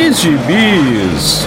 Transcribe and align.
de 0.00 0.14
Gibis. 0.14 1.46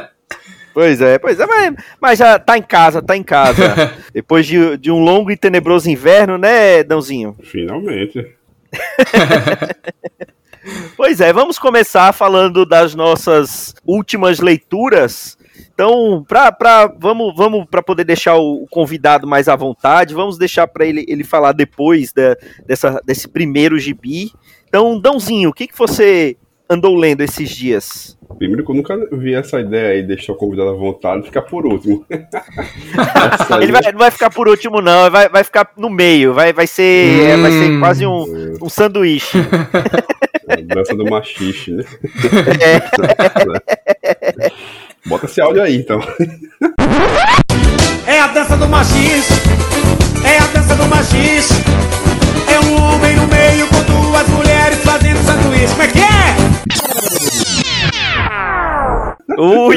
Pois 0.72 1.00
é, 1.00 1.18
pois 1.18 1.40
é, 1.40 1.46
mas, 1.46 1.74
mas, 2.00 2.18
já 2.18 2.38
tá 2.38 2.56
em 2.58 2.62
casa, 2.62 3.00
tá 3.00 3.16
em 3.16 3.22
casa. 3.22 3.94
Depois 4.12 4.46
de, 4.46 4.76
de 4.76 4.90
um 4.90 5.00
longo 5.00 5.30
e 5.30 5.36
tenebroso 5.36 5.88
inverno, 5.88 6.36
né, 6.36 6.82
Dãozinho? 6.82 7.34
Finalmente. 7.42 8.26
pois 10.96 11.20
é, 11.20 11.32
vamos 11.32 11.58
começar 11.58 12.12
falando 12.12 12.66
das 12.66 12.94
nossas 12.94 13.74
últimas 13.86 14.40
leituras 14.40 15.36
então, 15.72 16.24
pra, 16.26 16.50
pra, 16.50 16.86
vamos, 16.98 17.34
vamos 17.36 17.66
para 17.70 17.82
poder 17.82 18.04
deixar 18.04 18.36
o 18.36 18.66
convidado 18.70 19.26
mais 19.26 19.48
à 19.48 19.56
vontade, 19.56 20.14
vamos 20.14 20.38
deixar 20.38 20.66
para 20.66 20.86
ele, 20.86 21.04
ele 21.08 21.24
falar 21.24 21.52
depois 21.52 22.12
da, 22.12 22.36
dessa, 22.66 23.00
desse 23.04 23.28
primeiro 23.28 23.78
gibi. 23.78 24.30
Então, 24.68 24.98
Dãozinho, 24.98 25.50
o 25.50 25.52
que, 25.52 25.66
que 25.66 25.76
você 25.76 26.36
andou 26.68 26.96
lendo 26.96 27.20
esses 27.20 27.48
dias? 27.50 28.18
Primeiro 28.38 28.64
que 28.64 28.70
eu 28.70 28.74
nunca 28.74 28.96
vi 29.12 29.34
essa 29.34 29.60
ideia 29.60 29.92
aí, 29.92 30.02
deixar 30.02 30.32
o 30.32 30.36
convidado 30.36 30.70
à 30.70 30.74
vontade 30.74 31.22
e 31.22 31.26
ficar 31.26 31.42
por 31.42 31.64
último. 31.64 32.04
ele 33.60 33.72
vai, 33.72 33.92
não 33.92 33.98
vai 33.98 34.10
ficar 34.10 34.30
por 34.30 34.48
último, 34.48 34.80
não, 34.80 35.10
vai, 35.10 35.28
vai 35.28 35.44
ficar 35.44 35.70
no 35.76 35.88
meio, 35.88 36.34
vai, 36.34 36.52
vai, 36.52 36.66
ser, 36.66 37.38
hum. 37.38 37.42
vai 37.42 37.50
ser 37.50 37.78
quase 37.78 38.06
um, 38.06 38.56
um 38.60 38.68
sanduíche. 38.68 39.38
É, 40.48 40.62
dança 40.62 40.94
do 40.94 41.04
machixe, 41.04 41.72
né? 41.72 41.84
É. 42.62 44.50
Bota 45.06 45.26
esse 45.26 45.40
áudio 45.40 45.62
aí, 45.62 45.76
então. 45.76 46.00
É 48.06 48.20
a 48.20 48.26
dança 48.28 48.56
do 48.56 48.68
machis, 48.68 49.28
é 50.24 50.38
a 50.38 50.46
dança 50.46 50.74
do 50.74 50.86
machis. 50.86 51.48
É 52.52 52.60
um 52.60 52.74
homem 52.74 53.14
no 53.16 53.26
meio 53.28 53.68
com 53.68 53.82
duas 53.82 54.28
mulheres 54.28 54.78
fazendo 54.82 55.18
sanduíche. 55.18 55.68
Como 55.68 55.82
é 55.82 55.88
que 55.88 55.98
é? 55.98 56.36
Ui! 59.38 59.76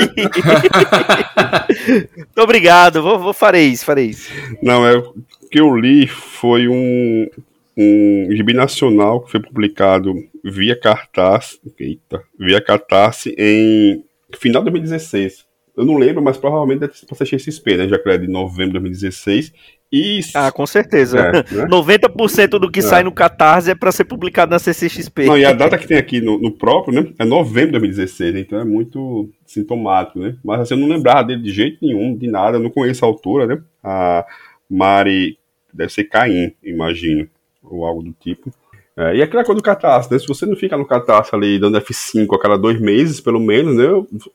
Muito 2.18 2.42
obrigado, 2.42 3.04
vou, 3.04 3.20
vou, 3.20 3.34
farei 3.34 3.68
isso, 3.68 3.86
farei 3.86 4.08
isso. 4.08 4.32
Não, 4.64 4.88
é 4.88 4.98
o 4.98 5.14
que 5.52 5.60
eu 5.60 5.76
li 5.76 6.08
foi 6.08 6.68
um, 6.68 7.28
um 7.78 8.28
gibi 8.32 8.54
nacional 8.54 9.22
que 9.22 9.32
foi 9.32 9.40
publicado 9.42 10.14
via 10.44 10.76
cartaz, 10.80 11.60
eita, 11.80 12.24
via 12.40 12.62
cartaz 12.62 13.28
em 13.38 14.04
final 14.38 14.64
de 14.64 14.72
2016. 14.72 15.48
Eu 15.80 15.86
não 15.86 15.98
lembro, 15.98 16.22
mas 16.22 16.36
provavelmente 16.36 16.80
deve 16.80 16.98
ser 16.98 17.06
pra 17.06 17.16
CXP, 17.16 17.78
né? 17.78 17.88
Já 17.88 17.98
que 17.98 18.10
é 18.10 18.18
de 18.18 18.28
novembro 18.28 18.74
de 18.74 18.80
2016. 18.80 19.54
E... 19.92 20.20
Ah, 20.36 20.52
com 20.52 20.66
certeza. 20.68 21.20
É, 21.20 21.32
né? 21.32 21.44
90% 21.72 22.60
do 22.60 22.70
que 22.70 22.80
é. 22.80 22.82
sai 22.82 23.04
no 23.04 23.14
Catarse 23.14 23.72
é 23.72 23.76
para 23.76 23.92
ser 23.92 24.04
publicado 24.04 24.52
na 24.52 24.60
CCXP. 24.60 25.26
Não, 25.26 25.38
e 25.38 25.46
a 25.46 25.54
data 25.54 25.78
que 25.78 25.88
tem 25.88 25.98
aqui 25.98 26.20
no, 26.20 26.38
no, 26.38 26.52
próprio, 26.52 26.94
né? 26.94 27.14
É 27.18 27.24
novembro 27.24 27.68
de 27.68 27.80
2016, 27.80 28.36
então 28.36 28.60
é 28.60 28.66
muito 28.66 29.30
sintomático, 29.46 30.20
né? 30.20 30.36
Mas 30.44 30.60
assim, 30.60 30.74
eu 30.74 30.80
não 30.80 30.88
lembrava 30.88 31.24
dele 31.24 31.42
de 31.42 31.52
jeito 31.52 31.78
nenhum, 31.82 32.16
de 32.16 32.28
nada. 32.28 32.58
Eu 32.58 32.62
não 32.62 32.70
conheço 32.70 33.06
a 33.06 33.08
autora, 33.08 33.48
né? 33.48 33.62
A 33.84 34.26
Mari. 34.70 35.38
Deve 35.74 35.94
ser 35.94 36.04
Caim, 36.04 36.52
imagino. 36.64 37.28
Ou 37.64 37.86
algo 37.86 38.04
do 38.04 38.12
tipo. 38.12 38.52
É, 39.00 39.16
e 39.16 39.22
aquela 39.22 39.46
coisa 39.46 39.62
do 39.62 39.64
catarse, 39.64 40.12
né? 40.12 40.20
Se 40.20 40.28
você 40.28 40.46
não 40.46 40.58
fica 40.58 40.76
no 40.76 40.86
catarse 40.86 41.34
ali 41.34 41.58
dando 41.58 41.80
F5 41.80 42.36
a 42.36 42.38
cada 42.38 42.58
dois 42.58 42.82
meses, 42.82 43.22
pelo 43.22 43.40
menos, 43.40 43.78
né? 43.78 43.86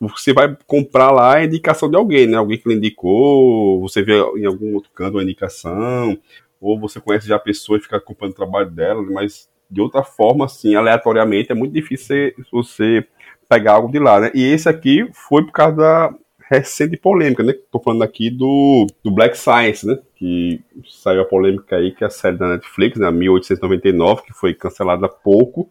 Você 0.00 0.32
vai 0.32 0.56
comprar 0.66 1.10
lá 1.10 1.34
a 1.34 1.44
indicação 1.44 1.90
de 1.90 1.96
alguém, 1.96 2.26
né? 2.26 2.38
Alguém 2.38 2.56
que 2.56 2.66
lhe 2.66 2.74
indicou, 2.74 3.78
você 3.82 4.02
vê 4.02 4.14
em 4.14 4.46
algum 4.46 4.72
outro 4.72 4.90
canto 4.94 5.18
uma 5.18 5.22
indicação, 5.22 6.16
ou 6.58 6.80
você 6.80 6.98
conhece 6.98 7.28
já 7.28 7.36
a 7.36 7.38
pessoa 7.38 7.76
e 7.76 7.82
fica 7.82 7.98
acompanhando 7.98 8.32
o 8.32 8.36
trabalho 8.36 8.70
dela, 8.70 9.02
mas 9.02 9.50
de 9.70 9.82
outra 9.82 10.02
forma, 10.02 10.46
assim, 10.46 10.74
aleatoriamente, 10.74 11.52
é 11.52 11.54
muito 11.54 11.74
difícil 11.74 12.32
você 12.50 13.06
pegar 13.46 13.74
algo 13.74 13.92
de 13.92 13.98
lá, 13.98 14.18
né? 14.18 14.30
E 14.34 14.42
esse 14.44 14.66
aqui 14.66 15.06
foi 15.12 15.44
por 15.44 15.52
causa 15.52 15.76
da, 15.76 16.14
recente 16.50 16.96
polêmica, 16.96 17.42
né? 17.42 17.54
Tô 17.70 17.80
falando 17.80 18.02
aqui 18.02 18.30
do, 18.30 18.86
do 19.02 19.10
Black 19.10 19.36
Science, 19.36 19.86
né? 19.86 19.98
Que 20.24 20.58
saiu 20.88 21.20
a 21.20 21.24
polêmica 21.26 21.76
aí 21.76 21.92
que 21.92 22.02
a 22.02 22.08
série 22.08 22.38
da 22.38 22.48
Netflix, 22.48 22.98
né, 22.98 23.10
1899, 23.10 24.22
que 24.22 24.32
foi 24.32 24.54
cancelada 24.54 25.04
há 25.04 25.08
pouco, 25.10 25.70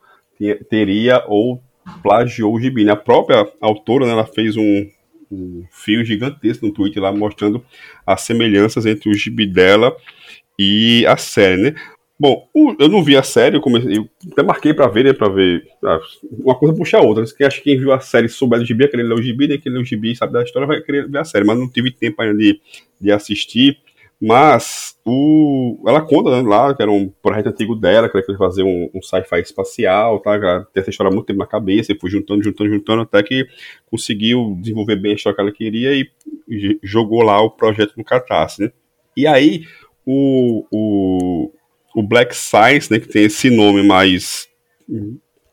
teria 0.70 1.24
ou 1.28 1.60
plagiou 2.04 2.54
o 2.54 2.62
gibi. 2.62 2.86
Né? 2.86 2.92
A 2.92 2.96
própria 2.96 3.52
autora, 3.60 4.06
né, 4.06 4.12
ela 4.12 4.28
fez 4.28 4.56
um, 4.56 4.88
um 5.32 5.64
fio 5.72 6.06
gigantesco 6.06 6.68
no 6.68 6.72
Twitter 6.72 7.02
lá 7.02 7.12
mostrando 7.12 7.66
as 8.06 8.22
semelhanças 8.22 8.86
entre 8.86 9.10
o 9.10 9.16
gibi 9.16 9.48
dela 9.48 9.98
e 10.60 11.04
a 11.08 11.18
série, 11.18 11.60
né? 11.60 11.76
Bom, 12.20 12.48
eu 12.80 12.88
não 12.88 13.04
vi 13.04 13.18
a 13.18 13.24
série, 13.24 13.58
eu, 13.58 13.62
comecei, 13.62 13.98
eu 13.98 14.08
até 14.32 14.44
marquei 14.44 14.72
pra 14.72 14.88
ver, 14.88 15.06
né, 15.06 15.14
pra 15.14 15.30
ver. 15.30 15.68
Ah, 15.84 16.00
uma 16.32 16.54
coisa 16.54 16.76
puxa 16.76 17.00
a 17.00 17.02
outra. 17.02 17.26
Que 17.26 17.44
acho 17.44 17.58
que 17.58 17.64
quem 17.64 17.80
viu 17.80 17.92
a 17.92 18.00
série 18.00 18.30
souber 18.30 18.60
do 18.60 18.66
gibi, 18.66 18.86
é 18.86 18.88
querer 18.88 19.02
ler 19.02 19.16
o 19.16 19.22
gibi, 19.22 19.48
né? 19.48 19.58
Quem 19.58 19.72
lê 19.72 19.80
o 19.80 19.84
gibi 19.84 20.16
sabe 20.16 20.32
da 20.32 20.44
história, 20.44 20.68
vai 20.68 20.80
querer 20.80 21.10
ver 21.10 21.18
a 21.18 21.24
série. 21.24 21.44
Mas 21.44 21.58
não 21.58 21.68
tive 21.68 21.90
tempo 21.90 22.22
ainda 22.22 22.38
de, 22.38 22.62
de 23.02 23.12
assistir. 23.12 23.80
Mas 24.26 24.98
o, 25.06 25.84
ela 25.86 26.02
conta 26.02 26.42
né, 26.42 26.48
lá 26.48 26.74
que 26.74 26.82
era 26.82 26.90
um 26.90 27.10
projeto 27.22 27.48
antigo 27.48 27.76
dela, 27.76 28.08
que 28.08 28.16
ela 28.16 28.26
queria 28.26 28.38
fazer 28.38 28.64
um, 28.64 28.90
um 28.96 29.02
sci-fi 29.02 29.42
espacial, 29.42 30.18
tá? 30.22 30.36
Ela 30.36 30.66
tem 30.74 30.80
essa 30.80 30.90
história 30.90 31.12
há 31.12 31.14
muito 31.14 31.26
tempo 31.26 31.40
na 31.40 31.46
cabeça, 31.46 31.92
e 31.92 32.00
foi 32.00 32.10
juntando, 32.10 32.42
juntando, 32.42 32.70
juntando, 32.70 33.02
até 33.02 33.22
que 33.22 33.46
conseguiu 33.92 34.58
desenvolver 34.62 34.96
bem 34.96 35.12
a 35.12 35.16
história 35.16 35.36
que 35.36 35.42
ela 35.42 35.52
queria 35.52 35.94
e 35.94 36.10
jogou 36.82 37.22
lá 37.22 37.42
o 37.42 37.52
projeto 37.52 37.96
no 37.98 38.04
Catarse, 38.06 38.62
né? 38.62 38.72
E 39.18 39.28
aí, 39.28 39.66
o, 40.06 40.66
o, 40.72 41.52
o 41.94 42.02
Black 42.02 42.34
Science, 42.34 42.90
né, 42.90 43.00
que 43.00 43.10
tem 43.10 43.26
esse 43.26 43.50
nome 43.50 43.84
mais. 43.84 44.48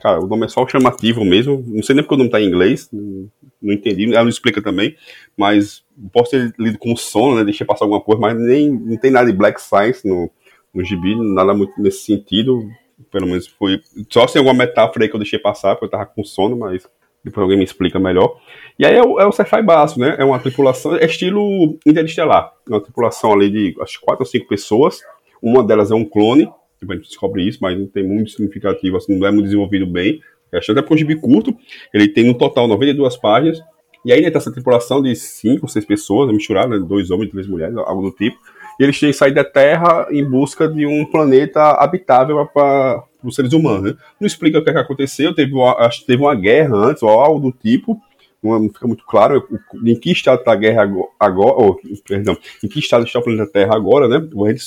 Cara, 0.00 0.20
o 0.20 0.26
nome 0.26 0.46
é 0.46 0.48
só 0.48 0.66
chamativo 0.66 1.24
mesmo. 1.24 1.62
Não 1.66 1.82
sei 1.82 1.94
nem 1.94 2.02
porque 2.02 2.14
o 2.14 2.18
nome 2.18 2.30
tá 2.30 2.40
em 2.40 2.46
inglês. 2.46 2.88
Não 2.92 3.72
entendi. 3.74 4.04
Ela 4.12 4.22
não 4.22 4.30
explica 4.30 4.62
também. 4.62 4.96
Mas 5.36 5.84
posso 6.12 6.30
ter 6.30 6.54
lido 6.58 6.78
com 6.78 6.96
sono, 6.96 7.36
né? 7.36 7.44
Deixei 7.44 7.66
passar 7.66 7.84
alguma 7.84 8.00
coisa, 8.00 8.20
mas 8.20 8.38
nem 8.38 8.70
não 8.70 8.96
tem 8.96 9.10
nada 9.10 9.30
de 9.30 9.36
Black 9.36 9.60
Science 9.60 10.06
no, 10.08 10.30
no 10.74 10.82
gibi, 10.82 11.14
nada 11.34 11.52
muito 11.52 11.80
nesse 11.80 12.04
sentido. 12.04 12.68
Pelo 13.10 13.26
menos 13.26 13.46
foi. 13.46 13.80
Só 14.08 14.26
se 14.26 14.34
tem 14.34 14.40
alguma 14.40 14.56
metáfora 14.64 15.04
aí 15.04 15.08
que 15.08 15.14
eu 15.14 15.20
deixei 15.20 15.38
passar, 15.38 15.74
porque 15.74 15.86
eu 15.86 15.90
tava 15.90 16.06
com 16.06 16.24
sono, 16.24 16.56
mas 16.56 16.86
depois 17.22 17.42
alguém 17.42 17.58
me 17.58 17.64
explica 17.64 17.98
melhor. 17.98 18.38
E 18.78 18.86
aí 18.86 18.96
é 18.96 19.02
o, 19.02 19.20
é 19.20 19.26
o 19.26 19.32
Sci-Fi 19.32 19.62
básico, 19.62 20.00
né? 20.00 20.16
É 20.18 20.24
uma 20.24 20.38
tripulação, 20.38 20.96
é 20.96 21.04
estilo 21.04 21.78
interestelar. 21.86 22.52
É 22.66 22.72
uma 22.72 22.80
tripulação 22.80 23.32
ali 23.32 23.50
de 23.50 23.76
acho 23.82 24.00
quatro 24.00 24.22
ou 24.22 24.26
cinco 24.26 24.48
pessoas. 24.48 25.00
Uma 25.42 25.62
delas 25.62 25.90
é 25.90 25.94
um 25.94 26.04
clone, 26.04 26.50
tipo, 26.80 26.92
a 26.92 26.96
gente 26.96 27.08
descobre 27.08 27.46
isso, 27.46 27.58
mas 27.60 27.78
não 27.78 27.86
tem 27.86 28.02
muito 28.02 28.30
significativo, 28.30 28.96
assim, 28.96 29.16
não 29.16 29.26
é 29.26 29.30
muito 29.30 29.44
desenvolvido 29.44 29.86
bem. 29.86 30.20
Acho 30.52 30.72
até 30.72 30.80
porque 30.80 30.94
é 30.94 30.96
um 30.96 30.98
gibi 30.98 31.14
curto, 31.14 31.56
ele 31.94 32.08
tem 32.08 32.24
no 32.24 32.34
total 32.34 32.66
92 32.66 33.16
páginas. 33.18 33.60
E 34.04 34.12
aí 34.12 34.22
né, 34.22 34.30
tem 34.30 34.38
essa 34.38 34.50
tripulação 34.50 35.02
de 35.02 35.14
cinco, 35.14 35.68
seis 35.68 35.84
pessoas, 35.84 36.32
misturada, 36.32 36.78
né, 36.78 36.84
dois 36.84 37.10
homens 37.10 37.30
três 37.30 37.46
mulheres, 37.46 37.76
algo 37.76 38.02
do 38.02 38.10
tipo. 38.10 38.36
E 38.78 38.82
eles 38.82 38.98
têm 38.98 39.10
que 39.10 39.16
sair 39.16 39.32
da 39.32 39.44
Terra 39.44 40.08
em 40.10 40.24
busca 40.24 40.66
de 40.66 40.86
um 40.86 41.04
planeta 41.04 41.60
habitável 41.72 42.44
para 42.46 43.04
os 43.22 43.34
seres 43.34 43.52
humanos. 43.52 43.92
Né? 43.92 43.98
Não 44.18 44.26
explica 44.26 44.58
o 44.58 44.64
que, 44.64 44.70
é 44.70 44.72
que 44.72 44.78
aconteceu, 44.78 45.34
teve 45.34 45.52
uma, 45.52 45.74
acho 45.80 46.00
que 46.00 46.06
teve 46.06 46.22
uma 46.22 46.34
guerra 46.34 46.74
antes, 46.74 47.02
ou 47.02 47.10
algo 47.10 47.50
do 47.50 47.52
tipo. 47.52 48.00
Não 48.42 48.70
fica 48.70 48.86
muito 48.86 49.04
claro 49.04 49.46
em 49.84 49.94
que 49.94 50.10
estado 50.10 50.38
está 50.38 50.52
a 50.52 50.56
guerra 50.56 50.88
agora, 51.18 51.54
ou, 51.56 51.78
perdão, 52.08 52.34
em 52.64 52.68
que 52.68 52.78
estado 52.78 53.04
está 53.04 53.18
o 53.18 53.22
planeta 53.22 53.52
Terra 53.52 53.76
agora, 53.76 54.08
né? 54.08 54.26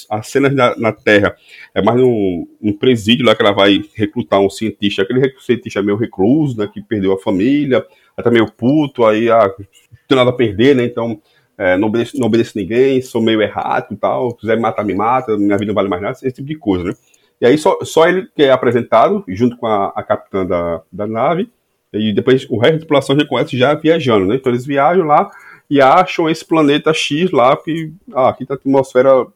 As 0.09 0.27
cenas 0.27 0.53
na, 0.53 0.77
na 0.77 0.91
Terra 0.91 1.35
é 1.73 1.81
mais 1.81 1.99
num, 1.99 2.47
num 2.61 2.73
presídio 2.73 3.25
lá 3.25 3.35
que 3.35 3.41
ela 3.41 3.51
vai 3.51 3.81
recrutar 3.95 4.39
um 4.39 4.49
cientista, 4.49 5.01
aquele 5.01 5.33
cientista 5.39 5.81
meio 5.81 5.97
recluso, 5.97 6.55
né? 6.57 6.69
Que 6.71 6.83
perdeu 6.83 7.13
a 7.13 7.19
família, 7.19 7.83
tá 8.15 8.29
meio 8.29 8.51
puto, 8.51 9.05
aí 9.05 9.29
ah, 9.31 9.51
não 9.57 9.65
tem 10.07 10.17
nada 10.17 10.29
a 10.29 10.33
perder, 10.33 10.75
né? 10.75 10.85
Então 10.85 11.19
é, 11.57 11.75
não, 11.75 11.87
obedeço, 11.87 12.19
não 12.19 12.27
obedeço 12.27 12.57
ninguém, 12.57 13.01
sou 13.01 13.21
meio 13.21 13.41
errado 13.41 13.87
e 13.91 13.95
tal, 13.95 14.31
se 14.31 14.37
quiser 14.37 14.55
me 14.55 14.61
matar, 14.61 14.83
me 14.83 14.93
mata, 14.93 15.37
minha 15.37 15.57
vida 15.57 15.67
não 15.67 15.75
vale 15.75 15.89
mais 15.89 16.01
nada, 16.01 16.13
esse 16.13 16.31
tipo 16.31 16.47
de 16.47 16.55
coisa, 16.55 16.83
né? 16.83 16.93
E 17.41 17.45
aí 17.45 17.57
só, 17.57 17.77
só 17.83 18.07
ele 18.07 18.27
que 18.35 18.43
é 18.43 18.51
apresentado, 18.51 19.23
junto 19.27 19.57
com 19.57 19.65
a, 19.65 19.87
a 19.95 20.03
capitã 20.03 20.45
da, 20.45 20.81
da 20.91 21.07
nave, 21.07 21.49
e 21.93 22.13
depois 22.13 22.45
o 22.49 22.57
resto 22.57 22.73
da 22.73 22.79
tripulação 22.79 23.15
reconhece 23.15 23.57
já 23.57 23.73
viajando, 23.73 24.25
né? 24.25 24.35
Então 24.35 24.51
eles 24.51 24.65
viajam 24.65 25.05
lá 25.05 25.29
e 25.69 25.81
acham 25.81 26.29
esse 26.29 26.45
planeta 26.45 26.93
X 26.93 27.31
lá, 27.31 27.55
que 27.55 27.91
ah, 28.13 28.29
aqui 28.29 28.45
tá 28.45 28.55
a 28.55 28.57
atmosfera 28.57 29.27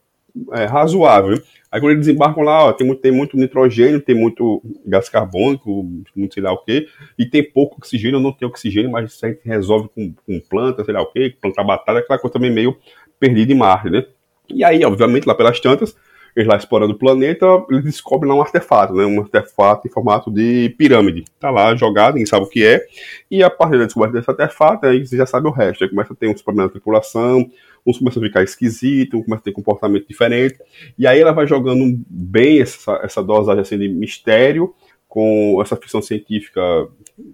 é, 0.53 0.65
razoável, 0.65 1.31
né? 1.31 1.37
Aí 1.71 1.81
quando 1.81 1.91
eles 1.91 2.05
desembarcam 2.05 2.43
lá, 2.43 2.65
ó, 2.65 2.73
tem, 2.73 2.87
muito, 2.87 3.01
tem 3.01 3.11
muito 3.11 3.35
nitrogênio, 3.35 3.99
tem 3.99 4.15
muito 4.15 4.61
gás 4.85 5.09
carbônico, 5.09 5.85
muito 6.15 6.33
sei 6.33 6.41
lá 6.41 6.51
o 6.53 6.57
quê, 6.59 6.87
e 7.19 7.25
tem 7.25 7.43
pouco 7.43 7.77
oxigênio, 7.77 8.19
não 8.19 8.31
tem 8.31 8.47
oxigênio, 8.47 8.89
mas 8.89 9.11
isso 9.11 9.25
aí 9.25 9.37
resolve 9.43 9.89
com, 9.93 10.13
com 10.25 10.39
planta, 10.39 10.83
sei 10.85 10.93
lá 10.93 11.01
o 11.01 11.11
quê, 11.11 11.35
plantar 11.41 11.63
batata, 11.63 11.99
aquela 11.99 12.19
coisa 12.19 12.33
também 12.33 12.51
meio 12.51 12.77
perdida 13.19 13.51
em 13.51 13.55
Marte, 13.55 13.89
né? 13.89 14.05
E 14.49 14.63
aí, 14.63 14.83
obviamente, 14.85 15.25
lá 15.25 15.35
pelas 15.35 15.59
tantas, 15.59 15.95
eles 16.37 16.47
lá 16.47 16.55
explorando 16.55 16.93
o 16.93 16.97
planeta, 16.97 17.45
eles 17.67 17.83
descobrem 17.83 18.31
lá 18.31 18.37
um 18.37 18.41
artefato, 18.41 18.93
né? 18.93 19.03
Um 19.03 19.21
artefato 19.21 19.87
em 19.87 19.91
formato 19.91 20.29
de 20.29 20.69
pirâmide. 20.77 21.25
Tá 21.39 21.49
lá 21.49 21.75
jogado, 21.75 22.13
ninguém 22.13 22.27
sabe 22.27 22.45
o 22.45 22.49
que 22.49 22.63
é. 22.63 22.85
E 23.29 23.41
a 23.41 23.49
partir 23.49 23.79
da 23.79 23.85
descoberta 23.85 24.19
desse 24.19 24.29
artefato, 24.29 24.85
aí 24.85 25.03
você 25.03 25.17
já 25.17 25.25
sabe 25.25 25.47
o 25.47 25.51
resto. 25.51 25.83
Aí 25.83 25.89
começa 25.89 26.13
a 26.13 26.15
ter 26.15 26.29
uns 26.29 26.43
problemas 26.43 26.69
na 26.69 26.73
tripulação, 26.73 27.49
uns 27.83 27.97
começam 27.97 28.21
a 28.21 28.27
ficar 28.27 28.43
esquisitos, 28.43 29.19
uns 29.19 29.25
começam 29.25 29.41
a 29.41 29.45
ter 29.45 29.51
comportamento 29.51 30.07
diferente. 30.07 30.59
E 30.95 31.07
aí 31.07 31.19
ela 31.19 31.31
vai 31.31 31.47
jogando 31.47 31.99
bem 32.07 32.61
essa, 32.61 32.99
essa 33.01 33.23
dosagem 33.23 33.61
assim, 33.61 33.79
de 33.79 33.89
mistério 33.89 34.75
com 35.07 35.59
essa 35.59 35.75
ficção 35.75 36.03
científica 36.03 36.61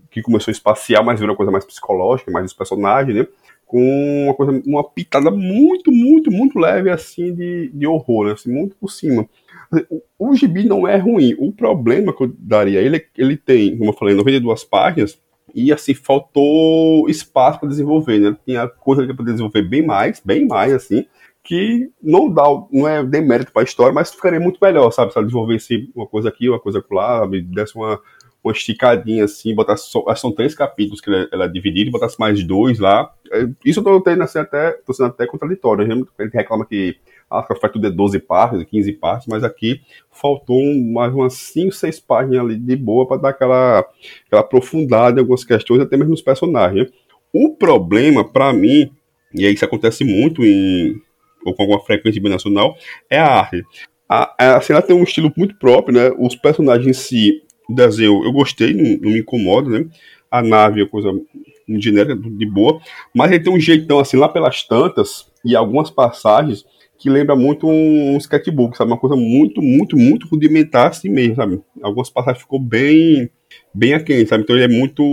que 0.09 0.21
começou 0.21 0.49
espacial, 0.49 1.03
mas 1.03 1.19
virou 1.19 1.33
uma 1.33 1.37
coisa 1.37 1.51
mais 1.51 1.65
psicológica, 1.65 2.31
mais 2.31 2.45
dos 2.45 2.53
personagens, 2.53 3.17
né? 3.17 3.27
Com 3.73 4.25
uma 4.25 4.35
coisa, 4.35 4.61
uma 4.67 4.83
pitada 4.83 5.31
muito, 5.31 5.91
muito, 5.91 6.29
muito 6.29 6.59
leve 6.59 6.91
assim 6.91 7.33
de, 7.33 7.71
de 7.73 7.87
horror, 7.87 8.27
né? 8.27 8.33
Assim, 8.33 8.51
muito 8.53 8.75
por 8.75 8.91
cima. 8.91 9.27
O, 9.89 10.29
o 10.29 10.35
gibi 10.35 10.63
não 10.63 10.87
é 10.87 10.95
ruim. 10.95 11.33
O 11.39 11.51
problema 11.51 12.15
que 12.15 12.23
eu 12.23 12.31
daria 12.37 12.79
ele, 12.79 13.03
ele 13.17 13.35
tem, 13.35 13.75
como 13.75 13.89
eu 13.89 13.95
falei, 13.95 14.13
92 14.13 14.63
páginas, 14.63 15.19
e 15.55 15.73
assim, 15.73 15.95
faltou 15.95 17.09
espaço 17.09 17.59
para 17.59 17.69
desenvolver, 17.69 18.19
né? 18.19 18.37
Tinha 18.45 18.67
coisa 18.67 19.11
poder 19.11 19.31
desenvolver 19.31 19.63
bem 19.63 19.83
mais, 19.83 20.21
bem 20.23 20.45
mais, 20.45 20.71
assim, 20.71 21.07
que 21.43 21.89
não 21.99 22.29
dá, 22.31 22.43
não 22.71 22.87
é 22.87 23.03
demérito 23.03 23.51
para 23.51 23.63
a 23.63 23.65
história, 23.65 23.91
mas 23.91 24.13
ficaria 24.13 24.39
muito 24.39 24.59
melhor, 24.61 24.91
sabe? 24.91 25.11
Se 25.11 25.17
ela 25.17 25.25
desenvolvesse 25.25 25.91
uma 25.95 26.05
coisa 26.05 26.29
aqui, 26.29 26.47
uma 26.47 26.59
coisa 26.59 26.83
lá, 26.91 27.25
desse 27.25 27.75
uma, 27.75 27.99
uma 28.43 28.51
esticadinha 28.51 29.23
assim, 29.23 29.55
botasse 29.55 29.89
só, 29.89 30.03
são 30.15 30.31
três 30.31 30.53
capítulos 30.53 30.99
que 30.99 31.09
ela, 31.09 31.27
ela 31.31 31.45
é 31.45 31.47
dividida, 31.47 31.89
botasse 31.89 32.19
mais 32.19 32.43
dois 32.43 32.77
lá. 32.77 33.11
É, 33.31 33.47
isso 33.63 33.79
eu 33.79 33.83
tô 33.83 34.01
tendo 34.01 34.21
assim, 34.21 34.39
até, 34.39 34.71
tô 34.85 34.93
sendo 34.93 35.07
até 35.07 35.25
contraditório. 35.25 35.87
Né? 35.87 36.03
A 36.19 36.23
gente 36.23 36.33
reclama 36.33 36.65
que 36.65 36.97
ah, 37.29 37.41
faz 37.43 37.71
tudo 37.71 37.89
de 37.89 37.95
12 37.95 38.19
partes, 38.19 38.63
15 38.63 38.91
partes, 38.93 39.27
mas 39.27 39.43
aqui 39.43 39.81
faltou 40.11 40.61
mais 40.75 41.13
umas 41.13 41.33
5, 41.33 41.71
6 41.71 41.99
páginas 42.01 42.41
ali 42.41 42.57
de 42.57 42.75
boa 42.75 43.07
para 43.07 43.17
dar 43.17 43.29
aquela, 43.29 43.79
aquela 44.27 44.41
aprofundada 44.41 45.17
em 45.17 45.21
algumas 45.21 45.43
questões, 45.43 45.81
até 45.81 45.95
mesmo 45.95 46.11
nos 46.11 46.21
personagens. 46.21 46.87
Né? 46.87 46.93
O 47.33 47.55
problema, 47.55 48.23
para 48.23 48.51
mim, 48.53 48.91
e 49.33 49.45
aí 49.45 49.53
isso 49.53 49.65
acontece 49.65 50.03
muito 50.03 50.43
em, 50.43 51.01
ou 51.45 51.55
com 51.55 51.63
alguma 51.63 51.79
frequência 51.79 52.21
binacional, 52.21 52.75
é 53.09 53.17
a 53.17 53.39
arte. 53.39 53.63
A, 54.07 54.57
a 54.57 54.61
cena 54.61 54.81
tem 54.81 54.95
um 54.95 55.03
estilo 55.03 55.33
muito 55.35 55.55
próprio, 55.57 55.95
né? 55.95 56.15
Os 56.19 56.35
personagens 56.35 56.87
em 56.87 56.93
si, 56.93 57.41
desenho, 57.69 58.23
eu 58.23 58.31
gostei, 58.31 58.73
não, 58.73 58.99
não 59.01 59.11
me 59.11 59.19
incomoda, 59.19 59.69
né? 59.69 59.85
A 60.29 60.41
nave 60.41 60.81
é 60.81 60.85
coisa 60.87 61.11
genérica, 61.79 62.15
de 62.15 62.45
boa, 62.45 62.81
mas 63.13 63.31
ele 63.31 63.43
tem 63.43 63.53
um 63.53 63.59
jeitão 63.59 63.99
assim, 63.99 64.17
lá 64.17 64.27
pelas 64.27 64.63
tantas, 64.63 65.31
e 65.45 65.55
algumas 65.55 65.89
passagens 65.89 66.65
que 66.97 67.09
lembra 67.09 67.35
muito 67.35 67.67
um, 67.67 68.17
sketchbook, 68.17 68.77
sabe? 68.77 68.91
Uma 68.91 68.97
coisa 68.97 69.15
muito, 69.15 69.61
muito, 69.61 69.97
muito 69.97 70.27
rudimentar 70.27 70.87
assim 70.87 71.09
mesmo, 71.09 71.35
sabe? 71.35 71.61
Algumas 71.81 72.09
passagens 72.09 72.41
ficou 72.41 72.59
bem 72.59 73.29
bem 73.73 73.93
aquém, 73.93 74.25
sabe? 74.25 74.43
Então 74.43 74.55
ele 74.55 74.65
é 74.65 74.67
muito 74.67 75.03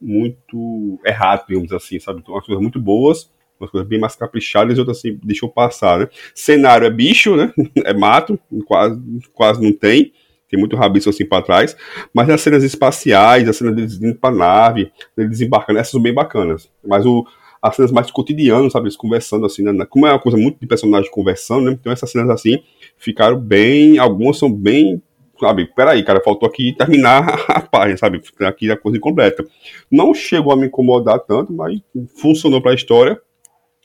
muito 0.00 1.00
errado, 1.06 1.46
digamos 1.48 1.72
assim, 1.72 1.98
sabe? 1.98 2.20
Então, 2.20 2.34
umas 2.34 2.44
coisas 2.44 2.60
muito 2.60 2.78
boas, 2.78 3.30
umas 3.58 3.70
coisas 3.70 3.88
bem 3.88 3.98
mais 3.98 4.14
caprichadas 4.14 4.76
e 4.76 4.80
outras 4.80 4.98
assim, 4.98 5.18
deixou 5.22 5.48
passar, 5.48 6.00
né? 6.00 6.08
Cenário 6.34 6.86
é 6.86 6.90
bicho, 6.90 7.34
né? 7.34 7.52
É 7.84 7.94
mato, 7.94 8.38
quase, 8.66 9.00
quase 9.32 9.62
não 9.62 9.72
tem. 9.72 10.12
Tem 10.52 10.60
muito 10.60 10.76
rabiço 10.76 11.08
assim 11.08 11.24
para 11.24 11.42
trás, 11.42 11.74
mas 12.12 12.28
as 12.28 12.42
cenas 12.42 12.62
espaciais, 12.62 13.48
as 13.48 13.56
cenas 13.56 13.74
deles 13.74 13.94
indo 13.94 14.14
pra 14.16 14.30
nave, 14.30 14.92
deles 15.16 15.30
desembarcando, 15.30 15.78
essas 15.78 15.92
são 15.92 16.02
bem 16.02 16.12
bacanas. 16.12 16.68
Mas 16.86 17.06
o, 17.06 17.26
as 17.62 17.74
cenas 17.74 17.90
mais 17.90 18.10
cotidianas, 18.10 18.70
sabe? 18.70 18.84
Eles 18.84 18.96
conversando 18.96 19.46
assim, 19.46 19.62
né? 19.62 19.86
Como 19.86 20.06
é 20.06 20.12
uma 20.12 20.18
coisa 20.18 20.36
muito 20.36 20.60
de 20.60 20.66
personagem 20.66 21.10
conversando, 21.10 21.62
né? 21.62 21.72
Então 21.72 21.90
essas 21.90 22.10
cenas 22.10 22.28
assim 22.28 22.62
ficaram 22.98 23.38
bem. 23.38 23.98
Algumas 23.98 24.38
são 24.38 24.52
bem. 24.52 25.00
Sabe, 25.40 25.66
peraí, 25.74 26.04
cara, 26.04 26.20
faltou 26.22 26.46
aqui 26.46 26.74
terminar 26.76 27.26
a 27.48 27.60
página, 27.62 27.96
sabe? 27.96 28.20
Aqui 28.40 28.70
a 28.70 28.76
coisa 28.76 28.98
incompleta. 28.98 29.42
Não 29.90 30.12
chegou 30.12 30.52
a 30.52 30.56
me 30.56 30.66
incomodar 30.66 31.18
tanto, 31.20 31.50
mas 31.50 31.80
funcionou 32.20 32.60
pra 32.60 32.74
história. 32.74 33.18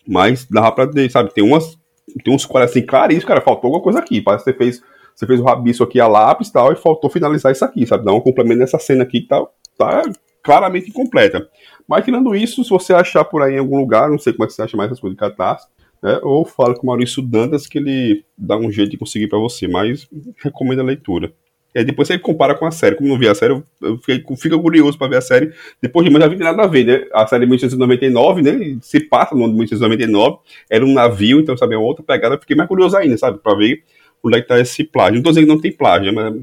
Mas 0.06 0.46
dava 0.46 0.70
pra 0.74 0.90
sabe? 1.10 1.34
Tem 1.34 1.46
umas. 1.46 1.80
Tem 2.26 2.34
uns 2.34 2.46
quadros 2.46 2.72
assim, 2.72 2.86
claríssimos, 2.86 3.26
cara, 3.26 3.40
faltou 3.40 3.68
alguma 3.70 3.82
coisa 3.82 4.00
aqui. 4.00 4.20
Parece 4.20 4.44
que 4.44 4.52
você 4.52 4.58
fez. 4.58 4.82
Você 5.18 5.26
fez 5.26 5.40
o 5.40 5.44
rabiço 5.44 5.84
aqui 5.84 6.00
a 6.00 6.08
lápis 6.08 6.50
e 6.50 6.54
tal, 6.54 6.72
e 6.72 6.76
faltou 6.76 7.10
finalizar 7.10 7.52
isso 7.52 7.66
aqui, 7.66 7.88
sabe? 7.88 8.06
Dar 8.06 8.14
um 8.14 8.22
complemento 8.22 8.60
nessa 8.60 8.78
cena 8.78 9.02
aqui 9.02 9.22
que 9.22 9.28
tá, 9.28 9.44
tá 9.76 10.04
claramente 10.44 10.92
incompleta. 10.92 11.50
Mas 11.88 12.06
tirando 12.06 12.36
isso, 12.36 12.64
se 12.64 12.70
você 12.70 12.94
achar 12.94 13.26
por 13.26 13.42
aí 13.42 13.56
em 13.56 13.58
algum 13.58 13.80
lugar, 13.80 14.12
não 14.12 14.20
sei 14.20 14.32
como 14.32 14.44
é 14.44 14.48
que 14.48 14.54
você 14.54 14.62
acha 14.62 14.78
mais 14.78 14.92
essas 14.92 15.00
coisas 15.00 15.16
de 15.16 15.20
catarse, 15.20 15.68
né, 16.04 16.20
ou 16.22 16.46
fala 16.46 16.76
com 16.76 16.84
o 16.84 16.86
Maurício 16.86 17.24
Dantas 17.24 17.66
que 17.66 17.80
ele 17.80 18.24
dá 18.38 18.56
um 18.58 18.72
jeito 18.72 18.92
de 18.92 18.98
conseguir 18.98 19.28
para 19.28 19.40
você, 19.40 19.68
mas 19.68 20.08
recomendo 20.38 20.82
a 20.82 20.84
leitura. 20.84 21.34
E 21.74 21.80
aí 21.80 21.86
depois 21.86 22.08
você 22.08 22.20
compara 22.20 22.54
com 22.54 22.68
a 22.68 22.72
série. 22.72 22.96
Como 22.96 23.10
não 23.10 23.18
vi 23.18 23.28
a 23.28 23.34
série, 23.34 23.54
eu, 23.54 23.64
eu 23.82 23.98
fiquei, 23.98 24.24
fico 24.38 24.62
curioso 24.62 25.00
para 25.00 25.08
ver 25.08 25.18
a 25.18 25.22
série. 25.22 25.52
Depois 25.82 26.06
de, 26.06 26.12
mas 26.12 26.22
já 26.22 26.28
vi 26.28 26.36
nada 26.38 26.62
a 26.62 26.68
ver, 26.68 26.86
né? 26.86 27.08
A 27.12 27.26
série 27.26 27.46
de 27.46 27.50
1899, 27.50 28.42
né? 28.44 28.78
Se 28.82 29.00
passa 29.00 29.34
no 29.34 29.46
ano 29.46 29.54
de 29.54 29.60
1899, 29.60 30.38
era 30.70 30.86
um 30.86 30.94
navio, 30.94 31.40
então, 31.40 31.58
sabe, 31.58 31.74
é 31.74 31.78
outra 31.78 32.04
pegada. 32.04 32.38
Fiquei 32.40 32.56
mais 32.56 32.68
curioso 32.68 32.96
ainda, 32.96 33.18
sabe? 33.18 33.40
Para 33.40 33.56
ver 33.56 33.84
onde 34.24 34.38
é 34.38 34.42
que 34.42 34.48
tá 34.48 34.60
esse 34.60 34.84
plágio. 34.84 35.16
Não 35.16 35.24
tô 35.24 35.30
dizendo 35.30 35.48
que 35.48 35.54
não 35.54 35.62
tem 35.62 35.72
plágio, 35.72 36.14
mas 36.14 36.34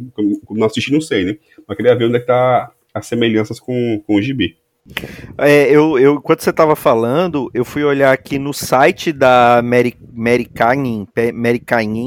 como 0.45 0.61
não 0.61 0.67
assisti, 0.67 0.93
não 0.93 1.01
sei, 1.01 1.25
né? 1.25 1.37
Mas 1.67 1.77
queria 1.77 1.97
ver 1.97 2.07
onde 2.07 2.17
é 2.17 2.21
que 2.21 2.27
tá 2.27 2.71
as 2.93 3.07
semelhanças 3.07 3.59
com, 3.59 4.03
com 4.07 4.15
o 4.15 4.23
gibi. 4.23 4.57
É, 5.39 5.71
eu, 5.71 5.99
eu, 5.99 6.17
enquanto 6.17 6.43
você 6.43 6.51
estava 6.51 6.77
falando, 6.77 7.51
eu 7.55 7.65
fui 7.65 7.83
olhar 7.83 8.13
aqui 8.13 8.39
no 8.39 8.53
site 8.53 9.13
da 9.13 9.63
Mary, 9.65 9.97
Mary 10.13 10.47
Mary 11.33 11.63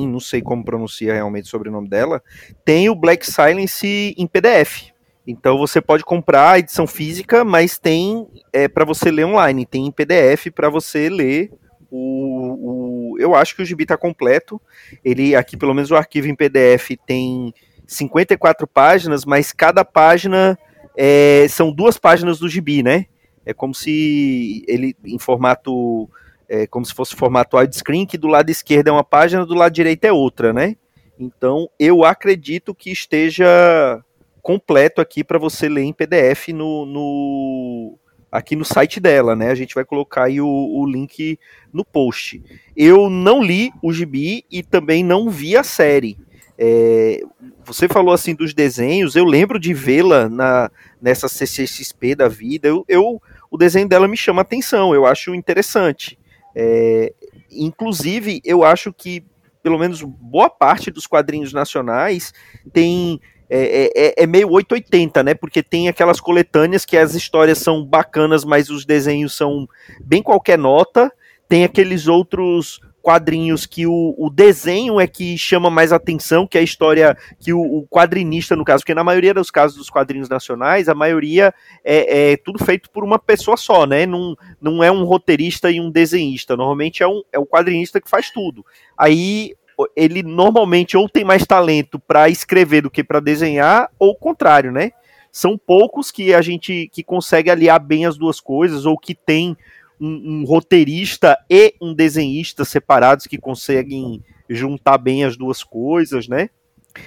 não 0.07 0.19
sei 0.19 0.43
como 0.43 0.63
pronuncia 0.63 1.13
realmente 1.13 1.45
o 1.45 1.49
sobrenome 1.49 1.89
dela, 1.89 2.21
tem 2.63 2.87
o 2.89 2.95
Black 2.95 3.25
Silence 3.25 4.15
em 4.15 4.27
PDF. 4.27 4.91
Então 5.25 5.57
você 5.57 5.81
pode 5.81 6.05
comprar 6.05 6.51
a 6.51 6.59
edição 6.59 6.87
física, 6.87 7.43
mas 7.43 7.77
tem 7.79 8.27
é, 8.53 8.67
para 8.67 8.85
você 8.85 9.09
ler 9.11 9.25
online, 9.25 9.65
tem 9.65 9.87
em 9.87 9.91
PDF 9.91 10.51
para 10.53 10.69
você 10.69 11.09
ler 11.09 11.51
o, 11.91 13.13
o, 13.13 13.19
Eu 13.19 13.35
acho 13.35 13.55
que 13.55 13.61
o 13.61 13.65
gibi 13.65 13.83
está 13.83 13.97
completo. 13.97 14.61
Ele 15.03 15.35
aqui, 15.35 15.57
pelo 15.57 15.73
menos 15.73 15.91
o 15.91 15.95
arquivo 15.95 16.27
em 16.27 16.35
PDF 16.35 16.97
tem 17.05 17.53
54 17.85 18.67
páginas, 18.67 19.25
mas 19.25 19.51
cada 19.51 19.83
página 19.85 20.57
é, 20.95 21.47
são 21.49 21.71
duas 21.71 21.97
páginas 21.97 22.39
do 22.39 22.49
gibi, 22.49 22.83
né? 22.83 23.05
É 23.45 23.53
como 23.53 23.73
se 23.73 24.63
ele 24.67 24.95
em 25.05 25.17
formato, 25.17 26.09
é, 26.49 26.67
como 26.67 26.85
se 26.85 26.93
fosse 26.93 27.15
formato 27.15 27.57
widescreen, 27.57 28.05
que 28.05 28.17
do 28.17 28.27
lado 28.27 28.49
esquerdo 28.49 28.89
é 28.89 28.91
uma 28.91 29.03
página, 29.03 29.45
do 29.45 29.53
lado 29.53 29.71
direito 29.71 30.03
é 30.05 30.11
outra, 30.11 30.51
né? 30.51 30.75
Então, 31.19 31.69
eu 31.79 32.03
acredito 32.03 32.75
que 32.75 32.91
esteja 32.91 34.03
completo 34.41 35.01
aqui 35.01 35.23
para 35.23 35.39
você 35.39 35.67
ler 35.67 35.83
em 35.83 35.93
PDF 35.93 36.49
no, 36.49 36.85
no, 36.85 37.97
aqui 38.31 38.55
no 38.55 38.65
site 38.65 38.99
dela, 38.99 39.35
né? 39.35 39.49
A 39.49 39.55
gente 39.55 39.73
vai 39.73 39.85
colocar 39.85 40.25
aí 40.25 40.41
o, 40.41 40.47
o, 40.47 40.85
link 40.85 41.39
no 41.71 41.83
post. 41.83 42.41
Eu 42.75 43.09
não 43.09 43.41
li 43.41 43.71
o 43.81 43.91
gibi 43.91 44.45
e 44.51 44.61
também 44.61 45.03
não 45.03 45.29
vi 45.29 45.55
a 45.55 45.63
série. 45.63 46.17
É, 46.57 47.21
você 47.63 47.87
falou 47.87 48.13
assim 48.13 48.33
dos 48.33 48.53
desenhos, 48.53 49.15
eu 49.15 49.23
lembro 49.23 49.59
de 49.59 49.73
vê-la 49.73 50.27
na 50.27 50.71
nessa 51.01 51.27
CCXP 51.27 52.15
da 52.15 52.27
vida. 52.27 52.67
Eu, 52.67 52.83
eu, 52.87 53.21
o 53.49 53.57
desenho 53.57 53.87
dela 53.87 54.07
me 54.07 54.17
chama 54.17 54.41
atenção, 54.41 54.93
eu 54.93 55.05
acho 55.05 55.35
interessante. 55.35 56.17
É, 56.55 57.13
inclusive, 57.51 58.41
eu 58.43 58.63
acho 58.63 58.91
que 58.91 59.23
pelo 59.61 59.77
menos 59.77 60.01
boa 60.01 60.49
parte 60.49 60.89
dos 60.89 61.05
quadrinhos 61.05 61.51
nacionais 61.51 62.33
tem 62.71 63.19
é, 63.49 63.59
é, 63.59 63.91
é, 63.95 64.23
é 64.23 64.27
meio 64.27 64.49
880, 64.49 65.23
né? 65.23 65.33
Porque 65.33 65.63
tem 65.63 65.87
aquelas 65.87 66.19
coletâneas 66.19 66.85
que 66.85 66.97
as 66.97 67.15
histórias 67.15 67.57
são 67.59 67.83
bacanas, 67.83 68.43
mas 68.43 68.69
os 68.69 68.85
desenhos 68.85 69.35
são 69.35 69.67
bem 70.03 70.21
qualquer 70.21 70.57
nota. 70.57 71.11
Tem 71.47 71.63
aqueles 71.63 72.07
outros 72.07 72.81
quadrinhos 73.07 73.65
que 73.65 73.87
o, 73.87 74.13
o 74.17 74.29
desenho 74.29 74.99
é 74.99 75.07
que 75.07 75.37
chama 75.37 75.69
mais 75.69 75.93
atenção, 75.93 76.45
que 76.45 76.57
é 76.57 76.61
a 76.61 76.63
história 76.63 77.17
que 77.39 77.53
o, 77.53 77.61
o, 77.61 77.87
quadrinista, 77.87 78.53
no 78.53 78.65
caso, 78.65 78.81
porque 78.81 78.93
na 78.93 79.01
maioria 79.01 79.33
dos 79.33 79.49
casos 79.49 79.77
dos 79.77 79.89
quadrinhos 79.89 80.27
nacionais, 80.27 80.89
a 80.89 80.93
maioria 80.93 81.53
é, 81.85 82.33
é 82.33 82.37
tudo 82.37 82.61
feito 82.65 82.89
por 82.89 83.05
uma 83.05 83.17
pessoa 83.17 83.55
só, 83.55 83.85
né? 83.85 84.05
Não, 84.05 84.35
não 84.61 84.83
é 84.83 84.91
um 84.91 85.05
roteirista 85.05 85.71
e 85.71 85.79
um 85.79 85.89
desenhista. 85.89 86.57
Normalmente 86.57 87.01
é, 87.01 87.07
um, 87.07 87.21
é 87.31 87.39
o 87.39 87.45
quadrinista 87.45 88.01
que 88.01 88.09
faz 88.09 88.29
tudo. 88.29 88.65
Aí 88.97 89.55
ele 89.95 90.23
normalmente 90.23 90.97
ou 90.97 91.07
tem 91.07 91.23
mais 91.23 91.45
talento 91.45 91.99
para 91.99 92.29
escrever 92.29 92.81
do 92.81 92.89
que 92.89 93.03
para 93.03 93.19
desenhar, 93.19 93.89
ou 93.99 94.11
o 94.11 94.15
contrário, 94.15 94.71
né? 94.71 94.91
São 95.31 95.57
poucos 95.57 96.11
que 96.11 96.33
a 96.33 96.41
gente 96.41 96.89
que 96.91 97.03
consegue 97.03 97.51
aliar 97.51 97.79
bem 97.79 98.05
as 98.05 98.17
duas 98.17 98.39
coisas, 98.39 98.85
ou 98.85 98.97
que 98.97 99.13
tem 99.13 99.55
um, 99.99 100.41
um 100.41 100.45
roteirista 100.45 101.37
e 101.49 101.75
um 101.81 101.93
desenhista 101.93 102.65
separados 102.65 103.27
que 103.27 103.37
conseguem 103.37 104.23
juntar 104.49 104.97
bem 104.97 105.23
as 105.23 105.37
duas 105.37 105.63
coisas, 105.63 106.27
né? 106.27 106.49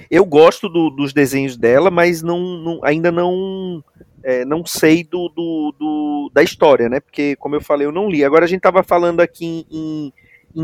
Eu 0.09 0.25
gosto 0.25 0.69
do, 0.69 0.91
dos 0.91 1.13
desenhos 1.13 1.57
dela, 1.57 1.91
mas 1.91 2.23
não, 2.23 2.39
não 2.39 2.81
ainda 2.85 3.11
não 3.11 3.83
é, 4.23 4.45
não 4.45 4.65
sei 4.65 5.03
do, 5.03 5.29
do, 5.29 5.75
do, 5.79 6.31
da 6.33 6.43
história, 6.43 6.89
né? 6.89 7.01
Porque, 7.01 7.35
como 7.37 7.57
eu 7.57 7.61
falei, 7.61 7.87
eu 7.87 7.93
não 7.93 8.09
li. 8.09 8.25
Agora 8.25 8.45
a 8.45 8.49
gente 8.49 8.59
estava 8.59 8.83
falando 8.83 9.21
aqui 9.21 9.67
em, 9.71 9.77
em 9.77 10.13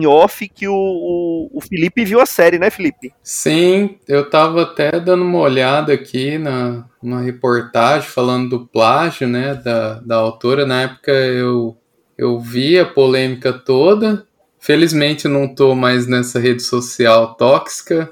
off 0.07 0.49
que 0.49 0.67
o, 0.67 0.75
o, 0.75 1.51
o, 1.55 1.61
Felipe 1.61 2.05
viu 2.05 2.21
a 2.21 2.27
série, 2.27 2.59
né, 2.59 2.71
Felipe? 2.71 3.13
Sim, 3.23 3.99
eu 4.09 4.29
tava 4.29 4.63
até 4.63 4.99
dando 4.99 5.25
uma 5.25 5.39
olhada 5.39 5.93
aqui 5.93 6.39
na, 6.39 6.85
na 7.03 7.21
reportagem 7.21 8.09
falando 8.09 8.51
do 8.51 8.67
plágio, 8.67 9.29
né, 9.29 9.55
da, 9.55 10.01
da 10.01 10.17
autora. 10.17 10.67
Na 10.67 10.83
época 10.83 11.13
eu, 11.13 11.77
eu 12.19 12.41
vi 12.41 12.79
a 12.79 12.85
polêmica 12.85 13.53
toda. 13.53 14.27
Felizmente 14.59 15.29
não 15.29 15.55
tô 15.55 15.75
mais 15.75 16.09
nessa 16.09 16.41
rede 16.41 16.63
social 16.63 17.35
tóxica, 17.35 18.11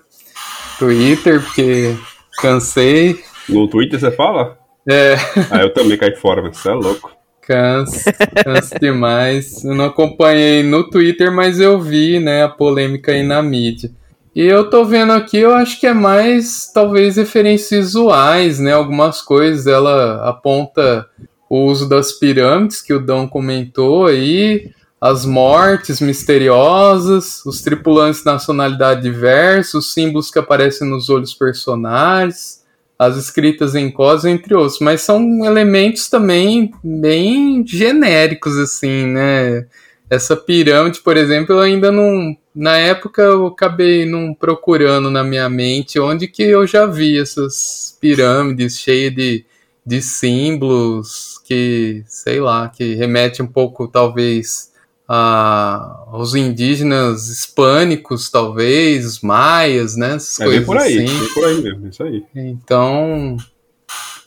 Twitter, 0.78 1.43
porque 1.43 1.97
cansei. 2.40 3.25
No 3.49 3.69
Twitter 3.69 3.99
você 3.99 4.12
fala? 4.12 4.57
É. 4.88 5.14
Ah, 5.50 5.62
eu 5.62 5.73
também 5.73 5.97
caí 5.97 6.14
fora, 6.14 6.43
mas 6.43 6.59
você 6.59 6.69
é 6.69 6.75
louco. 6.75 7.11
Cansa, 7.47 8.13
cansa 8.43 8.79
demais. 8.79 9.65
Eu 9.65 9.75
não 9.75 9.87
acompanhei 9.87 10.63
no 10.63 10.89
Twitter, 10.89 11.31
mas 11.31 11.61
eu 11.61 11.81
vi, 11.81 12.19
né, 12.19 12.43
a 12.43 12.49
polêmica 12.49 13.13
aí 13.13 13.23
na 13.23 13.43
mídia. 13.43 13.91
E 14.35 14.43
eu 14.43 14.69
tô 14.69 14.85
vendo 14.85 15.13
aqui, 15.13 15.39
eu 15.39 15.55
acho 15.55 15.79
que 15.79 15.87
é 15.87 15.95
mais, 15.95 16.71
talvez, 16.73 17.17
referências 17.17 17.87
visuais, 17.87 18.59
né, 18.59 18.73
algumas 18.73 19.21
coisas. 19.21 19.67
Ela 19.67 20.29
aponta 20.29 21.07
o 21.49 21.67
uso 21.67 21.89
das 21.89 22.13
pirâmides, 22.13 22.81
que 22.81 22.95
o 22.95 22.99
Dão 22.99 23.29
comentou 23.29 24.07
aí, 24.07 24.71
as 25.01 25.27
mortes 25.27 26.01
misteriosas, 26.01 27.45
os 27.45 27.61
tripulantes 27.61 28.21
de 28.21 28.27
nacionalidade 28.27 29.03
diversa, 29.03 29.77
os 29.77 29.93
símbolos 29.93 30.31
que 30.31 30.39
aparecem 30.39 30.89
nos 30.89 31.11
olhos 31.11 31.35
personagens, 31.35 32.63
as 32.99 33.17
escritas 33.17 33.75
em 33.75 33.91
cos, 33.91 34.25
entre 34.25 34.55
outros, 34.55 34.79
mas 34.81 35.03
são 35.03 35.45
elementos 35.45 36.09
também 36.09 36.73
bem 36.83 37.65
genéricos, 37.67 38.57
assim, 38.57 39.07
né? 39.07 39.67
Essa 40.09 40.37
pirâmide, 40.37 41.01
por 41.01 41.17
exemplo, 41.17 41.55
eu 41.55 41.61
ainda 41.61 41.91
não. 41.91 42.37
Na 42.55 42.77
época 42.77 43.23
eu 43.23 43.47
acabei 43.47 44.07
não 44.07 44.33
procurando 44.33 45.11
na 45.11 45.25
minha 45.25 45.49
mente 45.49 45.99
onde 45.99 46.29
que 46.29 46.43
eu 46.43 46.67
já 46.67 46.87
vi 46.87 47.19
essas 47.19 47.99
pirâmides 48.01 48.79
cheias 48.79 49.13
de, 49.15 49.45
de 49.85 50.01
símbolos 50.01 51.41
que, 51.45 52.05
sei 52.07 52.39
lá, 52.41 52.69
que 52.69 52.95
remete 52.95 53.43
um 53.43 53.47
pouco, 53.47 53.89
talvez, 53.89 54.71
a, 55.09 56.05
aos 56.11 56.35
indígenas 56.35 57.29
hispânicos, 57.29 58.31
talvez, 58.31 59.05
os 59.07 59.21
maias, 59.21 59.97
né? 59.97 60.15
Essas 60.15 60.41
é 60.41 60.45
coisas 60.45 60.67
por 60.67 60.79
aí, 60.79 61.05
assim. 61.05 61.35
por 61.35 61.45
aí 61.45 61.63
mesmo, 61.63 61.89
isso 61.89 62.03
aí. 62.03 62.25
Então, 62.35 63.37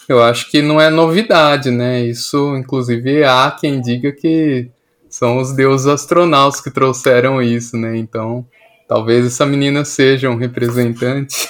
eu 0.07 0.23
acho 0.23 0.49
que 0.49 0.61
não 0.61 0.79
é 0.79 0.89
novidade, 0.89 1.71
né? 1.71 2.05
Isso, 2.05 2.55
inclusive, 2.55 3.23
há 3.23 3.51
quem 3.51 3.81
diga 3.81 4.11
que 4.11 4.69
são 5.09 5.37
os 5.37 5.53
deuses 5.53 5.87
astronautas 5.87 6.61
que 6.61 6.69
trouxeram 6.69 7.41
isso, 7.41 7.75
né? 7.75 7.97
Então, 7.97 8.45
talvez 8.87 9.25
essa 9.25 9.45
menina 9.45 9.83
seja 9.83 10.29
um 10.29 10.37
representante 10.37 11.47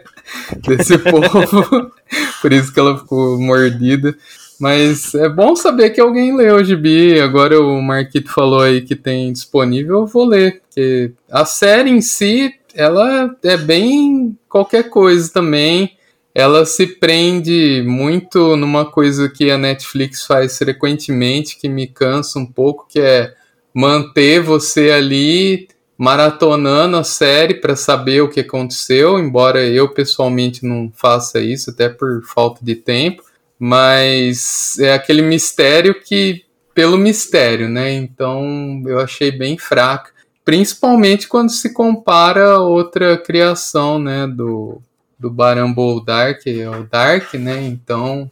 desse 0.66 0.96
povo, 0.98 1.92
por 2.40 2.52
isso 2.52 2.72
que 2.72 2.80
ela 2.80 2.98
ficou 2.98 3.38
mordida. 3.38 4.16
Mas 4.62 5.12
é 5.16 5.28
bom 5.28 5.56
saber 5.56 5.90
que 5.90 6.00
alguém 6.00 6.36
leu 6.36 6.54
o 6.54 6.62
gibi. 6.62 7.20
Agora 7.20 7.60
o 7.60 7.82
Marquito 7.82 8.30
falou 8.30 8.60
aí 8.60 8.80
que 8.80 8.94
tem 8.94 9.32
disponível, 9.32 9.98
eu 9.98 10.06
vou 10.06 10.24
ler. 10.24 10.62
Porque 10.62 11.10
a 11.28 11.44
série 11.44 11.90
em 11.90 12.00
si, 12.00 12.54
ela 12.72 13.34
é 13.42 13.56
bem 13.56 14.38
qualquer 14.48 14.88
coisa 14.88 15.28
também. 15.32 15.96
Ela 16.32 16.64
se 16.64 16.86
prende 16.86 17.82
muito 17.84 18.54
numa 18.54 18.84
coisa 18.84 19.28
que 19.28 19.50
a 19.50 19.58
Netflix 19.58 20.24
faz 20.24 20.56
frequentemente, 20.56 21.58
que 21.58 21.68
me 21.68 21.88
cansa 21.88 22.38
um 22.38 22.46
pouco, 22.46 22.86
que 22.88 23.00
é 23.00 23.34
manter 23.74 24.40
você 24.40 24.92
ali 24.92 25.66
maratonando 25.98 26.96
a 26.96 27.02
série 27.02 27.54
para 27.54 27.74
saber 27.74 28.20
o 28.20 28.28
que 28.28 28.38
aconteceu, 28.38 29.18
embora 29.18 29.66
eu 29.66 29.88
pessoalmente 29.88 30.64
não 30.64 30.88
faça 30.94 31.40
isso, 31.40 31.70
até 31.70 31.88
por 31.88 32.22
falta 32.22 32.64
de 32.64 32.76
tempo 32.76 33.24
mas 33.64 34.76
é 34.80 34.92
aquele 34.92 35.22
mistério 35.22 35.94
que 36.02 36.44
pelo 36.74 36.98
mistério, 36.98 37.68
né? 37.68 37.92
Então 37.92 38.82
eu 38.86 38.98
achei 38.98 39.30
bem 39.30 39.56
fraca, 39.56 40.10
principalmente 40.44 41.28
quando 41.28 41.52
se 41.52 41.72
compara 41.72 42.54
a 42.54 42.58
outra 42.58 43.16
criação, 43.16 44.00
né, 44.00 44.26
do 44.26 44.82
do 45.16 45.30
Barambol 45.30 46.04
Dark, 46.04 46.44
é 46.44 46.68
o 46.68 46.82
Dark, 46.82 47.34
né? 47.34 47.62
Então, 47.62 48.28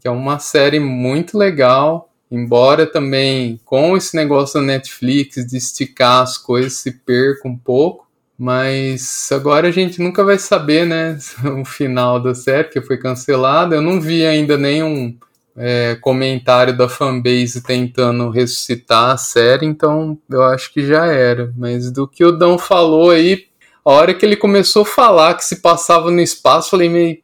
que 0.00 0.06
é 0.06 0.10
uma 0.12 0.38
série 0.38 0.78
muito 0.78 1.36
legal, 1.36 2.12
embora 2.30 2.86
também 2.86 3.58
com 3.64 3.96
esse 3.96 4.14
negócio 4.14 4.60
da 4.60 4.66
Netflix 4.66 5.44
de 5.44 5.56
esticar 5.56 6.22
as 6.22 6.38
coisas 6.38 6.74
se 6.74 6.92
perca 6.92 7.48
um 7.48 7.58
pouco, 7.58 8.06
mas 8.38 9.30
agora 9.32 9.66
a 9.66 9.70
gente 9.72 10.00
nunca 10.00 10.22
vai 10.22 10.38
saber, 10.38 10.86
né, 10.86 11.18
o 11.60 11.64
final 11.64 12.20
da 12.20 12.34
série, 12.34 12.68
que 12.68 12.80
foi 12.80 12.96
cancelada. 12.96 13.74
Eu 13.74 13.82
não 13.82 14.00
vi 14.00 14.24
ainda 14.24 14.56
nenhum 14.56 15.18
é, 15.56 15.96
comentário 16.00 16.76
da 16.76 16.88
fanbase 16.88 17.60
tentando 17.62 18.30
ressuscitar 18.30 19.10
a 19.10 19.16
série, 19.16 19.66
então 19.66 20.16
eu 20.30 20.44
acho 20.44 20.72
que 20.72 20.86
já 20.86 21.06
era. 21.06 21.52
Mas 21.56 21.90
do 21.90 22.06
que 22.06 22.24
o 22.24 22.30
Dão 22.30 22.56
falou 22.56 23.10
aí, 23.10 23.46
a 23.84 23.90
hora 23.90 24.14
que 24.14 24.24
ele 24.24 24.36
começou 24.36 24.82
a 24.82 24.86
falar 24.86 25.34
que 25.34 25.44
se 25.44 25.56
passava 25.56 26.10
no 26.10 26.20
espaço, 26.20 26.70
falei, 26.70 26.88
meio, 26.88 27.18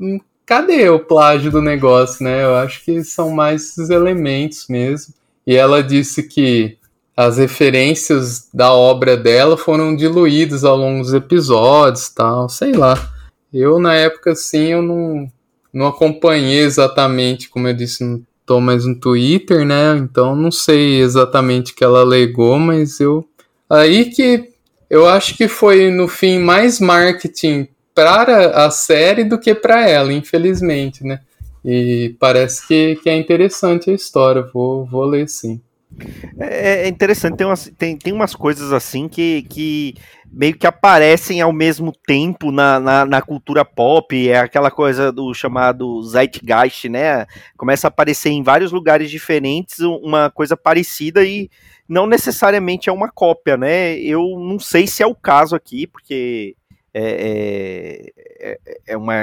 hum, 0.00 0.18
cadê 0.44 0.88
o 0.88 0.98
plágio 0.98 1.52
do 1.52 1.62
negócio, 1.62 2.24
né? 2.24 2.42
Eu 2.42 2.56
acho 2.56 2.84
que 2.84 3.04
são 3.04 3.30
mais 3.30 3.62
esses 3.62 3.90
elementos 3.90 4.66
mesmo. 4.68 5.14
E 5.46 5.54
ela 5.54 5.82
disse 5.82 6.22
que 6.24 6.77
as 7.18 7.36
referências 7.36 8.48
da 8.54 8.72
obra 8.72 9.16
dela 9.16 9.56
foram 9.56 9.96
diluídas 9.96 10.62
ao 10.62 10.76
longo 10.76 11.02
dos 11.02 11.12
episódios, 11.12 12.08
tal, 12.10 12.48
sei 12.48 12.70
lá. 12.70 12.96
Eu 13.52 13.80
na 13.80 13.92
época 13.92 14.30
assim 14.30 14.68
eu 14.68 14.82
não 14.82 15.28
não 15.72 15.88
acompanhei 15.88 16.60
exatamente, 16.60 17.48
como 17.48 17.66
eu 17.66 17.74
disse, 17.74 18.04
não 18.04 18.22
tô 18.46 18.60
mais 18.60 18.84
no 18.84 18.94
Twitter, 18.94 19.66
né? 19.66 19.96
Então 19.98 20.36
não 20.36 20.52
sei 20.52 21.00
exatamente 21.00 21.72
o 21.72 21.74
que 21.74 21.82
ela 21.82 22.02
alegou, 22.02 22.56
mas 22.56 23.00
eu 23.00 23.28
aí 23.68 24.04
que 24.04 24.52
eu 24.88 25.08
acho 25.08 25.36
que 25.36 25.48
foi 25.48 25.90
no 25.90 26.06
fim 26.06 26.38
mais 26.38 26.78
marketing 26.78 27.66
para 27.96 28.64
a 28.64 28.70
série 28.70 29.24
do 29.24 29.40
que 29.40 29.56
para 29.56 29.88
ela, 29.88 30.12
infelizmente, 30.12 31.02
né? 31.02 31.18
E 31.64 32.14
parece 32.20 32.64
que, 32.68 32.94
que 33.02 33.10
é 33.10 33.16
interessante 33.16 33.90
a 33.90 33.92
história, 33.92 34.48
vou, 34.54 34.86
vou 34.86 35.04
ler 35.04 35.28
sim. 35.28 35.60
É, 36.38 36.84
é 36.84 36.88
interessante, 36.88 37.36
tem 37.36 37.46
umas, 37.46 37.72
tem, 37.76 37.96
tem 37.96 38.12
umas 38.12 38.34
coisas 38.34 38.72
assim 38.72 39.08
que, 39.08 39.42
que 39.42 39.94
meio 40.30 40.56
que 40.56 40.66
aparecem 40.66 41.40
ao 41.40 41.52
mesmo 41.52 41.92
tempo 42.06 42.52
na, 42.52 42.78
na, 42.78 43.04
na, 43.04 43.22
cultura 43.22 43.64
pop, 43.64 44.28
é 44.28 44.38
aquela 44.38 44.70
coisa 44.70 45.10
do 45.10 45.32
chamado 45.34 46.02
Zeitgeist, 46.02 46.88
né? 46.88 47.26
Começa 47.56 47.86
a 47.86 47.88
aparecer 47.88 48.30
em 48.30 48.42
vários 48.42 48.72
lugares 48.72 49.10
diferentes 49.10 49.80
uma 49.80 50.30
coisa 50.30 50.56
parecida 50.56 51.24
e 51.24 51.50
não 51.88 52.06
necessariamente 52.06 52.88
é 52.88 52.92
uma 52.92 53.10
cópia, 53.10 53.56
né? 53.56 53.98
Eu 53.98 54.38
não 54.38 54.58
sei 54.58 54.86
se 54.86 55.02
é 55.02 55.06
o 55.06 55.14
caso 55.14 55.56
aqui, 55.56 55.86
porque 55.86 56.54
é, 56.92 58.12
é, 58.40 58.58
é, 58.60 58.78
é 58.88 58.96
uma, 58.96 59.14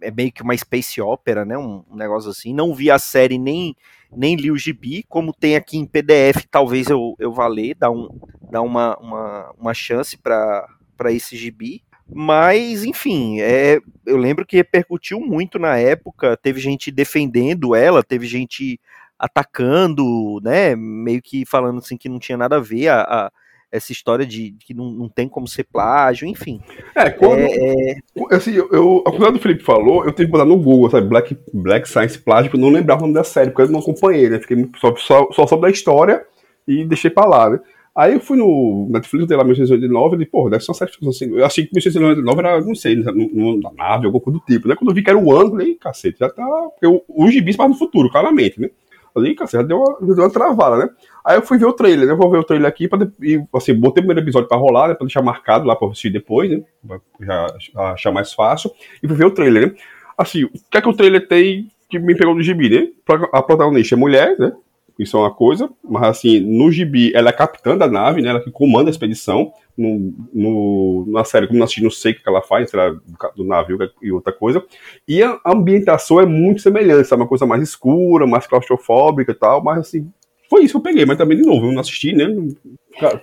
é 0.00 0.10
meio 0.10 0.32
que 0.32 0.42
uma 0.42 0.56
space 0.56 1.00
opera, 1.00 1.44
né? 1.44 1.56
Um, 1.58 1.84
um 1.90 1.96
negócio 1.96 2.30
assim. 2.30 2.54
Não 2.54 2.74
vi 2.74 2.90
a 2.90 2.98
série 2.98 3.38
nem 3.38 3.76
nem 4.14 4.36
li 4.36 4.50
o 4.50 4.56
gibi, 4.56 5.04
como 5.08 5.32
tem 5.32 5.56
aqui 5.56 5.76
em 5.78 5.86
PDF, 5.86 6.46
talvez 6.50 6.88
eu, 6.88 7.14
eu 7.18 7.32
vá 7.32 7.46
ler, 7.46 7.74
dar, 7.74 7.90
um, 7.90 8.08
dar 8.50 8.62
uma, 8.62 8.96
uma, 8.98 9.54
uma 9.58 9.74
chance 9.74 10.16
para 10.16 10.66
esse 11.06 11.36
gibi. 11.36 11.82
Mas, 12.08 12.84
enfim, 12.84 13.40
é, 13.40 13.80
eu 14.06 14.16
lembro 14.16 14.46
que 14.46 14.56
repercutiu 14.56 15.20
muito 15.20 15.58
na 15.58 15.76
época, 15.76 16.36
teve 16.36 16.60
gente 16.60 16.90
defendendo 16.90 17.74
ela, 17.74 18.02
teve 18.02 18.26
gente 18.26 18.80
atacando, 19.18 20.40
né, 20.42 20.76
meio 20.76 21.20
que 21.22 21.44
falando 21.44 21.78
assim 21.78 21.96
que 21.96 22.08
não 22.08 22.18
tinha 22.18 22.38
nada 22.38 22.56
a 22.56 22.60
ver 22.60 22.88
a, 22.88 23.00
a 23.00 23.32
essa 23.76 23.92
história 23.92 24.26
de 24.26 24.54
que 24.64 24.74
não, 24.74 24.90
não 24.90 25.08
tem 25.08 25.28
como 25.28 25.46
ser 25.46 25.64
plágio, 25.64 26.26
enfim. 26.26 26.60
É, 26.94 27.10
quando. 27.10 27.40
É, 27.40 27.92
é... 27.92 27.96
Assim, 28.30 28.52
eu, 28.52 28.68
eu, 28.72 29.04
apesar 29.06 29.30
do 29.30 29.38
Felipe 29.38 29.62
falou, 29.62 30.04
eu 30.04 30.12
tenho 30.12 30.28
que 30.28 30.32
botar 30.32 30.44
no 30.44 30.56
Google, 30.56 30.90
sabe? 30.90 31.08
Black, 31.08 31.36
Black 31.52 31.88
Science 31.88 32.18
Plágio, 32.18 32.50
eu 32.52 32.60
não 32.60 32.70
lembrava 32.70 33.00
o 33.00 33.02
nome 33.02 33.14
da 33.14 33.24
série, 33.24 33.50
porque 33.50 33.62
eu 33.62 33.68
não 33.68 33.80
acompanhei, 33.80 34.28
né? 34.28 34.38
Fiquei 34.40 34.68
só, 34.78 34.94
só, 34.96 35.28
só 35.32 35.46
sobre 35.46 35.68
a 35.68 35.72
história 35.72 36.24
e 36.66 36.84
deixei 36.84 37.10
pra 37.10 37.26
lá, 37.26 37.50
né? 37.50 37.60
Aí 37.96 38.12
eu 38.12 38.20
fui 38.20 38.36
no 38.36 38.88
Netflix, 38.90 39.26
dei 39.26 39.36
lá 39.38 39.42
1989, 39.42 40.22
e 40.22 40.26
porra, 40.26 40.50
deve 40.50 40.64
ser 40.64 40.70
uma 40.70 40.76
série 40.76 40.90
assim. 41.08 41.34
Eu 41.34 41.46
achei 41.46 41.64
que 41.64 41.72
1989 41.72 42.38
era, 42.40 42.60
não 42.60 42.74
sei, 42.74 42.94
na 42.96 43.72
nave, 43.72 44.04
alguma 44.04 44.22
coisa 44.22 44.38
do 44.38 44.44
tipo, 44.44 44.68
né? 44.68 44.76
Quando 44.76 44.90
eu 44.90 44.94
vi 44.94 45.02
que 45.02 45.08
era 45.08 45.18
o 45.18 45.32
ano, 45.32 45.46
eu 45.46 45.50
falei, 45.52 45.74
cacete, 45.76 46.18
já 46.18 46.28
tá. 46.28 46.44
Porque 46.44 46.86
o, 46.86 47.02
o 47.08 47.30
gibis 47.30 47.56
para 47.56 47.68
no 47.68 47.74
futuro, 47.74 48.10
claramente, 48.10 48.60
né? 48.60 48.68
Falei, 49.16 49.34
cacete, 49.34 49.62
já 49.62 49.66
deu 49.66 49.78
uma, 49.78 49.96
já 49.98 50.14
deu 50.14 50.24
uma 50.24 50.30
travada, 50.30 50.76
né? 50.76 50.90
Aí 51.24 51.38
eu 51.38 51.42
fui 51.42 51.56
ver 51.56 51.64
o 51.64 51.72
trailer, 51.72 52.06
né? 52.06 52.14
Vou 52.14 52.30
ver 52.30 52.36
o 52.36 52.44
trailer 52.44 52.68
aqui 52.68 52.86
pra, 52.86 52.98
e, 53.22 53.42
assim, 53.54 53.72
botei 53.72 54.02
o 54.02 54.06
primeiro 54.06 54.20
episódio 54.20 54.46
pra 54.46 54.58
rolar, 54.58 54.88
né? 54.88 54.94
Pra 54.94 55.06
deixar 55.06 55.22
marcado 55.22 55.66
lá 55.66 55.74
pra 55.74 55.88
assistir 55.88 56.10
depois, 56.10 56.50
né? 56.50 56.62
Pra 56.86 57.00
já 57.22 57.46
achar 57.92 58.12
mais 58.12 58.34
fácil. 58.34 58.70
E 59.02 59.08
fui 59.08 59.16
ver 59.16 59.24
o 59.24 59.30
trailer, 59.30 59.68
né? 59.68 59.74
Assim, 60.18 60.44
o 60.44 60.50
que 60.70 60.76
é 60.76 60.82
que 60.82 60.88
o 60.88 60.92
trailer 60.92 61.26
tem 61.26 61.70
que 61.88 61.98
me 61.98 62.14
pegou 62.14 62.34
no 62.34 62.42
gibi, 62.42 62.68
né? 62.68 62.88
A 63.32 63.42
protagonista 63.42 63.94
é 63.94 63.98
mulher, 63.98 64.38
né? 64.38 64.52
Isso 64.98 65.16
é 65.16 65.20
uma 65.20 65.30
coisa, 65.32 65.68
mas 65.84 66.04
assim, 66.04 66.40
no 66.40 66.72
gibi 66.72 67.12
ela 67.14 67.28
é 67.28 67.32
capitã 67.32 67.76
da 67.76 67.86
nave, 67.86 68.22
né? 68.22 68.30
Ela 68.30 68.40
que 68.40 68.50
comanda 68.50 68.88
a 68.88 68.90
expedição. 68.90 69.52
No, 69.76 70.14
no, 70.32 71.04
na 71.06 71.22
série, 71.22 71.46
como 71.46 71.58
não 71.58 71.64
assisti, 71.64 71.82
não 71.82 71.90
sei 71.90 72.12
o 72.12 72.14
que 72.14 72.26
ela 72.26 72.40
faz, 72.40 72.70
sei 72.70 72.80
lá, 72.80 72.96
do, 73.36 73.44
navio 73.44 73.76
e 74.00 74.10
outra 74.10 74.32
coisa. 74.32 74.64
E 75.06 75.22
a 75.22 75.38
ambientação 75.44 76.18
é 76.18 76.24
muito 76.24 76.62
semelhante, 76.62 77.06
sabe? 77.06 77.20
Uma 77.20 77.28
coisa 77.28 77.44
mais 77.44 77.62
escura, 77.62 78.26
mais 78.26 78.46
claustrofóbica 78.46 79.32
e 79.32 79.34
tal, 79.34 79.62
mas 79.62 79.80
assim, 79.80 80.10
foi 80.48 80.62
isso 80.64 80.72
que 80.72 80.76
eu 80.78 80.92
peguei, 80.92 81.04
mas 81.04 81.18
também 81.18 81.36
de 81.36 81.44
novo, 81.44 81.66
eu 81.66 81.72
não 81.72 81.80
assisti, 81.80 82.14
né? 82.14 82.26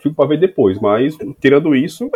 Fico 0.03 0.15
pra 0.15 0.27
ver 0.27 0.39
depois, 0.39 0.79
mas 0.79 1.17
tirando 1.41 1.75
isso. 1.75 2.07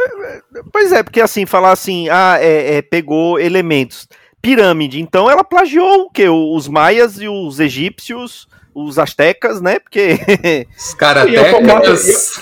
Pois 0.72 0.92
é, 0.92 1.02
porque 1.02 1.20
assim, 1.20 1.48
falar 1.48 1.72
assim, 1.72 2.08
ah, 2.10 2.38
é, 2.40 2.76
é 2.76 2.82
pegou 2.84 3.40
elementos. 3.40 4.08
Pirâmide, 4.40 5.02
então 5.02 5.30
ela 5.30 5.44
plagiou 5.44 6.04
o 6.04 6.10
quê? 6.12 6.30
Os 6.30 6.68
maias 6.68 7.20
e 7.20 7.28
os 7.28 7.60
egípcios 7.60 8.48
os 8.78 9.00
astecas, 9.00 9.60
né? 9.60 9.80
Porque. 9.80 10.20
Os 10.78 10.94
karatecas. 10.94 12.40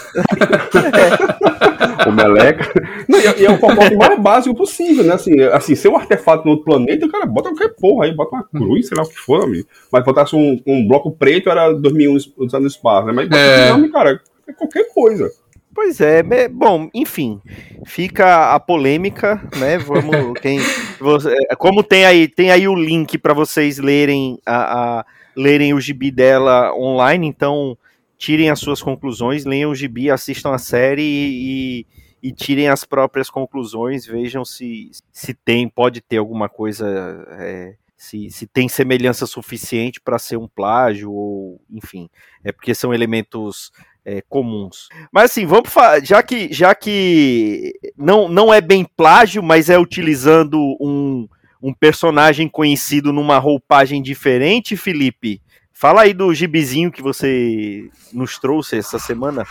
o 2.05 2.11
meleca. 2.11 2.73
Não, 3.07 3.19
e, 3.19 3.45
é 3.45 3.51
o 3.51 3.57
formato 3.57 3.95
mais 3.95 4.19
básico 4.19 4.55
possível, 4.55 5.05
né? 5.05 5.13
Assim, 5.13 5.41
assim, 5.43 5.75
ser 5.75 5.87
um 5.87 5.95
artefato 5.95 6.43
no 6.43 6.51
outro 6.51 6.65
planeta, 6.65 7.05
o 7.05 7.11
cara 7.11 7.25
bota 7.25 7.49
qualquer 7.49 7.73
porra 7.75 8.05
aí, 8.05 8.13
bota 8.13 8.35
uma 8.35 8.43
cruz, 8.43 8.87
sei 8.87 8.97
lá 8.97 9.03
o 9.03 9.09
que 9.09 9.17
for, 9.17 9.43
amigo. 9.43 9.67
Mas 9.91 10.03
botasse 10.03 10.35
um, 10.35 10.61
um 10.67 10.85
bloco 10.85 11.11
preto, 11.11 11.49
era 11.49 11.71
2001 11.71 12.17
usando 12.37 12.67
espaço, 12.67 13.07
né? 13.07 13.13
Mas 13.13 13.31
é. 13.31 13.69
não, 13.69 13.89
cara, 13.89 14.19
é 14.47 14.53
qualquer 14.53 14.93
coisa. 14.93 15.31
Pois 15.73 15.99
é, 15.99 16.23
bom, 16.49 16.89
enfim, 16.93 17.41
fica 17.85 18.53
a 18.53 18.59
polêmica, 18.59 19.41
né? 19.57 19.77
Vamos, 19.77 20.39
quem, 20.41 20.59
você, 20.99 21.35
como 21.57 21.83
tem 21.83 22.05
aí, 22.05 22.29
tem 22.29 22.49
aí 22.49 22.65
o 22.65 22.75
link 22.75 23.17
para 23.17 23.33
vocês 23.33 23.77
lerem 23.77 24.39
a, 24.45 24.99
a 24.99 25.05
lerem 25.35 25.73
o 25.73 25.79
gibi 25.79 26.11
dela 26.11 26.73
online, 26.75 27.27
então 27.27 27.77
tirem 28.17 28.49
as 28.49 28.59
suas 28.59 28.81
conclusões, 28.81 29.45
leiam 29.45 29.71
o 29.71 29.75
gibi, 29.75 30.09
assistam 30.09 30.53
a 30.53 30.57
série 30.57 31.03
e, 31.03 31.87
e, 32.23 32.31
tirem 32.31 32.69
as 32.69 32.83
próprias 32.83 33.29
conclusões, 33.29 34.05
vejam 34.05 34.45
se, 34.45 34.89
se 35.11 35.33
tem, 35.33 35.67
pode 35.67 36.01
ter 36.01 36.17
alguma 36.17 36.47
coisa, 36.47 36.87
é, 37.31 37.75
se, 37.97 38.29
se 38.29 38.47
tem 38.47 38.69
semelhança 38.69 39.25
suficiente 39.25 39.99
para 39.99 40.17
ser 40.17 40.37
um 40.37 40.47
plágio, 40.47 41.11
ou 41.11 41.61
enfim, 41.69 42.09
é 42.43 42.51
porque 42.51 42.73
são 42.73 42.93
elementos 42.93 43.71
é, 44.05 44.21
comuns. 44.29 44.87
Mas 45.11 45.31
assim, 45.31 45.45
vamos 45.45 45.69
já 46.03 46.21
que 46.21 46.53
já 46.53 46.75
que 46.75 47.73
não, 47.97 48.29
não 48.29 48.53
é 48.53 48.61
bem 48.61 48.85
plágio, 48.85 49.41
mas 49.41 49.69
é 49.69 49.77
utilizando 49.77 50.59
um, 50.79 51.27
um 51.61 51.73
personagem 51.73 52.47
conhecido 52.47 53.11
numa 53.11 53.37
roupagem 53.37 54.01
diferente, 54.01 54.77
Felipe. 54.77 55.41
Fala 55.73 56.03
aí 56.03 56.13
do 56.13 56.33
gibizinho 56.33 56.91
que 56.91 57.01
você 57.01 57.89
nos 58.13 58.37
trouxe 58.39 58.77
essa 58.77 58.97
semana. 58.97 59.45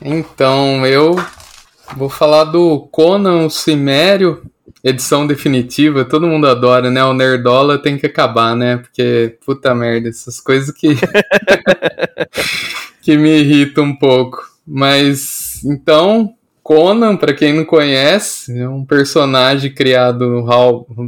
Então, 0.00 0.84
eu 0.86 1.14
vou 1.96 2.08
falar 2.08 2.44
do 2.44 2.80
Conan 2.90 3.46
o 3.46 3.50
Cimério, 3.50 4.42
edição 4.82 5.26
definitiva. 5.26 6.04
Todo 6.04 6.26
mundo 6.26 6.48
adora, 6.48 6.90
né? 6.90 7.04
O 7.04 7.14
Nerdola 7.14 7.78
tem 7.78 7.96
que 7.96 8.06
acabar, 8.06 8.56
né? 8.56 8.78
Porque, 8.78 9.38
puta 9.44 9.74
merda, 9.74 10.08
essas 10.08 10.40
coisas 10.40 10.74
que. 10.74 10.96
que 13.02 13.16
me 13.16 13.40
irritam 13.40 13.84
um 13.84 13.96
pouco. 13.96 14.50
Mas, 14.66 15.62
então, 15.64 16.34
Conan, 16.62 17.16
para 17.16 17.34
quem 17.34 17.52
não 17.52 17.64
conhece, 17.64 18.56
é 18.56 18.68
um 18.68 18.84
personagem 18.84 19.74
criado 19.74 20.46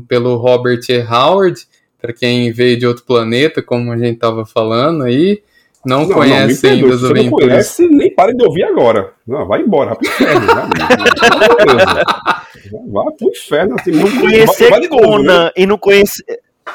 pelo 0.08 0.36
Robert 0.36 0.80
E. 0.88 0.98
Howard, 0.98 1.60
para 2.00 2.12
quem 2.12 2.50
veio 2.52 2.76
de 2.78 2.86
outro 2.86 3.04
planeta, 3.04 3.62
como 3.62 3.92
a 3.92 3.96
gente 3.96 4.14
estava 4.14 4.44
falando 4.44 5.04
aí. 5.04 5.40
Não, 5.86 6.06
não 6.06 6.14
conhece 6.14 6.66
não, 6.66 6.72
ainda 6.72 6.94
as 6.94 7.04
aventuras. 7.04 7.30
Não 7.30 7.30
conhece, 7.30 7.86
nem 7.88 8.14
pare 8.14 8.34
de 8.34 8.42
ouvir 8.42 8.64
agora. 8.64 9.12
Não, 9.26 9.46
vai 9.46 9.60
embora, 9.60 9.90
vai 9.90 9.98
pro 9.98 10.08
inferno. 10.08 10.46
vai 12.90 13.04
pro 13.18 13.28
inferno. 13.28 13.76
Assim, 13.78 13.90
não 13.92 14.10
conhecer 14.20 14.70
vai, 14.70 14.80
vai 14.80 14.88
Conan 14.88 15.44
né? 15.44 15.50
e 15.56 15.66
não 15.66 15.78
conhecer. 15.78 16.24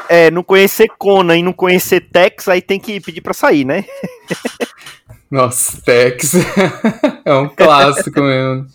É, 0.07 0.29
não 0.29 0.43
conhecer 0.43 0.87
Conan 0.99 1.35
e 1.35 1.43
não 1.43 1.51
conhecer 1.51 2.01
Tex, 2.01 2.47
aí 2.47 2.61
tem 2.61 2.79
que 2.79 3.01
pedir 3.01 3.21
para 3.21 3.33
sair, 3.33 3.65
né? 3.65 3.83
Nossa, 5.29 5.79
Tex 5.83 6.33
é 7.23 7.33
um 7.33 7.47
clássico 7.49 8.21
mesmo. 8.21 8.65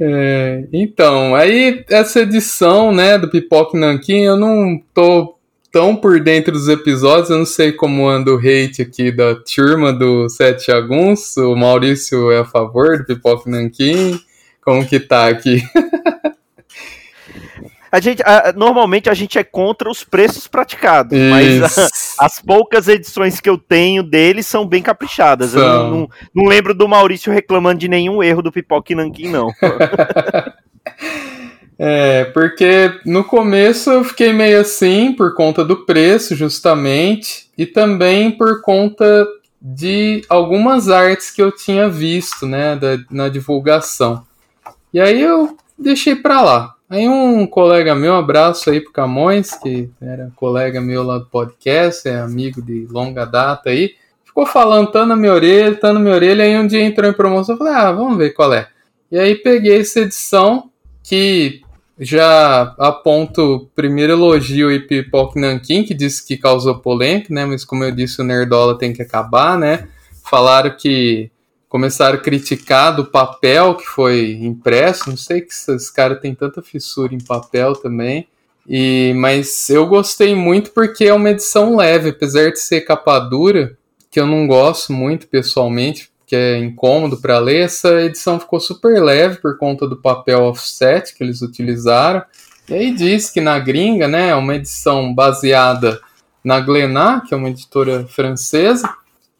É, 0.00 0.64
então, 0.72 1.34
aí 1.34 1.84
essa 1.88 2.20
edição, 2.20 2.92
né, 2.92 3.18
do 3.18 3.30
Pipoque 3.30 3.76
Nankin, 3.76 4.22
eu 4.22 4.36
não 4.36 4.80
tô 4.92 5.36
tão 5.70 5.96
por 5.96 6.20
dentro 6.20 6.52
dos 6.52 6.68
episódios, 6.68 7.30
eu 7.30 7.38
não 7.38 7.46
sei 7.46 7.72
como 7.72 8.08
anda 8.08 8.32
o 8.32 8.38
hate 8.38 8.82
aqui 8.82 9.10
da 9.10 9.34
turma 9.34 9.92
do 9.92 10.28
Sete 10.28 10.66
Jagunços, 10.66 11.36
o 11.36 11.56
Maurício 11.56 12.30
é 12.30 12.38
a 12.38 12.44
favor 12.44 12.98
do 12.98 13.04
Pipoque 13.04 13.50
Nankin, 13.50 14.20
como 14.60 14.86
que 14.86 15.00
tá 15.00 15.28
aqui? 15.28 15.62
a 17.94 18.00
gente, 18.00 18.20
a, 18.24 18.52
normalmente 18.56 19.08
a 19.08 19.14
gente 19.14 19.38
é 19.38 19.44
contra 19.44 19.88
os 19.88 20.02
preços 20.02 20.48
praticados, 20.48 21.16
Isso. 21.16 21.30
mas 21.30 21.78
a, 21.78 22.26
as 22.26 22.40
poucas 22.40 22.88
edições 22.88 23.38
que 23.38 23.48
eu 23.48 23.56
tenho 23.56 24.02
deles 24.02 24.48
são 24.48 24.66
bem 24.66 24.82
caprichadas. 24.82 25.54
Eu 25.54 25.60
não, 25.60 25.90
não, 25.90 26.10
não, 26.34 26.44
lembro 26.46 26.74
do 26.74 26.88
Maurício 26.88 27.32
reclamando 27.32 27.78
de 27.78 27.86
nenhum 27.86 28.20
erro 28.20 28.42
do 28.42 28.50
Pipoque 28.50 28.96
Nankin, 28.96 29.28
não. 29.28 29.46
é, 31.78 32.24
porque 32.34 32.98
no 33.06 33.22
começo 33.22 33.92
eu 33.92 34.02
fiquei 34.02 34.32
meio 34.32 34.60
assim 34.60 35.12
por 35.12 35.32
conta 35.36 35.64
do 35.64 35.86
preço, 35.86 36.34
justamente, 36.34 37.48
e 37.56 37.64
também 37.64 38.32
por 38.32 38.60
conta 38.60 39.24
de 39.62 40.24
algumas 40.28 40.88
artes 40.88 41.30
que 41.30 41.40
eu 41.40 41.52
tinha 41.52 41.88
visto, 41.88 42.44
né, 42.44 42.74
da, 42.74 42.98
na 43.08 43.28
divulgação. 43.28 44.26
E 44.92 44.98
aí 44.98 45.22
eu 45.22 45.56
deixei 45.78 46.16
para 46.16 46.42
lá. 46.42 46.73
Aí 46.94 47.08
um 47.08 47.44
colega 47.44 47.92
meu, 47.92 48.12
um 48.12 48.18
abraço 48.18 48.70
aí 48.70 48.80
pro 48.80 48.92
Camões, 48.92 49.52
que 49.56 49.90
era 50.00 50.30
colega 50.36 50.80
meu 50.80 51.02
lá 51.02 51.18
do 51.18 51.26
podcast, 51.26 52.08
é 52.08 52.20
amigo 52.20 52.62
de 52.62 52.86
longa 52.88 53.24
data 53.24 53.70
aí, 53.70 53.96
ficou 54.24 54.46
falando, 54.46 54.92
tá 54.92 55.04
na 55.04 55.16
minha 55.16 55.32
orelha, 55.32 55.74
tá 55.74 55.92
na 55.92 55.98
minha 55.98 56.14
orelha, 56.14 56.44
aí 56.44 56.56
um 56.56 56.68
dia 56.68 56.84
entrou 56.84 57.10
em 57.10 57.12
promoção, 57.12 57.56
eu 57.56 57.58
falei, 57.58 57.72
ah, 57.72 57.90
vamos 57.90 58.16
ver 58.16 58.30
qual 58.30 58.54
é. 58.54 58.68
E 59.10 59.18
aí 59.18 59.34
peguei 59.34 59.80
essa 59.80 60.02
edição, 60.02 60.70
que 61.02 61.62
já 61.98 62.76
aponto 62.78 63.68
primeiro 63.74 64.12
elogio 64.12 64.70
e 64.70 64.78
Pipoque 64.78 65.40
Nankin, 65.40 65.82
que 65.82 65.94
disse 65.94 66.24
que 66.24 66.36
causou 66.36 66.78
polêmica, 66.78 67.34
né, 67.34 67.44
mas 67.44 67.64
como 67.64 67.82
eu 67.82 67.90
disse, 67.90 68.22
o 68.22 68.24
Nerdola 68.24 68.78
tem 68.78 68.92
que 68.92 69.02
acabar, 69.02 69.58
né, 69.58 69.88
falaram 70.22 70.70
que 70.70 71.28
começaram 71.74 72.16
a 72.16 72.22
criticar 72.22 72.94
do 72.94 73.04
papel 73.04 73.74
que 73.74 73.84
foi 73.84 74.34
impresso. 74.40 75.10
Não 75.10 75.16
sei 75.16 75.40
que 75.40 75.52
esses 75.52 75.90
caras 75.90 76.20
têm 76.20 76.32
tanta 76.32 76.62
fissura 76.62 77.12
em 77.12 77.18
papel 77.18 77.72
também. 77.72 78.28
E, 78.64 79.12
mas 79.16 79.68
eu 79.68 79.84
gostei 79.84 80.36
muito 80.36 80.70
porque 80.70 81.06
é 81.06 81.12
uma 81.12 81.30
edição 81.30 81.74
leve, 81.74 82.10
apesar 82.10 82.52
de 82.52 82.60
ser 82.60 82.82
capa 82.82 83.18
dura, 83.18 83.76
que 84.08 84.20
eu 84.20 84.24
não 84.24 84.46
gosto 84.46 84.92
muito 84.92 85.26
pessoalmente, 85.26 86.12
que 86.24 86.36
é 86.36 86.58
incômodo 86.58 87.16
para 87.16 87.40
ler. 87.40 87.62
Essa 87.62 88.02
edição 88.02 88.38
ficou 88.38 88.60
super 88.60 89.02
leve 89.02 89.38
por 89.38 89.58
conta 89.58 89.84
do 89.84 89.96
papel 89.96 90.44
offset 90.44 91.12
que 91.12 91.24
eles 91.24 91.42
utilizaram. 91.42 92.22
E 92.68 92.72
aí 92.74 92.94
diz 92.94 93.30
que 93.30 93.40
na 93.40 93.58
gringa, 93.58 94.06
né, 94.06 94.28
é 94.28 94.34
uma 94.36 94.54
edição 94.54 95.12
baseada 95.12 96.00
na 96.44 96.60
Glénat, 96.60 97.26
que 97.26 97.34
é 97.34 97.36
uma 97.36 97.50
editora 97.50 98.06
francesa, 98.06 98.88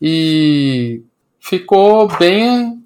e 0.03 1.01
ficou 1.45 2.09
bem 2.19 2.83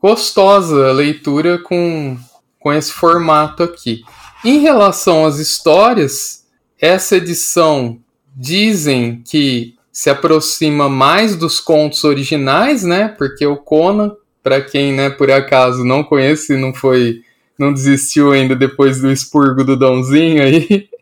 gostosa 0.00 0.88
a 0.88 0.92
leitura 0.92 1.58
com, 1.58 2.16
com 2.60 2.72
esse 2.72 2.92
formato 2.92 3.64
aqui. 3.64 4.02
Em 4.44 4.60
relação 4.60 5.26
às 5.26 5.38
histórias, 5.38 6.46
essa 6.80 7.16
edição 7.16 7.98
dizem 8.36 9.20
que 9.28 9.74
se 9.92 10.08
aproxima 10.08 10.88
mais 10.88 11.34
dos 11.34 11.58
contos 11.58 12.04
originais, 12.04 12.84
né? 12.84 13.08
Porque 13.08 13.44
o 13.44 13.56
Conan, 13.56 14.12
para 14.44 14.60
quem, 14.60 14.92
né, 14.92 15.10
por 15.10 15.28
acaso 15.28 15.84
não 15.84 16.04
conhece, 16.04 16.56
não 16.56 16.72
foi, 16.72 17.22
não 17.58 17.72
desistiu 17.72 18.30
ainda 18.30 18.54
depois 18.54 19.00
do 19.00 19.10
expurgo 19.10 19.64
do 19.64 19.76
Dãozinho 19.76 20.42
aí. 20.42 20.88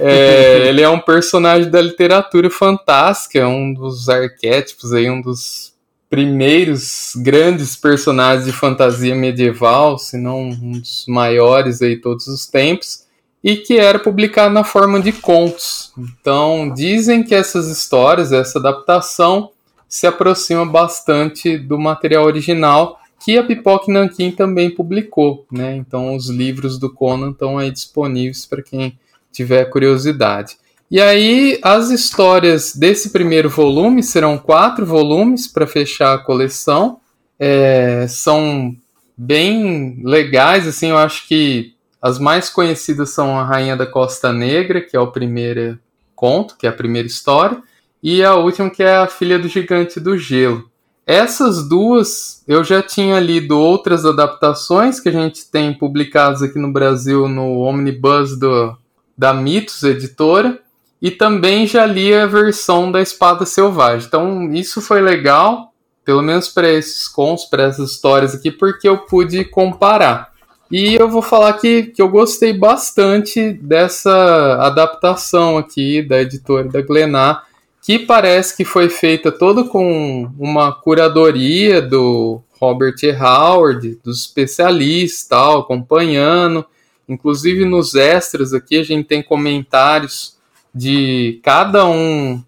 É, 0.00 0.68
ele 0.68 0.80
é 0.80 0.88
um 0.88 1.00
personagem 1.00 1.68
da 1.68 1.80
literatura 1.80 2.48
fantástica, 2.48 3.48
um 3.48 3.74
dos 3.74 4.08
arquétipos 4.08 4.92
aí, 4.92 5.10
um 5.10 5.20
dos 5.20 5.74
primeiros 6.10 7.12
grandes 7.16 7.76
personagens 7.76 8.46
de 8.46 8.52
fantasia 8.52 9.14
medieval, 9.14 9.98
se 9.98 10.16
não 10.16 10.48
um 10.48 10.72
dos 10.72 11.04
maiores 11.06 11.82
aí 11.82 11.96
todos 11.96 12.26
os 12.26 12.46
tempos 12.46 13.06
e 13.42 13.56
que 13.56 13.78
era 13.78 13.98
publicado 13.98 14.52
na 14.52 14.64
forma 14.64 15.00
de 15.00 15.12
contos. 15.12 15.92
Então, 15.96 16.72
dizem 16.74 17.22
que 17.22 17.34
essas 17.34 17.68
histórias, 17.68 18.32
essa 18.32 18.58
adaptação, 18.58 19.50
se 19.88 20.06
aproxima 20.06 20.66
bastante 20.66 21.56
do 21.56 21.78
material 21.78 22.24
original 22.24 22.98
que 23.24 23.36
a 23.36 23.42
Pipoca 23.42 23.90
Nankin 23.90 24.30
também 24.30 24.70
publicou, 24.70 25.46
né? 25.50 25.76
Então, 25.76 26.14
os 26.14 26.28
livros 26.28 26.78
do 26.78 26.92
Conan 26.92 27.30
estão 27.30 27.58
aí 27.58 27.70
disponíveis 27.70 28.46
para 28.46 28.62
quem 28.62 28.98
tiver 29.32 29.64
curiosidade. 29.66 30.56
E 30.90 31.00
aí, 31.00 31.58
as 31.62 31.90
histórias 31.90 32.74
desse 32.74 33.10
primeiro 33.10 33.50
volume 33.50 34.02
serão 34.02 34.38
quatro 34.38 34.86
volumes 34.86 35.46
para 35.46 35.66
fechar 35.66 36.14
a 36.14 36.18
coleção. 36.18 37.00
É, 37.38 38.06
são 38.08 38.74
bem 39.16 40.00
legais, 40.02 40.66
assim, 40.66 40.88
eu 40.88 40.96
acho 40.96 41.28
que 41.28 41.74
as 42.00 42.18
mais 42.18 42.48
conhecidas 42.48 43.10
são 43.10 43.38
A 43.38 43.44
Rainha 43.44 43.76
da 43.76 43.86
Costa 43.86 44.32
Negra, 44.32 44.80
que 44.80 44.96
é 44.96 45.00
o 45.00 45.12
primeiro 45.12 45.78
conto, 46.14 46.56
que 46.56 46.66
é 46.66 46.70
a 46.70 46.72
primeira 46.72 47.06
história, 47.06 47.62
e 48.02 48.24
a 48.24 48.34
última, 48.34 48.70
que 48.70 48.82
é 48.82 48.96
A 48.96 49.06
Filha 49.06 49.38
do 49.38 49.48
Gigante 49.48 50.00
do 50.00 50.16
Gelo. 50.16 50.70
Essas 51.06 51.68
duas 51.68 52.42
eu 52.46 52.62
já 52.62 52.82
tinha 52.82 53.18
lido 53.18 53.58
outras 53.58 54.04
adaptações 54.04 55.00
que 55.00 55.08
a 55.08 55.12
gente 55.12 55.50
tem 55.50 55.72
publicadas 55.72 56.42
aqui 56.42 56.58
no 56.58 56.72
Brasil 56.72 57.28
no 57.28 57.60
Omnibus 57.60 58.38
do, 58.38 58.76
da 59.16 59.32
Mitos 59.32 59.82
Editora, 59.82 60.60
e 61.00 61.10
também 61.10 61.66
já 61.66 61.86
li 61.86 62.12
a 62.12 62.26
versão 62.26 62.90
da 62.90 63.00
Espada 63.00 63.46
Selvagem. 63.46 64.06
Então 64.06 64.52
isso 64.52 64.80
foi 64.80 65.00
legal, 65.00 65.72
pelo 66.04 66.22
menos 66.22 66.48
para 66.48 66.68
esses 66.68 67.06
contos, 67.06 67.44
para 67.44 67.64
essas 67.64 67.92
histórias 67.92 68.34
aqui, 68.34 68.50
porque 68.50 68.88
eu 68.88 68.98
pude 68.98 69.44
comparar. 69.44 70.32
E 70.70 70.94
eu 70.94 71.08
vou 71.08 71.22
falar 71.22 71.54
que, 71.54 71.84
que 71.84 72.02
eu 72.02 72.08
gostei 72.08 72.52
bastante 72.52 73.52
dessa 73.52 74.58
adaptação 74.60 75.56
aqui 75.56 76.02
da 76.02 76.20
editora 76.20 76.68
da 76.68 76.82
Glenar, 76.82 77.44
que 77.80 77.98
parece 77.98 78.54
que 78.54 78.66
foi 78.66 78.90
feita 78.90 79.32
toda 79.32 79.64
com 79.64 80.30
uma 80.38 80.72
curadoria 80.72 81.80
do 81.80 82.42
Robert 82.60 82.96
E. 83.02 83.12
Howard, 83.12 83.98
dos 84.04 84.20
especialistas, 84.20 85.26
tal, 85.26 85.60
acompanhando. 85.60 86.66
Inclusive 87.08 87.64
nos 87.64 87.94
extras 87.94 88.52
aqui 88.52 88.78
a 88.78 88.82
gente 88.82 89.06
tem 89.06 89.22
comentários 89.22 90.37
de 90.74 91.40
cada 91.42 91.86
um 91.86 92.42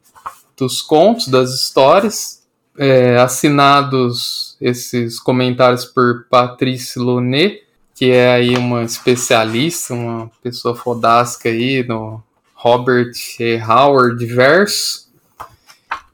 dos 0.57 0.83
contos, 0.83 1.29
das 1.29 1.55
histórias, 1.55 2.43
é, 2.79 3.17
assinados 3.19 4.57
esses 4.61 5.19
comentários 5.19 5.85
por 5.85 6.27
Patrice 6.29 6.99
Lonet 6.99 7.63
que 8.01 8.11
é 8.13 8.33
aí 8.33 8.57
uma 8.57 8.83
especialista, 8.83 9.93
uma 9.93 10.31
pessoa 10.43 10.75
fodástica 10.75 11.51
aí 11.51 11.87
no 11.87 12.23
Robert 12.55 13.13
E. 13.39 13.59
Howard 13.59 14.25
verso. 14.25 15.07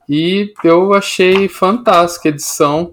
E 0.09 0.53
eu 0.65 0.93
achei 0.95 1.47
fantástica 1.49 2.29
a 2.29 2.33
edição. 2.33 2.93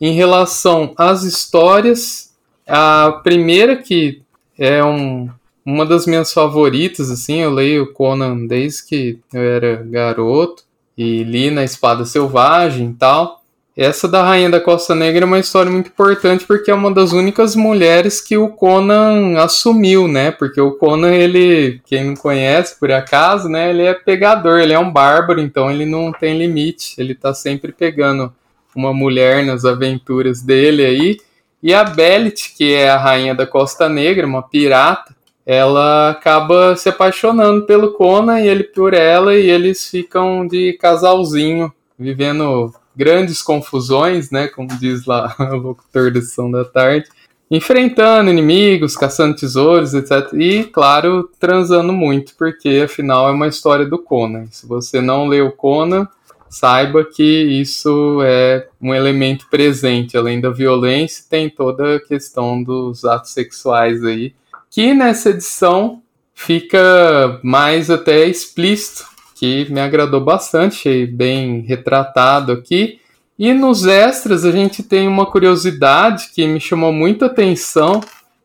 Em 0.00 0.14
relação 0.14 0.94
às 0.96 1.24
histórias, 1.24 2.34
a 2.66 3.20
primeira 3.22 3.76
que 3.76 4.22
é 4.58 4.82
um, 4.82 5.28
uma 5.66 5.84
das 5.84 6.06
minhas 6.06 6.32
favoritas, 6.32 7.10
assim, 7.10 7.40
eu 7.40 7.50
leio 7.50 7.92
Conan 7.92 8.46
desde 8.46 8.86
que 8.86 9.18
eu 9.34 9.42
era 9.42 9.82
garoto 9.84 10.62
e 10.96 11.24
li 11.24 11.50
na 11.50 11.64
Espada 11.64 12.04
Selvagem 12.04 12.90
e 12.90 12.94
tal. 12.94 13.42
Essa 13.76 14.08
da 14.08 14.22
Rainha 14.22 14.48
da 14.48 14.60
Costa 14.60 14.94
Negra 14.94 15.24
é 15.24 15.26
uma 15.26 15.40
história 15.40 15.70
muito 15.70 15.88
importante 15.88 16.46
porque 16.46 16.70
é 16.70 16.74
uma 16.74 16.90
das 16.90 17.12
únicas 17.12 17.56
mulheres 17.56 18.22
que 18.22 18.38
o 18.38 18.48
Conan 18.48 19.36
assumiu, 19.38 20.06
né? 20.06 20.30
Porque 20.30 20.58
o 20.60 20.72
Conan, 20.72 21.12
ele, 21.12 21.80
quem 21.84 22.04
não 22.04 22.14
conhece 22.14 22.78
por 22.78 22.90
acaso, 22.92 23.48
né? 23.48 23.68
Ele 23.68 23.82
é 23.82 23.92
pegador, 23.92 24.60
ele 24.60 24.72
é 24.72 24.78
um 24.78 24.90
bárbaro, 24.90 25.40
então 25.40 25.70
ele 25.70 25.84
não 25.84 26.12
tem 26.12 26.38
limite. 26.38 26.94
Ele 26.96 27.14
tá 27.14 27.34
sempre 27.34 27.70
pegando 27.72 28.32
uma 28.74 28.94
mulher 28.94 29.44
nas 29.44 29.64
aventuras 29.64 30.40
dele 30.40 30.84
aí. 30.84 31.18
E 31.62 31.74
a 31.74 31.82
Belit, 31.82 32.54
que 32.56 32.72
é 32.72 32.88
a 32.88 32.96
Rainha 32.96 33.34
da 33.34 33.46
Costa 33.46 33.88
Negra, 33.88 34.26
uma 34.26 34.42
pirata, 34.42 35.15
ela 35.46 36.10
acaba 36.10 36.74
se 36.74 36.88
apaixonando 36.88 37.64
pelo 37.66 37.92
Conan 37.92 38.40
e 38.40 38.48
ele 38.48 38.64
por 38.64 38.92
ela, 38.92 39.36
e 39.36 39.48
eles 39.48 39.88
ficam 39.88 40.44
de 40.44 40.72
casalzinho, 40.72 41.72
vivendo 41.96 42.74
grandes 42.96 43.42
confusões, 43.42 44.30
né, 44.30 44.48
como 44.48 44.68
diz 44.78 45.06
lá 45.06 45.36
o 45.38 45.56
locutor 45.56 46.10
da 46.10 46.20
sessão 46.20 46.50
da 46.50 46.64
tarde, 46.64 47.06
enfrentando 47.48 48.28
inimigos, 48.28 48.96
caçando 48.96 49.36
tesouros, 49.36 49.94
etc. 49.94 50.32
E, 50.32 50.64
claro, 50.64 51.30
transando 51.38 51.92
muito, 51.92 52.34
porque 52.36 52.82
afinal 52.84 53.28
é 53.28 53.32
uma 53.32 53.46
história 53.46 53.86
do 53.86 53.98
Conan. 53.98 54.46
Se 54.50 54.66
você 54.66 55.00
não 55.00 55.28
leu 55.28 55.52
Conan, 55.52 56.08
saiba 56.48 57.04
que 57.04 57.22
isso 57.22 58.20
é 58.24 58.66
um 58.80 58.92
elemento 58.92 59.46
presente. 59.48 60.16
Além 60.16 60.40
da 60.40 60.50
violência, 60.50 61.24
tem 61.30 61.48
toda 61.48 61.96
a 61.96 62.00
questão 62.00 62.60
dos 62.60 63.04
atos 63.04 63.30
sexuais 63.30 64.02
aí, 64.04 64.34
que 64.70 64.94
nessa 64.94 65.30
edição 65.30 66.02
fica 66.34 67.40
mais 67.42 67.90
até 67.90 68.26
explícito 68.26 69.06
que 69.36 69.70
me 69.70 69.80
agradou 69.80 70.20
bastante, 70.20 71.06
bem 71.06 71.60
retratado 71.60 72.52
aqui. 72.52 73.00
E 73.38 73.52
nos 73.52 73.84
extras 73.84 74.44
a 74.44 74.50
gente 74.50 74.82
tem 74.82 75.06
uma 75.06 75.26
curiosidade 75.26 76.30
que 76.34 76.46
me 76.46 76.58
chamou 76.58 76.90
muita 76.90 77.26
atenção, 77.26 78.00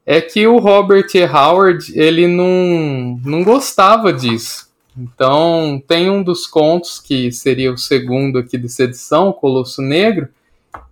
é 0.06 0.20
que 0.20 0.46
o 0.46 0.58
Robert 0.58 1.08
E. 1.14 1.24
Howard, 1.24 1.94
ele 1.98 2.28
não, 2.28 3.20
não 3.24 3.44
gostava 3.44 4.12
disso. 4.12 4.70
Então, 4.98 5.82
tem 5.88 6.10
um 6.10 6.22
dos 6.22 6.46
contos, 6.46 7.00
que 7.00 7.32
seria 7.32 7.72
o 7.72 7.78
segundo 7.78 8.38
aqui 8.38 8.58
dessa 8.58 8.84
edição, 8.84 9.30
o 9.30 9.34
Colosso 9.34 9.82
Negro, 9.82 10.28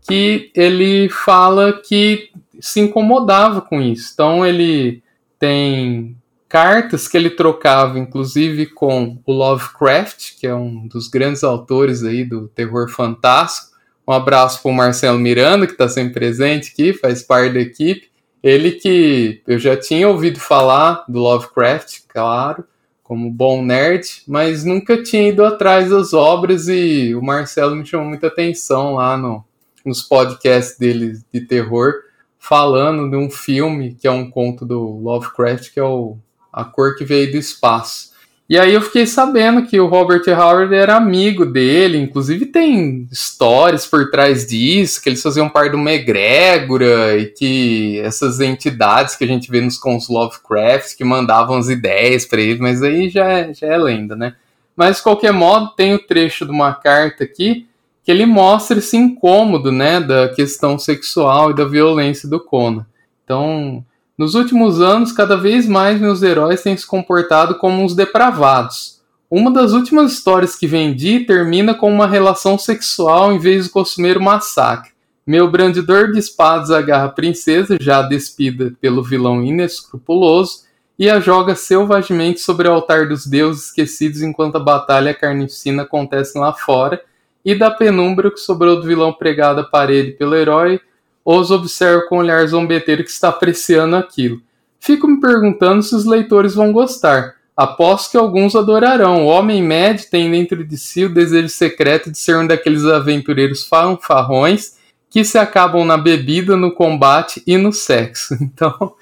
que 0.08 0.50
ele 0.56 1.10
fala 1.10 1.74
que 1.74 2.30
se 2.62 2.80
incomodava 2.80 3.60
com 3.60 3.82
isso. 3.82 4.12
Então, 4.13 4.46
ele 4.46 5.04
tem 5.39 6.15
cartas 6.49 7.08
que 7.08 7.15
ele 7.15 7.30
trocava, 7.30 7.97
inclusive 7.97 8.65
com 8.65 9.21
o 9.25 9.32
Lovecraft, 9.32 10.38
que 10.39 10.45
é 10.45 10.54
um 10.54 10.88
dos 10.88 11.08
grandes 11.08 11.43
autores 11.43 12.04
aí 12.04 12.25
do 12.25 12.47
terror 12.47 12.89
fantástico. 12.89 13.69
Um 14.08 14.12
abraço 14.12 14.62
para 14.62 14.71
o 14.71 14.73
Marcelo 14.73 15.19
Miranda, 15.19 15.67
que 15.67 15.73
está 15.73 15.88
sempre 15.88 16.13
presente 16.13 16.71
aqui, 16.71 16.93
faz 16.93 17.21
parte 17.21 17.54
da 17.54 17.60
equipe. 17.60 18.10
Ele 18.41 18.71
que 18.71 19.41
eu 19.47 19.60
já 19.60 19.78
tinha 19.78 20.08
ouvido 20.08 20.39
falar 20.39 21.06
do 21.08 21.19
Lovecraft, 21.19 21.99
claro, 22.08 22.63
como 23.04 23.30
bom 23.30 23.63
nerd, 23.63 24.23
mas 24.28 24.63
nunca 24.63 25.02
tinha 25.04 25.30
ido 25.30 25.45
atrás 25.45 25.89
das 25.89 26.13
obras 26.13 26.67
e 26.67 27.13
o 27.13 27.21
Marcelo 27.21 27.75
me 27.75 27.86
chamou 27.86 28.08
muita 28.08 28.28
atenção 28.28 28.95
lá 28.95 29.17
no, 29.17 29.43
nos 29.86 30.02
podcasts 30.02 30.78
dele 30.78 31.19
de 31.34 31.41
terror, 31.41 31.93
falando 32.39 33.10
de 33.10 33.17
um 33.17 33.30
filme 33.30 33.93
que 33.93 34.08
é 34.08 34.12
um 34.12 34.30
conto 34.30 34.65
do 34.65 34.80
Lovecraft, 34.80 35.71
que 35.73 35.80
é 35.80 35.84
o 35.84 36.17
a 36.52 36.63
cor 36.63 36.95
que 36.95 37.06
veio 37.06 37.32
do 37.32 37.38
espaço. 37.38 38.10
E 38.49 38.58
aí 38.58 38.73
eu 38.73 38.82
fiquei 38.82 39.06
sabendo 39.06 39.67
que 39.67 39.80
o 39.80 39.86
Robert 39.86 40.23
Howard 40.28 40.73
era 40.73 40.95
amigo 40.95 41.45
dele, 41.45 41.99
inclusive 41.99 42.47
tem 42.47 43.08
histórias 43.12 43.86
por 43.86 44.10
trás 44.10 44.47
disso, 44.47 44.99
que 44.99 45.08
eles 45.08 45.21
faziam 45.21 45.47
parte 45.47 45.69
de 45.69 45.75
uma 45.75 45.91
egrégora 45.91 47.15
e 47.15 47.28
que 47.28 47.99
essas 47.99 48.39
entidades 48.39 49.15
que 49.15 49.23
a 49.23 49.28
gente 49.28 49.52
vê 49.52 49.62
nos 49.62 49.78
cons 49.78 50.10
Lovecraft 50.10 50.97
que 50.97 51.04
mandavam 51.04 51.58
as 51.58 51.69
ideias 51.69 52.25
para 52.25 52.41
ele, 52.41 52.60
mas 52.60 52.82
aí 52.82 53.08
já 53.10 53.32
é, 53.32 53.54
já 53.54 53.67
é 53.67 53.78
lenda, 53.78 54.15
né? 54.15 54.34
Mas 54.75 54.97
de 54.97 55.04
qualquer 55.04 55.32
modo, 55.32 55.75
tem 55.75 55.93
o 55.93 55.99
trecho 55.99 56.43
de 56.43 56.52
uma 56.52 56.73
carta 56.73 57.23
aqui 57.23 57.69
que 58.10 58.13
ele 58.13 58.26
mostra 58.26 58.80
esse 58.80 58.98
incômodo, 58.98 59.72
né, 59.72 60.00
da 60.00 60.30
questão 60.30 60.80
sexual 60.80 61.52
e 61.52 61.54
da 61.54 61.63
violência 61.63 62.28
do 62.28 62.39
Conan. 62.39 62.84
Então, 63.24 63.86
nos 64.17 64.34
últimos 64.34 64.82
anos, 64.82 65.12
cada 65.12 65.38
vez 65.38 65.67
mais 65.67 66.02
meus 66.02 66.24
heróis 66.24 66.63
têm 66.63 66.76
se 66.76 66.88
comportado 66.88 67.60
como 67.60 67.84
uns 67.84 67.93
depravados. 67.93 69.00
Uma 69.30 69.52
das 69.52 69.74
últimas 69.74 70.12
histórias 70.12 70.56
que 70.56 70.65
vendi 70.65 71.19
termina 71.19 71.76
com 71.76 71.93
uma 71.93 72.08
relação 72.08 72.58
sexual 72.58 73.32
em 73.32 73.38
vez 73.38 73.67
do 73.67 73.74
costumeiro 73.74 74.19
massacre. 74.19 74.89
Meu 75.24 75.48
brandidor 75.52 76.12
de 76.12 76.17
espadas 76.17 76.72
agarra 76.72 77.06
a 77.06 77.10
princesa, 77.10 77.78
já 77.80 78.02
despida 78.02 78.74
pelo 78.82 79.04
vilão 79.04 79.43
inescrupuloso, 79.43 80.62
e 80.98 81.08
a 81.08 81.19
joga 81.19 81.54
selvagemente 81.54 82.39
sobre 82.39 82.67
o 82.67 82.72
altar 82.72 83.08
dos 83.08 83.28
deuses 83.28 83.65
esquecidos 83.65 84.24
enquanto 84.24 84.56
a 84.56 84.60
batalha 84.60 85.13
carnificina 85.13 85.84
acontece 85.84 86.39
lá 86.39 86.52
fora, 86.54 87.00
e 87.43 87.56
da 87.56 87.71
penumbra 87.71 88.32
que 88.32 88.39
sobrou 88.39 88.78
do 88.78 88.88
vilão 88.88 89.13
pregado 89.13 89.62
à 89.62 89.63
parede 89.63 90.12
pelo 90.12 90.36
herói 90.36 90.80
os 91.25 91.52
observa 91.52 92.08
com 92.08 92.15
um 92.15 92.19
olhar 92.19 92.45
zombeteiro 92.47 93.04
que 93.04 93.10
está 93.10 93.30
apreciando 93.30 93.95
aquilo. 93.95 94.41
Fico 94.80 95.08
me 95.08 95.19
perguntando 95.19 95.84
se 95.84 95.93
os 95.93 96.06
leitores 96.06 96.56
vão 96.56 96.71
gostar. 96.71 97.36
Aposto 97.56 98.12
que 98.12 98.17
alguns 98.17 98.56
adorarão. 98.56 99.25
O 99.25 99.28
homem 99.28 99.62
médio 99.62 100.10
tem 100.10 100.32
dentro 100.32 100.63
de 100.63 100.78
si 100.78 101.06
o 101.06 101.13
desejo 101.13 101.49
secreto 101.49 102.10
de 102.10 102.17
ser 102.17 102.38
um 102.38 102.47
daqueles 102.47 102.86
aventureiros 102.86 103.67
fanfarrões 103.67 104.78
que 105.10 105.23
se 105.25 105.38
acabam 105.38 105.84
na 105.84 105.97
bebida, 105.97 106.56
no 106.56 106.71
combate 106.71 107.43
e 107.45 107.58
no 107.58 107.73
sexo. 107.73 108.36
Então, 108.41 108.93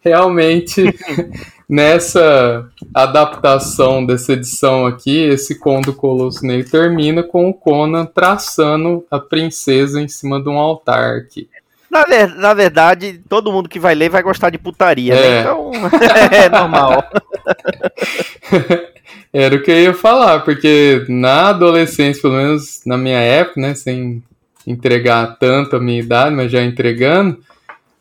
realmente, 0.00 0.82
nessa 1.68 2.68
adaptação 2.94 4.04
dessa 4.04 4.32
edição 4.32 4.86
aqui, 4.86 5.24
esse 5.24 5.58
Conto 5.58 5.92
Colosso 5.92 6.44
Negro 6.44 6.70
termina 6.70 7.22
com 7.22 7.48
o 7.48 7.54
Conan 7.54 8.06
traçando 8.06 9.04
a 9.10 9.18
princesa 9.18 10.00
em 10.00 10.08
cima 10.08 10.40
de 10.40 10.48
um 10.48 10.58
altar 10.58 11.16
aqui. 11.16 11.48
Na, 11.90 12.04
ver, 12.04 12.28
na 12.34 12.52
verdade, 12.52 13.20
todo 13.28 13.50
mundo 13.50 13.68
que 13.68 13.80
vai 13.80 13.94
ler 13.94 14.10
vai 14.10 14.22
gostar 14.22 14.50
de 14.50 14.58
putaria, 14.58 15.14
né? 15.14 15.20
é. 15.20 15.30
né? 15.30 15.40
Então, 15.40 15.72
é 16.30 16.48
normal. 16.48 17.04
Era 19.32 19.56
o 19.56 19.62
que 19.62 19.70
eu 19.70 19.78
ia 19.78 19.94
falar, 19.94 20.40
porque 20.40 21.04
na 21.08 21.50
adolescência, 21.50 22.20
pelo 22.20 22.34
menos 22.34 22.82
na 22.84 22.96
minha 22.96 23.18
época, 23.18 23.60
né, 23.60 23.74
sem 23.74 24.22
entregar 24.66 25.38
tanto 25.38 25.76
a 25.76 25.80
minha 25.80 26.00
idade, 26.00 26.34
mas 26.34 26.52
já 26.52 26.62
entregando, 26.62 27.38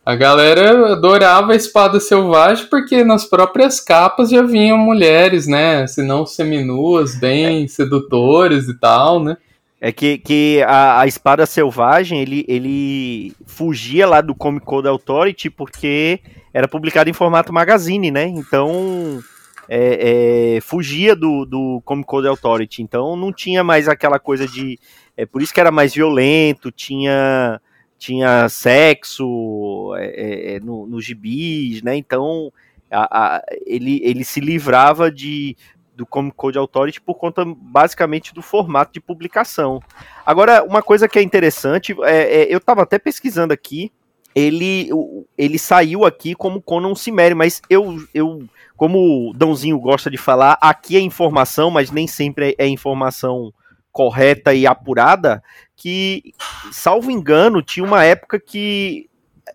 a 0.07 0.15
galera 0.15 0.93
adorava 0.93 1.51
a 1.51 1.55
espada 1.57 1.99
selvagem 1.99 2.65
porque 2.67 3.03
nas 3.03 3.25
próprias 3.25 3.81
capas 3.81 4.29
já 4.29 4.41
vinham 4.41 4.77
mulheres, 4.77 5.47
né? 5.47 5.85
Se 5.85 6.01
não 6.01 6.25
seminuas, 6.25 7.19
bem 7.19 7.65
é. 7.65 7.67
sedutoras 7.67 8.69
e 8.69 8.79
tal, 8.79 9.21
né? 9.21 9.35
É 9.81 9.91
que, 9.91 10.17
que 10.17 10.63
a, 10.65 11.01
a, 11.01 11.07
espada 11.07 11.45
selvagem, 11.45 12.21
ele, 12.21 12.45
ele 12.47 13.33
fugia 13.45 14.07
lá 14.07 14.21
do 14.21 14.33
Comic 14.33 14.65
Code 14.65 14.87
Authority 14.87 15.49
porque 15.49 16.21
era 16.53 16.69
publicado 16.69 17.09
em 17.09 17.13
formato 17.13 17.51
magazine, 17.51 18.09
né? 18.09 18.27
Então, 18.27 19.19
é, 19.67 20.55
é, 20.55 20.61
fugia 20.61 21.17
do, 21.17 21.43
do 21.43 21.81
Comic 21.83 22.07
Code 22.07 22.29
Authority. 22.29 22.81
Então, 22.81 23.17
não 23.17 23.33
tinha 23.33 23.61
mais 23.61 23.89
aquela 23.89 24.19
coisa 24.19 24.47
de... 24.47 24.79
É 25.17 25.25
por 25.25 25.41
isso 25.41 25.53
que 25.53 25.59
era 25.59 25.69
mais 25.69 25.93
violento, 25.93 26.71
tinha, 26.71 27.59
tinha 27.97 28.47
sexo 28.49 29.93
é, 29.97 30.05
é, 30.05 30.55
é 30.55 30.59
no, 30.59 30.85
no 30.85 31.01
gibis, 31.01 31.81
né? 31.81 31.95
Então, 31.95 32.51
a, 32.91 33.37
a, 33.37 33.43
ele, 33.65 33.99
ele 34.03 34.23
se 34.23 34.39
livrava 34.39 35.11
de 35.11 35.55
do 35.95 36.05
Comic 36.05 36.37
Code 36.37 36.59
Authority 36.59 37.01
por 37.01 37.15
conta 37.15 37.43
basicamente 37.43 38.31
do 38.31 38.41
formato 38.43 38.93
de 38.93 39.01
publicação. 39.01 39.81
Agora, 40.23 40.63
uma 40.63 40.83
coisa 40.83 41.07
que 41.07 41.17
é 41.17 41.23
interessante, 41.23 41.95
é, 42.03 42.43
é 42.43 42.53
eu 42.53 42.59
estava 42.59 42.83
até 42.83 42.99
pesquisando 42.99 43.51
aqui, 43.51 43.91
ele, 44.35 44.89
ele 45.35 45.57
saiu 45.57 46.05
aqui 46.05 46.35
como 46.35 46.61
Conan 46.61 46.93
Cimério, 46.93 47.35
mas 47.35 47.59
eu, 47.67 47.97
eu, 48.13 48.47
como 48.75 49.31
o 49.31 49.33
Dãozinho 49.33 49.79
gosta 49.79 50.11
de 50.11 50.17
falar, 50.17 50.59
aqui 50.61 50.95
é 50.95 50.99
informação, 50.99 51.71
mas 51.71 51.89
nem 51.89 52.05
sempre 52.05 52.55
é, 52.59 52.65
é 52.65 52.67
informação 52.67 53.51
correta 53.97 54.53
e 54.53 54.67
apurada, 54.67 55.41
que, 55.75 56.35
salvo 56.71 57.09
engano, 57.09 57.63
tinha 57.63 57.83
uma 57.83 58.03
época 58.03 58.39
que, 58.39 59.09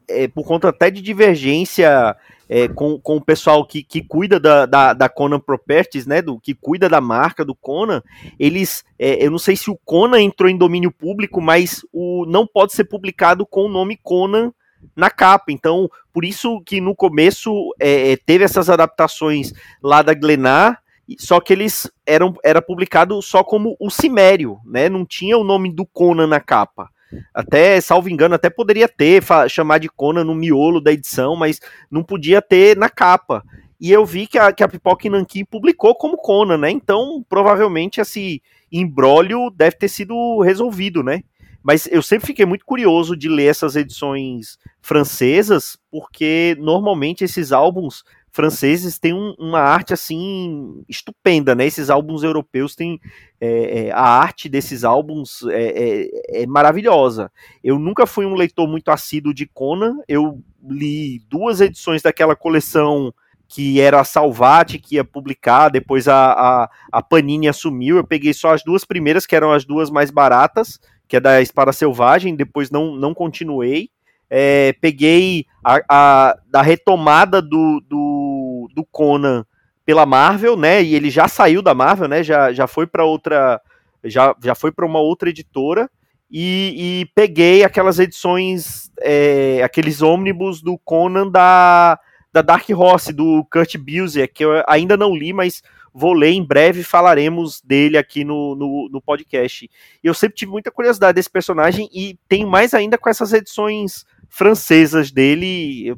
é, 0.08 0.26
por 0.26 0.44
conta 0.44 0.70
até 0.70 0.90
de 0.90 1.00
divergência 1.00 2.16
é, 2.48 2.66
com, 2.66 2.98
com 2.98 3.18
o 3.18 3.24
pessoal 3.24 3.64
que, 3.64 3.84
que 3.84 4.02
cuida 4.02 4.40
da, 4.40 4.66
da, 4.66 4.92
da, 4.94 5.08
Conan 5.08 5.38
Properties, 5.38 6.06
né, 6.06 6.20
do, 6.20 6.40
que 6.40 6.54
cuida 6.54 6.88
da 6.88 7.00
marca 7.00 7.44
do 7.44 7.54
Conan, 7.54 8.02
eles, 8.36 8.84
é, 8.98 9.24
eu 9.24 9.30
não 9.30 9.38
sei 9.38 9.54
se 9.54 9.70
o 9.70 9.78
Conan 9.84 10.20
entrou 10.20 10.50
em 10.50 10.58
domínio 10.58 10.90
público, 10.90 11.40
mas 11.40 11.86
o 11.92 12.26
não 12.26 12.44
pode 12.44 12.72
ser 12.72 12.82
publicado 12.82 13.46
com 13.46 13.66
o 13.66 13.72
nome 13.72 13.96
Conan 13.96 14.52
na 14.96 15.08
capa. 15.08 15.52
Então, 15.52 15.88
por 16.12 16.24
isso 16.24 16.60
que 16.62 16.80
no 16.80 16.96
começo 16.96 17.72
é, 17.78 18.10
é 18.10 18.16
teve 18.16 18.42
essas 18.42 18.68
adaptações 18.68 19.52
lá 19.80 20.02
da 20.02 20.14
Glenar, 20.14 20.81
só 21.18 21.40
que 21.40 21.52
eles 21.52 21.90
eram 22.06 22.34
era 22.44 22.60
publicado 22.62 23.20
só 23.22 23.42
como 23.42 23.76
o 23.80 23.90
Cimério, 23.90 24.58
né? 24.64 24.88
Não 24.88 25.04
tinha 25.04 25.36
o 25.36 25.44
nome 25.44 25.72
do 25.72 25.86
Conan 25.86 26.26
na 26.26 26.40
capa. 26.40 26.88
Até, 27.34 27.80
salvo 27.80 28.08
engano, 28.08 28.34
até 28.34 28.48
poderia 28.48 28.88
ter, 28.88 29.22
chamar 29.48 29.78
de 29.78 29.88
Conan 29.88 30.24
no 30.24 30.34
miolo 30.34 30.80
da 30.80 30.92
edição, 30.92 31.36
mas 31.36 31.60
não 31.90 32.02
podia 32.02 32.40
ter 32.40 32.76
na 32.76 32.88
capa. 32.88 33.42
E 33.80 33.90
eu 33.90 34.06
vi 34.06 34.26
que 34.26 34.38
a, 34.38 34.52
que 34.52 34.62
a 34.62 34.68
Pipoca 34.68 35.10
Nankin 35.10 35.44
publicou 35.44 35.94
como 35.94 36.16
Conan, 36.16 36.56
né? 36.56 36.70
Então, 36.70 37.24
provavelmente 37.28 38.00
esse 38.00 38.40
imbróglio 38.70 39.50
deve 39.50 39.76
ter 39.76 39.88
sido 39.88 40.40
resolvido, 40.40 41.02
né? 41.02 41.22
Mas 41.62 41.86
eu 41.86 42.02
sempre 42.02 42.26
fiquei 42.26 42.44
muito 42.44 42.64
curioso 42.64 43.16
de 43.16 43.28
ler 43.28 43.46
essas 43.46 43.76
edições 43.76 44.58
francesas, 44.80 45.78
porque 45.90 46.56
normalmente 46.58 47.22
esses 47.22 47.52
álbuns 47.52 48.02
franceses 48.32 48.98
têm 48.98 49.12
um, 49.12 49.34
uma 49.38 49.60
arte 49.60 49.92
assim 49.92 50.82
estupenda, 50.88 51.54
né? 51.54 51.66
Esses 51.66 51.90
álbuns 51.90 52.22
europeus 52.22 52.74
têm 52.74 52.98
é, 53.38 53.86
é, 53.86 53.92
a 53.92 54.02
arte 54.02 54.48
desses 54.48 54.84
álbuns 54.84 55.42
é, 55.50 56.38
é, 56.38 56.42
é, 56.42 56.46
maravilhosa. 56.46 57.30
Eu 57.62 57.78
nunca 57.78 58.06
fui 58.06 58.24
um 58.24 58.34
leitor 58.34 58.66
muito 58.66 58.88
assíduo 58.88 59.34
de 59.34 59.46
Conan. 59.46 59.98
Eu 60.08 60.42
li 60.66 61.20
duas 61.28 61.60
edições 61.60 62.00
daquela 62.00 62.34
coleção 62.34 63.12
que 63.46 63.78
era 63.82 64.00
a 64.00 64.04
Salvati 64.04 64.78
que 64.78 64.94
ia 64.94 65.04
publicar, 65.04 65.68
depois 65.68 66.08
a, 66.08 66.32
a, 66.32 66.70
a 66.90 67.02
Panini 67.02 67.48
assumiu. 67.48 67.98
Eu 67.98 68.04
peguei 68.04 68.32
só 68.32 68.54
as 68.54 68.64
duas 68.64 68.82
primeiras, 68.82 69.26
que 69.26 69.36
eram 69.36 69.52
as 69.52 69.66
duas 69.66 69.90
mais 69.90 70.10
baratas, 70.10 70.80
que 71.06 71.16
é 71.16 71.20
da 71.20 71.42
Espada 71.42 71.70
Selvagem. 71.70 72.34
Depois 72.34 72.70
não, 72.70 72.96
não 72.96 73.12
continuei. 73.12 73.90
É, 74.34 74.72
peguei 74.80 75.44
a, 75.62 75.82
a, 75.86 76.38
da 76.48 76.62
retomada 76.62 77.42
do, 77.42 77.82
do, 77.86 78.66
do, 78.74 78.82
Conan 78.90 79.44
pela 79.84 80.06
Marvel, 80.06 80.56
né? 80.56 80.82
E 80.82 80.94
ele 80.94 81.10
já 81.10 81.28
saiu 81.28 81.60
da 81.60 81.74
Marvel, 81.74 82.08
né? 82.08 82.22
Já, 82.22 82.50
já 82.50 82.66
foi 82.66 82.86
para 82.86 83.04
outra, 83.04 83.60
já, 84.02 84.34
já 84.42 84.54
foi 84.54 84.72
para 84.72 84.86
uma 84.86 85.00
outra 85.00 85.28
editora. 85.28 85.90
E, 86.30 87.02
e, 87.02 87.06
peguei 87.14 87.62
aquelas 87.62 87.98
edições, 87.98 88.90
é, 89.02 89.62
aqueles 89.62 90.00
ônibus 90.00 90.62
do 90.62 90.78
Conan 90.78 91.28
da, 91.28 92.00
da 92.32 92.40
Dark 92.40 92.66
Horse, 92.70 93.12
do 93.12 93.46
Kurt 93.52 93.76
Busiek, 93.76 94.32
que 94.32 94.46
eu 94.46 94.64
ainda 94.66 94.96
não 94.96 95.14
li, 95.14 95.34
mas 95.34 95.62
vou 95.92 96.14
ler 96.14 96.30
em 96.30 96.42
breve 96.42 96.82
falaremos 96.82 97.60
dele 97.60 97.98
aqui 97.98 98.24
no, 98.24 98.54
no, 98.54 98.88
no 98.90 99.02
podcast. 99.02 99.70
Eu 100.02 100.14
sempre 100.14 100.36
tive 100.36 100.50
muita 100.50 100.70
curiosidade 100.70 101.16
desse 101.16 101.28
personagem 101.28 101.86
e 101.92 102.18
tenho 102.26 102.48
mais 102.48 102.72
ainda 102.72 102.96
com 102.96 103.10
essas 103.10 103.34
edições 103.34 104.06
francesas 104.32 105.10
dele. 105.10 105.94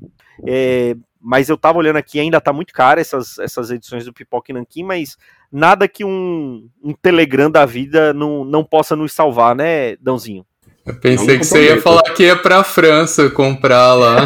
É, 0.46 0.96
mas 1.20 1.48
eu 1.48 1.56
tava 1.56 1.78
olhando 1.78 1.96
aqui, 1.96 2.20
ainda 2.20 2.40
tá 2.40 2.52
muito 2.52 2.74
caro 2.74 3.00
essas, 3.00 3.38
essas 3.38 3.70
edições 3.70 4.04
do 4.04 4.12
Pipoca 4.12 4.50
e 4.50 4.54
Nanquim, 4.54 4.82
mas 4.82 5.16
nada 5.50 5.88
que 5.88 6.04
um, 6.04 6.68
um 6.82 6.92
Telegram 6.92 7.50
da 7.50 7.64
vida 7.64 8.12
não, 8.12 8.44
não 8.44 8.62
possa 8.62 8.94
nos 8.94 9.12
salvar, 9.12 9.54
né, 9.54 9.96
Dãozinho? 9.96 10.44
Eu 10.84 10.94
pensei 10.96 11.38
que 11.38 11.44
você 11.44 11.68
ia 11.68 11.80
falar 11.80 12.02
que 12.02 12.24
ia 12.24 12.36
pra 12.36 12.62
França 12.62 13.30
comprar 13.30 13.94
lá. 13.94 14.16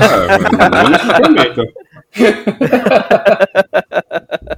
É, 2.16 4.57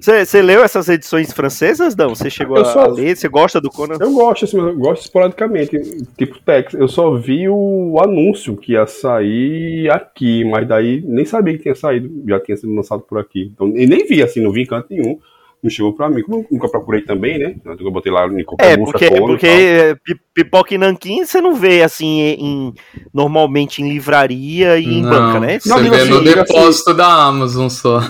Você 0.00 0.42
leu 0.42 0.62
essas 0.62 0.88
edições 0.88 1.32
francesas, 1.32 1.94
não? 1.96 2.10
Você 2.14 2.28
chegou 2.30 2.56
Eu 2.56 2.62
a, 2.62 2.66
só- 2.66 2.86
ler? 2.86 3.16
Você 3.16 3.28
gosta 3.28 3.60
do 3.60 3.70
Conan? 3.70 3.96
Eu 4.00 4.12
gosto, 4.12 4.44
assim, 4.44 4.58
eu 4.58 4.76
gosto 4.76 5.02
esporadicamente, 5.02 5.78
tipo 6.16 6.38
Tex. 6.40 6.74
Eu 6.74 6.88
só 6.88 7.14
vi 7.14 7.48
o 7.48 7.98
anúncio 8.02 8.56
que 8.56 8.72
ia 8.72 8.86
sair 8.86 9.90
aqui, 9.90 10.44
mas 10.44 10.66
daí 10.66 11.02
nem 11.06 11.24
sabia 11.24 11.54
que 11.56 11.62
tinha 11.62 11.74
saído, 11.74 12.10
já 12.28 12.40
tinha 12.40 12.56
sido 12.56 12.74
lançado 12.74 13.02
por 13.02 13.18
aqui. 13.18 13.50
Então, 13.54 13.68
e 13.68 13.86
nem 13.86 14.06
vi, 14.06 14.22
assim, 14.22 14.40
não 14.40 14.52
vi 14.52 14.62
em 14.62 14.66
canto 14.66 14.86
nenhum. 14.90 15.18
Não 15.62 15.70
chegou 15.70 15.92
pra 15.92 16.10
mim. 16.10 16.22
Como 16.22 16.38
eu 16.38 16.46
nunca 16.50 16.68
procurei 16.68 17.02
também, 17.02 17.38
né? 17.38 17.54
Eu 17.64 17.90
botei 17.92 18.10
lá 18.10 18.26
no 18.26 18.36
É, 18.58 18.76
porque, 18.76 19.04
e 19.04 19.20
porque 19.20 19.46
é, 19.46 19.94
pipoca 20.34 20.74
e 20.74 20.78
nanquim 20.78 21.24
você 21.24 21.40
não 21.40 21.54
vê 21.54 21.82
assim 21.84 22.20
em, 22.20 22.74
normalmente 23.14 23.80
em 23.80 23.88
livraria 23.88 24.76
e 24.78 24.84
em 24.84 25.02
Não, 25.02 25.10
banca, 25.10 25.38
né? 25.38 25.60
Você 25.60 25.68
Não, 25.68 25.78
vê 25.78 25.88
assim, 25.96 26.10
no 26.10 26.16
assim- 26.16 26.24
depósito 26.24 26.94
da 26.94 27.26
Amazon 27.26 27.68
só. 27.68 28.00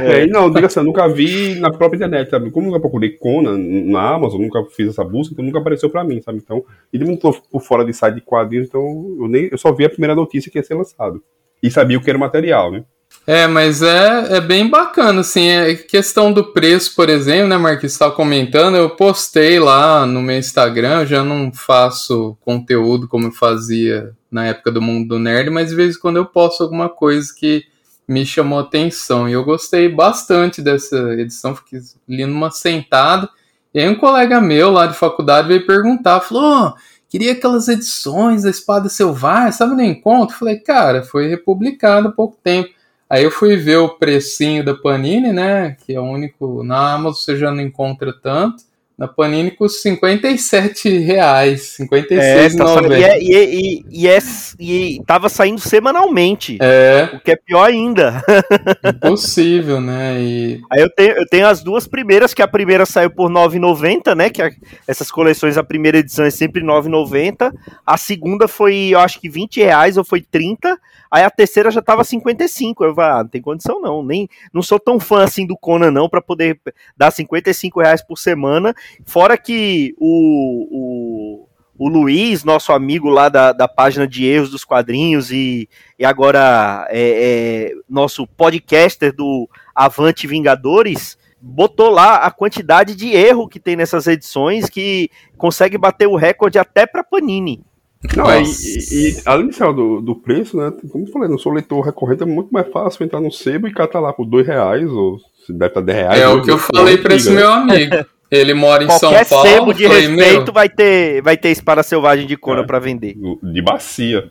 É, 0.00 0.26
não, 0.26 0.50
diga 0.50 0.66
assim, 0.66 0.80
eu 0.80 0.84
nunca 0.84 1.06
vi 1.06 1.56
na 1.60 1.70
própria 1.70 1.98
internet, 1.98 2.30
sabe? 2.30 2.50
Como 2.50 2.68
eu 2.68 2.70
nunca 2.70 2.80
procurei 2.80 3.10
Conan 3.10 3.58
na 3.58 4.14
Amazon, 4.14 4.40
nunca 4.40 4.64
fiz 4.74 4.88
essa 4.88 5.04
busca, 5.04 5.34
então 5.34 5.44
nunca 5.44 5.58
apareceu 5.58 5.90
pra 5.90 6.02
mim, 6.02 6.22
sabe? 6.22 6.38
Então, 6.42 6.64
e 6.90 6.96
de 6.98 7.04
muito 7.04 7.20
tô 7.20 7.32
por 7.50 7.60
fora 7.60 7.84
de 7.84 7.92
site 7.92 8.14
de 8.14 8.20
quadrinhos, 8.22 8.68
então 8.68 8.82
eu, 9.20 9.28
nem, 9.28 9.48
eu 9.52 9.58
só 9.58 9.72
vi 9.72 9.84
a 9.84 9.90
primeira 9.90 10.14
notícia 10.14 10.50
que 10.50 10.58
ia 10.58 10.64
ser 10.64 10.74
lançado. 10.74 11.22
E 11.62 11.70
sabia 11.70 11.98
o 11.98 12.00
que 12.00 12.08
era 12.08 12.16
o 12.16 12.20
material, 12.20 12.70
né? 12.72 12.82
É, 13.26 13.46
mas 13.46 13.80
é, 13.80 14.36
é 14.36 14.40
bem 14.40 14.68
bacana, 14.68 15.22
assim, 15.22 15.48
é 15.48 15.74
questão 15.74 16.30
do 16.30 16.52
preço, 16.52 16.94
por 16.94 17.08
exemplo, 17.08 17.48
né, 17.48 17.56
Marquinhos, 17.56 17.92
estava 17.94 18.12
comentando, 18.12 18.76
eu 18.76 18.90
postei 18.90 19.58
lá 19.58 20.04
no 20.04 20.20
meu 20.20 20.36
Instagram, 20.36 21.00
eu 21.00 21.06
já 21.06 21.24
não 21.24 21.50
faço 21.50 22.36
conteúdo 22.42 23.08
como 23.08 23.28
eu 23.28 23.32
fazia 23.32 24.12
na 24.30 24.44
época 24.44 24.70
do 24.70 24.82
Mundo 24.82 25.08
do 25.08 25.18
Nerd, 25.18 25.48
mas 25.48 25.70
de 25.70 25.74
vez 25.74 25.96
em 25.96 26.00
quando 26.00 26.18
eu 26.18 26.26
posto 26.26 26.62
alguma 26.62 26.90
coisa 26.90 27.32
que 27.34 27.64
me 28.06 28.26
chamou 28.26 28.58
atenção, 28.58 29.26
e 29.26 29.32
eu 29.32 29.42
gostei 29.42 29.88
bastante 29.88 30.60
dessa 30.60 31.14
edição, 31.14 31.56
fiquei 31.56 31.80
li 32.06 32.26
numa 32.26 32.50
sentada, 32.50 33.26
e 33.72 33.80
aí 33.80 33.88
um 33.88 33.94
colega 33.94 34.38
meu 34.38 34.70
lá 34.70 34.86
de 34.86 34.94
faculdade 34.94 35.48
veio 35.48 35.64
perguntar, 35.64 36.20
falou, 36.20 36.68
"Ô, 36.68 36.74
queria 37.08 37.30
aquelas 37.30 37.68
edições 37.68 38.42
da 38.42 38.50
Espada 38.50 38.88
Selvagem, 38.88 39.52
sabe 39.52 39.74
no 39.74 39.82
encontro? 39.82 40.36
Falei, 40.36 40.58
cara, 40.58 41.04
foi 41.04 41.28
republicado 41.28 42.08
há 42.08 42.12
pouco 42.12 42.36
tempo. 42.42 42.68
Aí 43.14 43.22
eu 43.24 43.30
fui 43.30 43.56
ver 43.56 43.76
o 43.76 43.90
precinho 43.90 44.64
da 44.64 44.74
Panini, 44.74 45.32
né? 45.32 45.76
Que 45.86 45.94
é 45.94 46.00
o 46.00 46.04
único. 46.04 46.64
Na 46.64 46.94
Amazon 46.94 47.12
você 47.22 47.36
já 47.36 47.50
não 47.52 47.60
encontra 47.60 48.12
tanto. 48.12 48.64
Na 48.96 49.08
Panini 49.08 49.50
custa 49.50 49.80
57 49.82 50.88
reais. 50.98 51.76
É, 51.80 51.84
tá 51.84 52.08
saindo- 52.08 52.88
56,90. 52.88 52.96
e, 52.98 53.02
é, 53.04 53.22
e, 53.22 53.34
é- 53.34 53.54
e, 53.54 53.84
e, 53.90 54.08
é- 54.08 54.18
e 54.60 55.02
tava 55.04 55.28
saindo 55.28 55.60
semanalmente, 55.60 56.58
É, 56.60 57.10
o 57.12 57.18
que 57.20 57.32
é 57.32 57.36
pior 57.36 57.64
ainda. 57.68 58.22
impossível, 58.94 59.80
né? 59.80 60.20
E 60.20 60.60
Aí 60.70 60.80
eu 60.80 60.90
tenho, 60.90 61.12
eu 61.12 61.26
tenho 61.26 61.46
as 61.46 61.62
duas 61.62 61.86
primeiras, 61.86 62.32
que 62.32 62.42
a 62.42 62.48
primeira 62.48 62.86
saiu 62.86 63.10
por 63.10 63.26
R$ 63.28 63.34
9,90, 63.34 64.14
né? 64.14 64.30
Que 64.30 64.42
a- 64.42 64.50
essas 64.86 65.10
coleções, 65.10 65.56
a 65.56 65.64
primeira 65.64 65.98
edição 65.98 66.24
é 66.24 66.30
sempre 66.30 66.60
R$ 66.60 66.66
9,90. 66.66 67.52
A 67.86 67.96
segunda 67.96 68.46
foi, 68.48 68.90
eu 68.92 68.98
acho 69.00 69.20
que 69.20 69.28
20 69.28 69.60
reais 69.60 69.96
ou 69.96 70.04
foi 70.04 70.20
30. 70.20 70.78
Aí 71.14 71.22
a 71.22 71.30
terceira 71.30 71.70
já 71.70 71.80
tava 71.80 72.02
55. 72.02 72.84
Eu 72.84 72.92
falei, 72.92 73.10
ah, 73.12 73.22
não 73.22 73.28
tem 73.28 73.40
condição 73.40 73.80
não. 73.80 74.02
Nem, 74.02 74.28
não 74.52 74.60
sou 74.62 74.80
tão 74.80 74.98
fã 74.98 75.22
assim 75.22 75.46
do 75.46 75.56
Conan, 75.56 75.92
não, 75.92 76.08
para 76.08 76.20
poder 76.20 76.60
dar 76.96 77.12
55 77.12 77.80
reais 77.80 78.02
por 78.02 78.18
semana. 78.18 78.74
Fora 79.06 79.38
que 79.38 79.94
o. 79.96 80.68
o 80.70 81.48
o 81.76 81.88
Luiz, 81.88 82.44
nosso 82.44 82.72
amigo 82.72 83.08
lá 83.08 83.28
da, 83.28 83.52
da 83.52 83.66
página 83.66 84.06
de 84.06 84.24
erros 84.24 84.48
dos 84.48 84.64
quadrinhos 84.64 85.32
e, 85.32 85.68
e 85.98 86.04
agora 86.04 86.86
é, 86.88 87.00
é, 87.00 87.72
nosso 87.88 88.28
podcaster 88.28 89.12
do 89.12 89.50
Avante 89.74 90.24
Vingadores, 90.24 91.18
botou 91.40 91.90
lá 91.90 92.18
a 92.18 92.30
quantidade 92.30 92.94
de 92.94 93.08
erro 93.08 93.48
que 93.48 93.58
tem 93.58 93.74
nessas 93.74 94.06
edições 94.06 94.70
que 94.70 95.10
consegue 95.36 95.76
bater 95.76 96.06
o 96.06 96.14
recorde 96.14 96.60
até 96.60 96.86
para 96.86 97.02
Panini. 97.02 97.64
Não, 98.16 98.30
é, 98.30 98.42
e, 98.42 98.44
e- 98.44 99.10
e 99.10 99.16
além 99.24 99.48
de 99.48 99.58
do, 99.58 100.00
do 100.00 100.14
preço, 100.16 100.56
né? 100.56 100.72
Como 100.90 101.06
eu 101.06 101.12
falei, 101.12 101.28
não 101.28 101.38
sou 101.38 101.52
leitor 101.52 101.80
recorrente, 101.84 102.22
é 102.22 102.26
muito 102.26 102.50
mais 102.50 102.66
fácil 102.70 103.04
entrar 103.04 103.20
no 103.20 103.30
sebo 103.32 103.66
e 103.66 103.72
catar 103.72 104.00
lá 104.00 104.12
por 104.12 104.26
dois 104.26 104.46
reais, 104.46 104.88
ou 104.90 105.18
se 105.46 105.52
deve 105.52 105.66
estar 105.68 105.80
10 105.80 105.98
reais. 105.98 106.20
é 106.20 106.28
o 106.28 106.42
que 106.42 106.50
eu 106.50 106.58
falei 106.58 106.98
pra 106.98 107.14
esse 107.14 107.28
liga, 107.30 107.40
né? 107.40 107.46
meu 107.46 107.52
amigo. 107.52 108.06
Ele 108.30 108.54
mora 108.54 108.82
em 108.82 108.90
São 108.90 109.10
Qualquer 109.12 109.28
Paulo. 109.28 109.48
sebo 109.48 109.72
de 109.74 109.86
falei, 109.86 110.06
respeito 110.08 110.44
meu, 110.46 110.52
vai 110.54 110.68
ter 110.68 111.22
vai 111.22 111.36
ter 111.36 111.50
espada 111.50 111.82
selvagem 111.84 112.26
de 112.26 112.36
Conan 112.36 112.62
É. 112.62 112.66
para 112.66 112.78
vender. 112.80 113.14
De 113.42 113.62
bacia. 113.62 114.30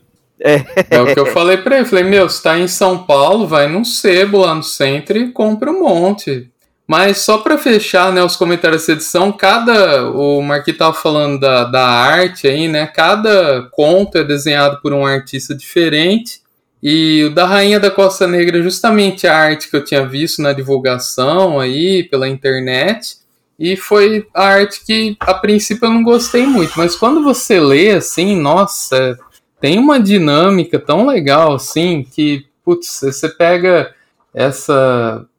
É 0.90 1.00
o 1.00 1.06
que 1.06 1.18
eu 1.18 1.26
falei 1.26 1.56
pra 1.56 1.76
ele. 1.76 1.86
Falei, 1.86 2.04
meu, 2.04 2.28
você 2.28 2.42
tá 2.42 2.58
em 2.58 2.66
São 2.68 2.98
Paulo, 3.04 3.46
vai 3.46 3.66
num 3.68 3.84
sebo 3.84 4.38
lá 4.38 4.54
no 4.54 4.62
centro 4.62 5.16
e 5.16 5.30
compra 5.32 5.70
um 5.70 5.80
monte. 5.80 6.50
Mas 6.86 7.18
só 7.18 7.38
pra 7.38 7.56
fechar, 7.56 8.12
né, 8.12 8.22
os 8.22 8.36
comentários 8.36 8.82
dessa 8.82 8.92
edição, 8.92 9.32
cada. 9.32 10.10
O 10.10 10.42
Marquinhos 10.42 10.78
tava 10.78 10.92
falando 10.94 11.40
da, 11.40 11.64
da 11.64 11.86
arte 11.86 12.46
aí, 12.46 12.68
né? 12.68 12.86
Cada 12.86 13.68
conto 13.72 14.18
é 14.18 14.24
desenhado 14.24 14.80
por 14.82 14.92
um 14.92 15.06
artista 15.06 15.54
diferente. 15.54 16.42
E 16.82 17.24
o 17.24 17.34
da 17.34 17.46
Rainha 17.46 17.80
da 17.80 17.90
Costa 17.90 18.26
Negra 18.26 18.62
justamente 18.62 19.26
a 19.26 19.34
arte 19.34 19.70
que 19.70 19.76
eu 19.76 19.82
tinha 19.82 20.06
visto 20.06 20.42
na 20.42 20.52
divulgação 20.52 21.58
aí, 21.58 22.02
pela 22.04 22.28
internet. 22.28 23.16
E 23.58 23.76
foi 23.76 24.26
a 24.34 24.44
arte 24.44 24.84
que, 24.84 25.16
a 25.20 25.32
princípio, 25.32 25.86
eu 25.86 25.90
não 25.90 26.02
gostei 26.02 26.46
muito. 26.46 26.74
Mas 26.76 26.94
quando 26.94 27.22
você 27.22 27.58
lê, 27.58 27.92
assim, 27.92 28.36
nossa, 28.38 29.18
tem 29.58 29.78
uma 29.78 29.98
dinâmica 29.98 30.78
tão 30.78 31.06
legal 31.06 31.54
assim 31.54 32.04
que, 32.04 32.44
putz, 32.62 33.00
você 33.00 33.30
pega 33.30 33.94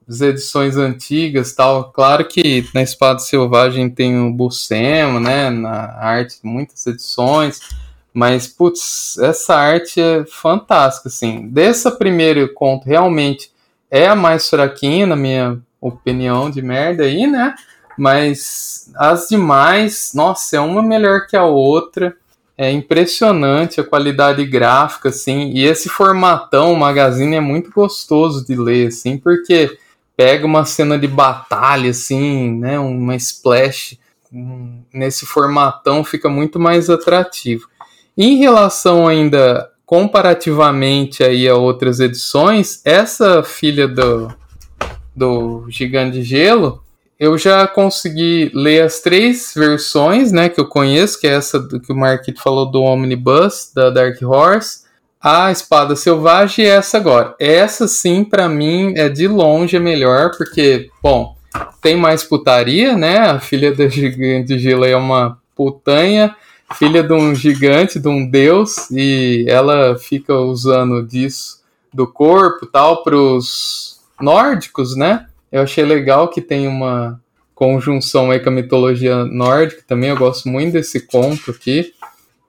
essas 0.07 0.21
edições 0.21 0.77
antigas 0.77 1.53
tal. 1.53 1.91
Claro 1.91 2.25
que 2.25 2.67
na 2.73 2.81
Espada 2.81 3.19
Selvagem 3.19 3.89
tem 3.89 4.19
o 4.19 4.31
Buscema, 4.31 5.19
né? 5.19 5.49
Na 5.49 5.97
arte, 5.97 6.37
muitas 6.43 6.85
edições. 6.85 7.59
Mas, 8.13 8.47
putz, 8.47 9.17
essa 9.17 9.55
arte 9.55 9.99
é 9.99 10.23
fantástica, 10.25 11.09
assim. 11.09 11.47
Dessa 11.49 11.91
primeiro 11.91 12.53
conto, 12.53 12.85
realmente 12.85 13.51
é 13.91 14.07
a 14.07 14.15
mais 14.15 14.49
fraquinha, 14.49 15.05
na 15.05 15.15
minha 15.15 15.59
opinião 15.81 16.49
de 16.49 16.61
merda 16.61 17.03
aí, 17.03 17.27
né? 17.27 17.55
Mas 17.97 18.91
as 18.95 19.27
demais, 19.27 20.11
nossa, 20.13 20.57
é 20.57 20.59
uma 20.59 20.81
melhor 20.81 21.27
que 21.27 21.35
a 21.35 21.43
outra. 21.43 22.15
É 22.57 22.71
impressionante 22.71 23.81
a 23.81 23.83
qualidade 23.83 24.45
gráfica, 24.45 25.09
assim, 25.09 25.49
e 25.49 25.65
esse 25.65 25.89
formatão, 25.89 26.71
o 26.71 26.79
magazine, 26.79 27.35
é 27.35 27.41
muito 27.41 27.69
gostoso 27.69 28.45
de 28.45 28.55
ler, 28.55 28.87
assim, 28.87 29.17
porque 29.17 29.77
pega 30.15 30.45
uma 30.45 30.65
cena 30.65 30.97
de 30.97 31.07
batalha, 31.07 31.89
assim, 31.89 32.57
né, 32.57 32.79
uma 32.79 33.15
splash, 33.15 33.99
nesse 34.93 35.25
formatão 35.25 36.03
fica 36.03 36.29
muito 36.29 36.59
mais 36.59 36.89
atrativo. 36.89 37.67
Em 38.17 38.37
relação 38.37 39.07
ainda, 39.07 39.69
comparativamente 39.85 41.23
aí 41.23 41.47
a 41.47 41.55
outras 41.55 41.99
edições, 41.99 42.81
essa 42.85 43.43
filha 43.43 43.87
do, 43.87 44.33
do 45.15 45.65
Gigante 45.69 46.19
de 46.19 46.23
Gelo, 46.23 46.81
eu 47.19 47.37
já 47.37 47.65
consegui 47.67 48.51
ler 48.53 48.81
as 48.81 48.99
três 48.99 49.53
versões, 49.55 50.31
né, 50.31 50.49
que 50.49 50.59
eu 50.59 50.67
conheço, 50.67 51.19
que 51.19 51.27
é 51.27 51.33
essa 51.33 51.59
do 51.59 51.79
que 51.79 51.91
o 51.91 51.95
Marquito 51.95 52.41
falou 52.41 52.69
do 52.69 52.81
Omnibus, 52.81 53.71
da 53.73 53.89
Dark 53.89 54.21
Horse, 54.21 54.84
a 55.25 55.51
Espada 55.51 55.95
Selvagem 55.95 56.65
e 56.65 56.67
essa 56.67 56.97
agora. 56.97 57.33
Essa 57.39 57.87
sim, 57.87 58.23
pra 58.23 58.47
mim, 58.47 58.93
é 58.95 59.09
de 59.09 59.27
longe 59.27 59.75
a 59.75 59.79
melhor, 59.79 60.29
porque, 60.37 60.91
bom, 61.01 61.35
tem 61.81 61.97
mais 61.97 62.23
putaria, 62.23 62.95
né? 62.95 63.17
A 63.17 63.39
filha 63.39 63.73
da 63.73 63.89
Gigante 63.89 64.59
Gelo 64.59 64.85
é 64.85 64.95
uma 64.95 65.39
putanha, 65.55 66.35
filha 66.75 67.01
de 67.01 67.11
um 67.11 67.33
gigante, 67.33 67.99
de 67.99 68.07
um 68.07 68.29
deus, 68.29 68.91
e 68.91 69.47
ela 69.49 69.97
fica 69.97 70.35
usando 70.35 71.01
disso 71.01 71.59
do 71.91 72.05
corpo 72.05 72.67
tal 72.67 73.01
pros 73.01 74.01
nórdicos, 74.21 74.95
né? 74.95 75.25
Eu 75.51 75.63
achei 75.63 75.83
legal 75.83 76.27
que 76.27 76.39
tem 76.39 76.67
uma 76.67 77.19
conjunção 77.55 78.29
aí 78.29 78.39
com 78.39 78.49
a 78.49 78.53
mitologia 78.53 79.25
nórdica 79.25 79.81
também. 79.87 80.11
Eu 80.11 80.17
gosto 80.17 80.47
muito 80.47 80.73
desse 80.73 80.99
conto 80.99 81.49
aqui. 81.49 81.95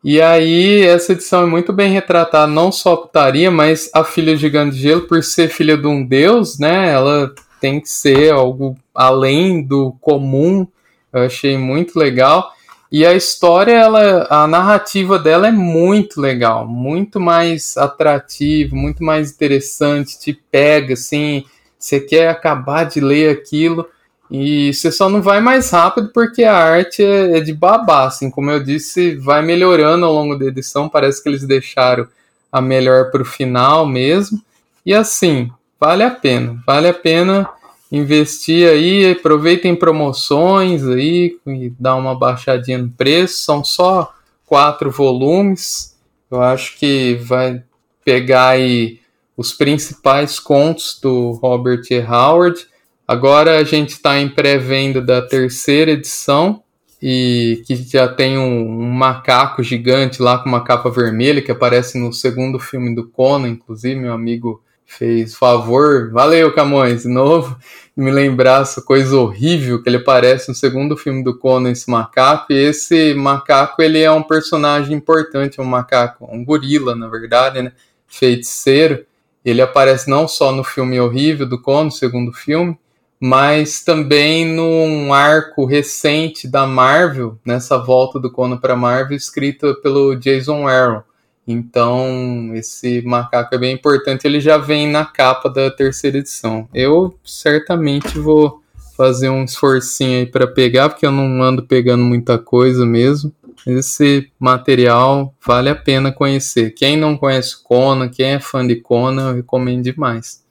E 0.09 0.23
aí, 0.23 0.83
essa 0.83 1.15
edição 1.15 1.43
é 1.43 1.47
muito 1.47 1.73
bem 1.73 1.91
retratada, 1.91 2.47
não 2.47 2.71
só 2.71 2.93
a 2.93 2.97
putaria, 2.97 3.51
mas 3.51 3.91
a 3.93 4.05
filha 4.05 4.37
gigante 4.37 4.77
de 4.77 4.83
gelo, 4.83 5.01
por 5.01 5.21
ser 5.25 5.49
filha 5.49 5.77
de 5.77 5.89
um 5.89 6.07
deus, 6.07 6.61
né? 6.61 6.93
Ela 6.93 7.35
tem 7.61 7.81
que 7.81 7.91
ser 7.91 8.33
algo 8.33 8.77
além 8.95 9.67
do 9.67 9.97
comum. 10.01 10.65
Eu 11.13 11.23
achei 11.23 11.59
muito 11.59 11.99
legal. 11.99 12.53
E 12.91 13.05
a 13.05 13.15
história, 13.15 13.73
ela, 13.73 14.29
a 14.31 14.47
narrativa 14.47 15.19
dela 15.19 15.49
é 15.49 15.51
muito 15.53 16.21
legal, 16.21 16.65
muito 16.65 17.19
mais 17.19 17.77
atrativo, 17.77 18.77
muito 18.77 19.03
mais 19.03 19.33
interessante, 19.33 20.21
te 20.21 20.33
pega 20.33 20.95
assim, 20.95 21.45
você 21.77 21.99
quer 21.99 22.29
acabar 22.29 22.85
de 22.85 23.01
ler 23.01 23.31
aquilo 23.31 23.89
e 24.31 24.73
você 24.75 24.91
só 24.91 25.09
não 25.09 25.23
vai 25.23 25.41
mais 25.41 25.71
rápido 25.71 26.11
porque 26.13 26.45
a 26.45 26.57
arte 26.57 27.03
é, 27.03 27.39
é 27.39 27.41
de 27.41 27.53
babá, 27.53 28.07
assim, 28.07 28.31
como 28.31 28.51
eu 28.51 28.63
disse, 28.63 29.17
vai 29.17 29.43
melhorando 29.43 30.05
ao 30.05 30.13
longo 30.13 30.37
da 30.37 30.47
edição, 30.47 30.89
parece 30.89 31.23
que 31.23 31.29
eles 31.29 31.45
deixaram 31.45 32.09
a 32.51 32.61
melhor 32.61 33.11
para 33.11 33.23
o 33.23 33.25
final 33.25 33.87
mesmo. 33.87 34.41
E 34.85 34.95
assim, 34.95 35.51
vale 35.79 36.03
a 36.03 36.11
pena, 36.11 36.61
vale 36.67 36.89
a 36.89 36.95
pena. 36.95 37.49
investir 37.91 38.69
aí, 38.69 39.13
aproveitem 39.13 39.77
promoções 39.77 40.87
aí 40.87 41.39
e 41.47 41.73
dá 41.79 41.95
uma 41.95 42.19
baixadinha 42.19 42.79
no 42.79 42.89
preço. 42.89 43.45
São 43.45 43.65
só 43.65 44.13
quatro 44.45 44.91
volumes. 44.91 45.97
Eu 46.31 46.43
acho 46.43 46.77
que 46.79 47.15
vai 47.17 47.63
pegar 48.05 48.49
aí 48.51 49.01
os 49.37 49.53
principais 49.53 50.41
contos 50.41 50.99
do 51.01 51.33
Robert 51.33 51.83
E. 51.91 52.01
Howard. 52.01 52.67
Agora 53.07 53.59
a 53.59 53.65
gente 53.65 53.91
está 53.91 54.19
em 54.19 54.29
pré-venda 54.29 55.01
da 55.01 55.23
terceira 55.23 55.93
edição 55.93 56.63
e 57.01 57.63
que 57.65 57.77
já 57.77 58.09
tem 58.09 58.37
um, 58.37 58.81
um, 58.81 58.91
macaco 58.91 59.63
gigante 59.63 60.21
lá 60.21 60.39
com 60.39 60.49
uma 60.49 60.65
capa 60.65 60.91
vermelha 60.91 61.41
que 61.41 61.53
aparece 61.53 61.99
no 61.99 62.13
segundo 62.13 62.59
filme 62.59 62.97
do 62.97 63.07
Conan, 63.07 63.49
inclusive 63.49 63.95
meu 63.95 64.13
amigo 64.13 64.61
fez 64.85 65.37
favor, 65.37 66.11
valeu 66.11 66.53
Camões, 66.53 67.03
de 67.03 67.09
novo, 67.09 67.57
me 67.97 68.11
lembrar 68.11 68.63
essa 68.63 68.83
coisa 68.83 69.17
horrível 69.17 69.81
que 69.81 69.89
ele 69.89 69.99
aparece 69.99 70.49
no 70.49 70.55
segundo 70.55 70.97
filme 70.97 71.23
do 71.23 71.39
Conan, 71.39 71.71
esse 71.71 71.89
macaco, 71.89 72.53
e 72.53 72.57
esse 72.57 73.15
macaco 73.15 73.83
ele 73.83 74.01
é 74.01 74.11
um 74.11 74.23
personagem 74.23 74.97
importante, 74.97 75.61
um 75.61 75.65
macaco, 75.65 76.29
um 76.29 76.45
gorila 76.45 76.97
na 76.97 77.09
verdade, 77.09 77.63
né, 77.63 77.73
feiticeiro, 78.07 79.05
ele 79.45 79.63
aparece 79.63 80.11
não 80.11 80.27
só 80.27 80.51
no 80.51 80.65
filme 80.65 80.99
horrível 80.99 81.47
do 81.47 81.61
Conan, 81.61 81.91
segundo 81.91 82.33
filme, 82.33 82.77
mas 83.21 83.83
também 83.83 84.45
num 84.45 85.13
arco 85.13 85.65
recente 85.65 86.47
da 86.47 86.67
Marvel, 86.67 87.39
nessa 87.45 87.79
volta 87.79 88.19
do 88.21 88.31
Conan 88.31 88.59
para 88.59 88.77
Marvel, 88.77 89.17
escrita 89.17 89.75
pelo 89.75 90.15
Jason 90.17 90.67
Aaron. 90.69 91.03
Então, 91.49 92.51
esse 92.55 93.03
macaco 93.03 93.55
é 93.55 93.59
bem 93.59 93.75
importante, 93.75 94.27
ele 94.27 94.41
já 94.41 94.59
vem 94.59 94.89
na 94.91 95.05
capa 95.05 95.49
da 95.49 95.71
terceira 95.71 96.19
edição. 96.19 96.69
Eu 96.75 97.17
certamente 97.25 98.19
vou 98.19 98.61
fazer 98.97 99.29
um 99.29 99.45
esforcinho 99.45 100.19
aí 100.21 100.27
para 100.27 100.47
pegar, 100.47 100.89
porque 100.89 101.07
eu 101.07 101.13
não 101.13 101.43
ando 101.43 101.63
pegando 101.63 102.03
muita 102.03 102.39
coisa 102.39 102.85
mesmo. 102.85 103.33
Esse 103.67 104.31
material 104.39 105.35
vale 105.45 105.69
a 105.69 105.75
pena 105.75 106.11
conhecer. 106.11 106.71
Quem 106.71 106.97
não 106.97 107.17
conhece 107.17 107.63
Conan, 107.63 108.09
quem 108.09 108.35
é 108.35 108.41
fã 108.41 108.67
de 108.67 108.77
Conan, 108.77 109.31
eu 109.31 109.37
recomendo 109.37 109.83
demais. 109.83 110.46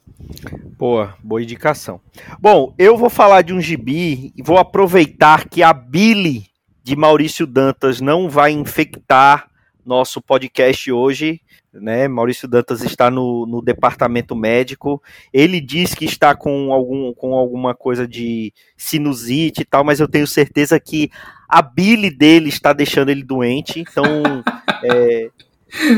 Boa, 0.78 1.16
boa 1.22 1.42
indicação. 1.42 2.00
Bom, 2.40 2.74
eu 2.78 2.96
vou 2.96 3.10
falar 3.10 3.42
de 3.42 3.52
um 3.52 3.60
gibi 3.60 4.32
e 4.36 4.42
vou 4.42 4.58
aproveitar 4.58 5.48
que 5.48 5.62
a 5.62 5.72
Billy 5.72 6.46
de 6.82 6.94
Maurício 6.94 7.46
Dantas 7.46 8.00
não 8.00 8.28
vai 8.28 8.52
infectar 8.52 9.50
nosso 9.84 10.20
podcast 10.20 10.90
hoje. 10.90 11.40
Né? 11.72 12.08
Maurício 12.08 12.48
Dantas 12.48 12.82
está 12.82 13.10
no, 13.10 13.46
no 13.46 13.62
departamento 13.62 14.34
médico. 14.34 15.02
Ele 15.32 15.60
diz 15.60 15.94
que 15.94 16.04
está 16.04 16.34
com, 16.34 16.72
algum, 16.72 17.12
com 17.12 17.34
alguma 17.34 17.74
coisa 17.74 18.06
de 18.06 18.52
sinusite 18.76 19.62
e 19.62 19.64
tal, 19.64 19.84
mas 19.84 20.00
eu 20.00 20.08
tenho 20.08 20.26
certeza 20.26 20.80
que 20.80 21.10
a 21.48 21.62
bile 21.62 22.10
dele 22.10 22.48
está 22.48 22.72
deixando 22.72 23.10
ele 23.10 23.22
doente. 23.22 23.80
Então, 23.80 24.04
é, 24.82 25.30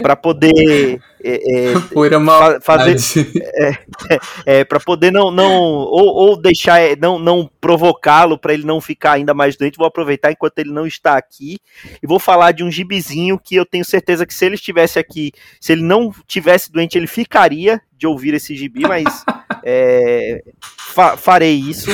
para 0.02 0.16
poder 0.16 1.00
é, 1.22 1.72
é, 1.72 1.74
fa 2.24 2.60
fazer 2.60 2.96
é, 3.54 3.68
é, 3.68 4.20
é 4.46 4.64
para 4.64 4.80
poder 4.80 5.10
não 5.10 5.30
não 5.30 5.52
ou, 5.52 6.14
ou 6.14 6.36
deixar 6.40 6.80
é, 6.80 6.96
não 6.96 7.18
não 7.18 7.50
provocá-lo 7.60 8.38
para 8.38 8.54
ele 8.54 8.64
não 8.64 8.80
ficar 8.80 9.12
ainda 9.12 9.34
mais 9.34 9.56
doente 9.56 9.76
vou 9.76 9.86
aproveitar 9.86 10.32
enquanto 10.32 10.58
ele 10.58 10.70
não 10.70 10.86
está 10.86 11.16
aqui 11.16 11.58
e 12.02 12.06
vou 12.06 12.18
falar 12.18 12.52
de 12.52 12.64
um 12.64 12.70
gibizinho 12.70 13.38
que 13.38 13.56
eu 13.56 13.66
tenho 13.66 13.84
certeza 13.84 14.26
que 14.26 14.34
se 14.34 14.46
ele 14.46 14.54
estivesse 14.54 14.98
aqui 14.98 15.32
se 15.60 15.72
ele 15.72 15.82
não 15.82 16.12
tivesse 16.26 16.72
doente 16.72 16.96
ele 16.96 17.06
ficaria 17.06 17.80
de 17.96 18.06
ouvir 18.06 18.34
esse 18.34 18.56
gibi 18.56 18.82
mas 18.82 19.24
fa 20.98 21.16
farei 21.16 21.54
isso. 21.54 21.90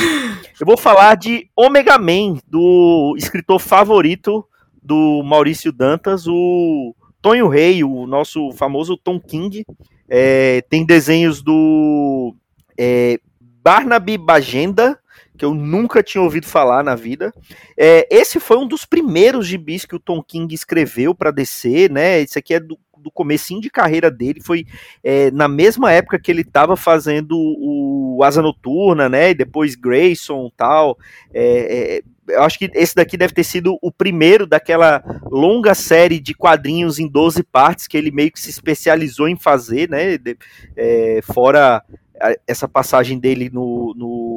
Eu 0.59 0.65
vou 0.65 0.77
falar 0.77 1.15
de 1.15 1.47
Omega 1.55 1.97
Man 1.97 2.39
do 2.47 3.13
escritor 3.17 3.59
favorito 3.59 4.45
do 4.81 5.21
Maurício 5.23 5.71
Dantas 5.71 6.27
o 6.27 6.95
Tonho 7.25 7.47
Rei, 7.47 7.83
o 7.83 8.05
nosso 8.05 8.51
famoso 8.51 8.95
Tom 8.95 9.19
King, 9.19 9.65
é, 10.07 10.61
tem 10.69 10.85
desenhos 10.85 11.41
do 11.41 12.35
é, 12.77 13.19
Barnaby 13.41 14.15
Bagenda, 14.15 14.99
que 15.35 15.43
eu 15.43 15.51
nunca 15.51 16.03
tinha 16.03 16.21
ouvido 16.21 16.45
falar 16.45 16.83
na 16.83 16.93
vida. 16.93 17.33
É, 17.75 18.07
esse 18.15 18.39
foi 18.39 18.57
um 18.57 18.67
dos 18.67 18.85
primeiros 18.85 19.47
gibis 19.47 19.85
que 19.85 19.95
o 19.95 19.99
Tom 19.99 20.21
King 20.21 20.53
escreveu 20.53 21.15
para 21.15 21.31
DC, 21.31 21.89
né? 21.89 22.21
Esse 22.21 22.37
aqui 22.37 22.53
é 22.53 22.59
do, 22.59 22.77
do 23.05 23.11
comecinho 23.11 23.61
de 23.61 23.69
carreira 23.69 24.09
dele, 24.09 24.41
foi 24.41 24.65
é, 25.03 25.29
na 25.29 25.47
mesma 25.47 25.91
época 25.91 26.19
que 26.19 26.31
ele 26.31 26.41
estava 26.41 26.75
fazendo 26.75 27.37
o 27.37 28.19
Asa 28.23 28.41
Noturna, 28.41 29.07
né? 29.07 29.29
E 29.29 29.35
depois 29.35 29.75
Grayson 29.75 30.51
tal. 30.57 30.97
É, 31.31 32.01
é 32.01 32.15
eu 32.27 32.41
acho 32.41 32.57
que 32.57 32.71
esse 32.73 32.95
daqui 32.95 33.17
deve 33.17 33.35
ter 33.35 33.43
sido 33.43 33.77
o 33.83 33.91
primeiro 33.91 34.47
daquela 34.47 35.03
longa 35.29 35.75
série 35.75 36.19
de 36.19 36.33
quadrinhos 36.33 36.97
em 36.97 37.07
12 37.07 37.43
partes 37.43 37.85
que 37.85 37.95
ele 37.95 38.09
meio 38.09 38.31
que 38.31 38.39
se 38.39 38.49
especializou 38.49 39.27
em 39.27 39.37
fazer, 39.37 39.87
né? 39.87 40.17
É, 40.75 41.19
fora 41.21 41.83
essa 42.47 42.67
passagem 42.67 43.19
dele 43.19 43.49
no, 43.51 43.93
no, 43.95 44.34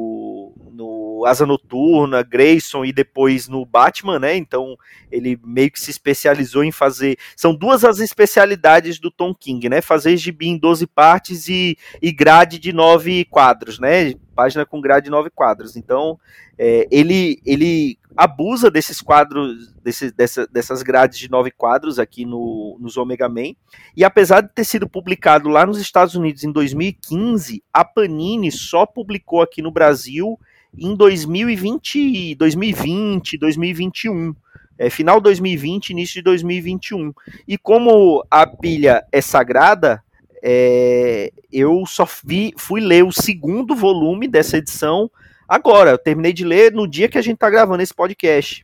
Asa 1.25 1.45
Noturna, 1.45 2.23
Grayson 2.23 2.85
e 2.85 2.91
depois 2.91 3.47
no 3.47 3.65
Batman, 3.65 4.19
né? 4.19 4.35
Então 4.35 4.77
ele 5.11 5.39
meio 5.43 5.71
que 5.71 5.79
se 5.79 5.91
especializou 5.91 6.63
em 6.63 6.71
fazer. 6.71 7.17
São 7.35 7.53
duas 7.53 7.83
as 7.83 7.99
especialidades 7.99 8.99
do 8.99 9.11
Tom 9.11 9.33
King, 9.33 9.69
né? 9.69 9.81
Fazer 9.81 10.17
gibi 10.17 10.47
em 10.47 10.57
12 10.57 10.87
partes 10.87 11.47
e, 11.47 11.77
e 12.01 12.11
grade 12.11 12.59
de 12.59 12.73
9 12.73 13.25
quadros, 13.25 13.79
né? 13.79 14.13
Página 14.35 14.65
com 14.65 14.79
grade 14.79 15.05
de 15.05 15.11
9 15.11 15.29
quadros. 15.29 15.75
Então 15.75 16.19
é, 16.61 16.85
ele, 16.91 17.41
ele 17.45 17.97
abusa 18.17 18.69
desses 18.69 19.01
quadros, 19.01 19.73
desse, 19.81 20.11
dessa, 20.11 20.45
dessas 20.45 20.83
grades 20.83 21.17
de 21.17 21.31
nove 21.31 21.51
quadros 21.51 21.97
aqui 21.97 22.25
no, 22.25 22.77
nos 22.81 22.97
Omega 22.97 23.29
Man. 23.29 23.53
E 23.95 24.03
apesar 24.03 24.41
de 24.41 24.49
ter 24.49 24.65
sido 24.65 24.89
publicado 24.89 25.47
lá 25.47 25.65
nos 25.65 25.79
Estados 25.79 26.15
Unidos 26.15 26.43
em 26.43 26.51
2015, 26.51 27.63
a 27.71 27.85
Panini 27.85 28.51
só 28.51 28.85
publicou 28.85 29.41
aqui 29.41 29.61
no 29.61 29.71
Brasil 29.71 30.37
em 30.77 30.95
2020, 30.95 32.35
2020, 32.35 33.37
2021. 33.37 34.35
É, 34.77 34.89
final 34.89 35.19
2020, 35.19 35.89
início 35.89 36.15
de 36.15 36.21
2021. 36.21 37.13
E 37.47 37.57
como 37.57 38.25
a 38.31 38.47
pilha 38.47 39.03
é 39.11 39.19
sagrada, 39.19 40.01
é, 40.41 41.31
eu 41.51 41.83
só 41.85 42.07
vi, 42.23 42.53
fui 42.57 42.79
ler 42.79 43.03
o 43.03 43.11
segundo 43.11 43.75
volume 43.75 44.27
dessa 44.27 44.57
edição 44.57 45.11
Agora, 45.49 45.89
eu 45.89 45.97
terminei 45.97 46.31
de 46.31 46.45
ler 46.45 46.71
no 46.71 46.87
dia 46.87 47.09
que 47.09 47.17
a 47.17 47.23
gente 47.23 47.39
tá 47.39 47.49
gravando 47.49 47.81
esse 47.81 47.91
podcast. 47.91 48.63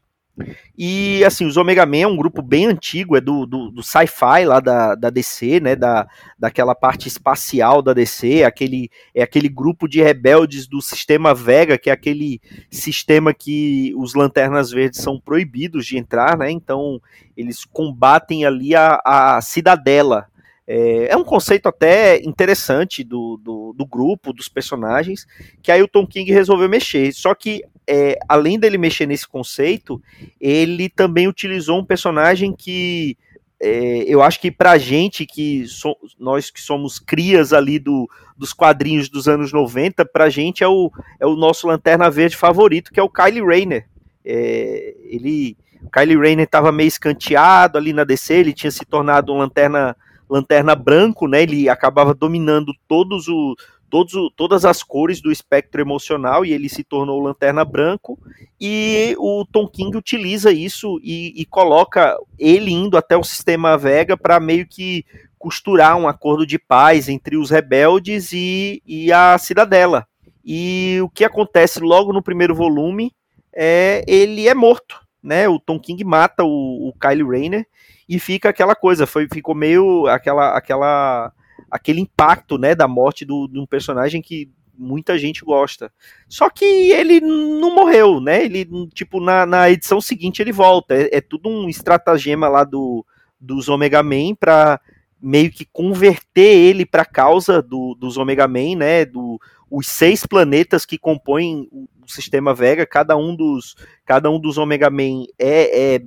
E 0.77 1.23
assim, 1.23 1.45
os 1.45 1.57
Omega 1.57 1.85
Man 1.85 1.97
é 1.97 2.07
um 2.07 2.17
grupo 2.17 2.41
bem 2.41 2.65
antigo, 2.65 3.15
é 3.15 3.21
do, 3.21 3.45
do, 3.45 3.71
do 3.71 3.81
sci-fi 3.81 4.45
lá 4.45 4.59
da, 4.59 4.95
da 4.95 5.09
DC, 5.09 5.59
né? 5.59 5.75
Da, 5.75 6.07
daquela 6.37 6.75
parte 6.75 7.07
espacial 7.07 7.81
da 7.81 7.93
DC, 7.93 8.43
aquele, 8.43 8.89
é 9.13 9.23
aquele 9.23 9.47
grupo 9.47 9.87
de 9.87 10.01
rebeldes 10.01 10.67
do 10.67 10.81
sistema 10.81 11.33
Vega, 11.33 11.77
que 11.77 11.89
é 11.89 11.93
aquele 11.93 12.41
sistema 12.69 13.33
que 13.33 13.93
os 13.97 14.13
lanternas 14.13 14.71
verdes 14.71 15.01
são 15.01 15.19
proibidos 15.19 15.85
de 15.85 15.97
entrar, 15.97 16.37
né? 16.37 16.51
Então 16.51 17.01
eles 17.35 17.65
combatem 17.65 18.45
ali 18.45 18.75
a, 18.75 18.99
a 19.03 19.41
cidadela 19.41 20.27
é, 20.67 21.11
é, 21.11 21.17
um 21.17 21.23
conceito 21.23 21.67
até 21.67 22.17
interessante 22.23 23.03
do, 23.03 23.37
do, 23.37 23.73
do, 23.73 23.85
grupo, 23.85 24.33
dos 24.33 24.49
personagens, 24.49 25.27
que 25.61 25.71
aí 25.71 25.81
o 25.83 25.87
Tom 25.87 26.07
King 26.07 26.31
resolveu 26.31 26.67
mexer. 26.67 27.13
Só 27.13 27.35
que, 27.35 27.63
é, 27.87 28.17
além 28.27 28.59
dele 28.59 28.77
mexer 28.77 29.05
nesse 29.05 29.27
conceito, 29.27 30.01
ele 30.39 30.89
também 30.89 31.27
utilizou 31.27 31.79
um 31.79 31.85
personagem 31.85 32.53
que 32.53 33.17
é, 33.61 34.03
eu 34.07 34.21
acho 34.21 34.39
que 34.39 34.51
pra 34.51 34.77
gente, 34.77 35.25
que 35.25 35.65
so, 35.67 35.95
nós 36.19 36.49
que 36.49 36.61
somos 36.61 36.99
crias 36.99 37.53
ali 37.53 37.79
do, 37.79 38.09
dos 38.37 38.53
quadrinhos 38.53 39.09
dos 39.09 39.27
anos 39.27 39.53
90, 39.53 40.05
pra 40.05 40.29
gente 40.29 40.63
é 40.63 40.67
o, 40.67 40.91
é 41.19 41.25
o 41.25 41.35
nosso 41.35 41.67
Lanterna 41.67 42.09
Verde 42.09 42.35
favorito, 42.35 42.91
que 42.91 42.99
é 42.99 43.03
o 43.03 43.09
Kylie 43.09 43.45
Rayner. 43.45 43.87
É, 44.25 44.95
ele, 45.05 45.57
o 45.81 45.89
Kylie 45.89 46.17
Rayner 46.17 46.45
estava 46.45 46.71
meio 46.71 46.87
escanteado 46.87 47.77
ali 47.77 47.93
na 47.93 48.03
DC, 48.03 48.33
ele 48.33 48.53
tinha 48.53 48.71
se 48.71 48.83
tornado 48.85 49.33
um 49.33 49.37
Lanterna 49.37 49.95
Lanterna 50.27 50.75
Branco, 50.75 51.27
né? 51.27 51.43
Ele 51.43 51.69
acabava 51.69 52.13
dominando 52.13 52.73
todos 52.87 53.27
o, 53.27 53.55
todos 53.89 54.13
todas 54.35 54.65
as 54.65 54.83
cores 54.83 55.21
do 55.21 55.31
espectro 55.31 55.81
emocional 55.81 56.45
e 56.45 56.51
ele 56.51 56.69
se 56.69 56.83
tornou 56.83 57.19
Lanterna 57.19 57.63
Branco. 57.63 58.19
E 58.59 59.15
o 59.17 59.45
Tom 59.45 59.67
King 59.67 59.97
utiliza 59.97 60.51
isso 60.51 60.99
e, 61.03 61.33
e 61.39 61.45
coloca 61.45 62.17
ele 62.37 62.71
indo 62.71 62.97
até 62.97 63.15
o 63.15 63.23
sistema 63.23 63.77
Vega 63.77 64.17
para 64.17 64.39
meio 64.39 64.67
que 64.67 65.05
costurar 65.37 65.95
um 65.95 66.07
acordo 66.07 66.45
de 66.45 66.57
paz 66.57 67.07
entre 67.07 67.37
os 67.37 67.49
rebeldes 67.49 68.31
e, 68.31 68.81
e 68.85 69.11
a 69.11 69.37
cidadela. 69.37 70.07
E 70.43 70.99
o 71.01 71.09
que 71.09 71.23
acontece 71.23 71.79
logo 71.79 72.13
no 72.13 72.21
primeiro 72.21 72.55
volume 72.55 73.11
é 73.53 74.03
ele 74.07 74.47
é 74.47 74.53
morto, 74.53 74.99
né? 75.21 75.47
O 75.47 75.59
Tom 75.59 75.79
King 75.79 76.03
mata 76.03 76.43
o, 76.43 76.89
o 76.89 76.93
Kyle 76.99 77.23
Rayner 77.23 77.65
e 78.07 78.19
fica 78.19 78.49
aquela 78.49 78.75
coisa, 78.75 79.07
foi, 79.07 79.27
ficou 79.31 79.55
meio 79.55 80.05
aquela, 80.07 80.55
aquela, 80.55 81.31
aquele 81.69 82.01
impacto, 82.01 82.57
né, 82.57 82.75
da 82.75 82.87
morte 82.87 83.25
do, 83.25 83.47
de 83.47 83.59
um 83.59 83.65
personagem 83.65 84.21
que 84.21 84.49
muita 84.77 85.17
gente 85.17 85.43
gosta. 85.43 85.91
Só 86.27 86.49
que 86.49 86.65
ele 86.65 87.19
não 87.21 87.73
morreu, 87.73 88.19
né? 88.19 88.43
Ele, 88.43 88.67
tipo, 88.93 89.19
na, 89.19 89.45
na 89.45 89.69
edição 89.69 90.01
seguinte 90.01 90.41
ele 90.41 90.51
volta. 90.51 90.93
É, 90.95 91.17
é 91.17 91.21
tudo 91.21 91.49
um 91.49 91.69
estratagema 91.69 92.47
lá 92.47 92.63
do, 92.63 93.05
dos 93.39 93.69
Omega 93.69 94.03
Man 94.03 94.35
para 94.37 94.79
meio 95.21 95.49
que 95.49 95.65
converter 95.65 96.55
ele 96.55 96.85
para 96.85 97.05
causa 97.05 97.61
do, 97.61 97.95
dos 97.95 98.17
Omega 98.17 98.47
Man, 98.47 98.75
né? 98.77 99.05
Do, 99.05 99.39
os 99.69 99.87
seis 99.87 100.25
planetas 100.25 100.85
que 100.85 100.97
compõem 100.97 101.67
o, 101.71 101.87
o 102.03 102.11
sistema 102.11 102.53
Vega, 102.53 102.85
cada 102.85 103.17
um 103.17 103.35
dos, 103.35 103.75
cada 104.05 104.29
um 104.29 104.39
dos 104.39 104.57
Omega 104.57 104.89
Man 104.89 105.25
é, 105.39 105.95
é 105.95 106.01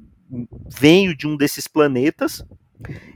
veio 0.69 1.17
de 1.17 1.27
um 1.27 1.37
desses 1.37 1.67
planetas 1.67 2.45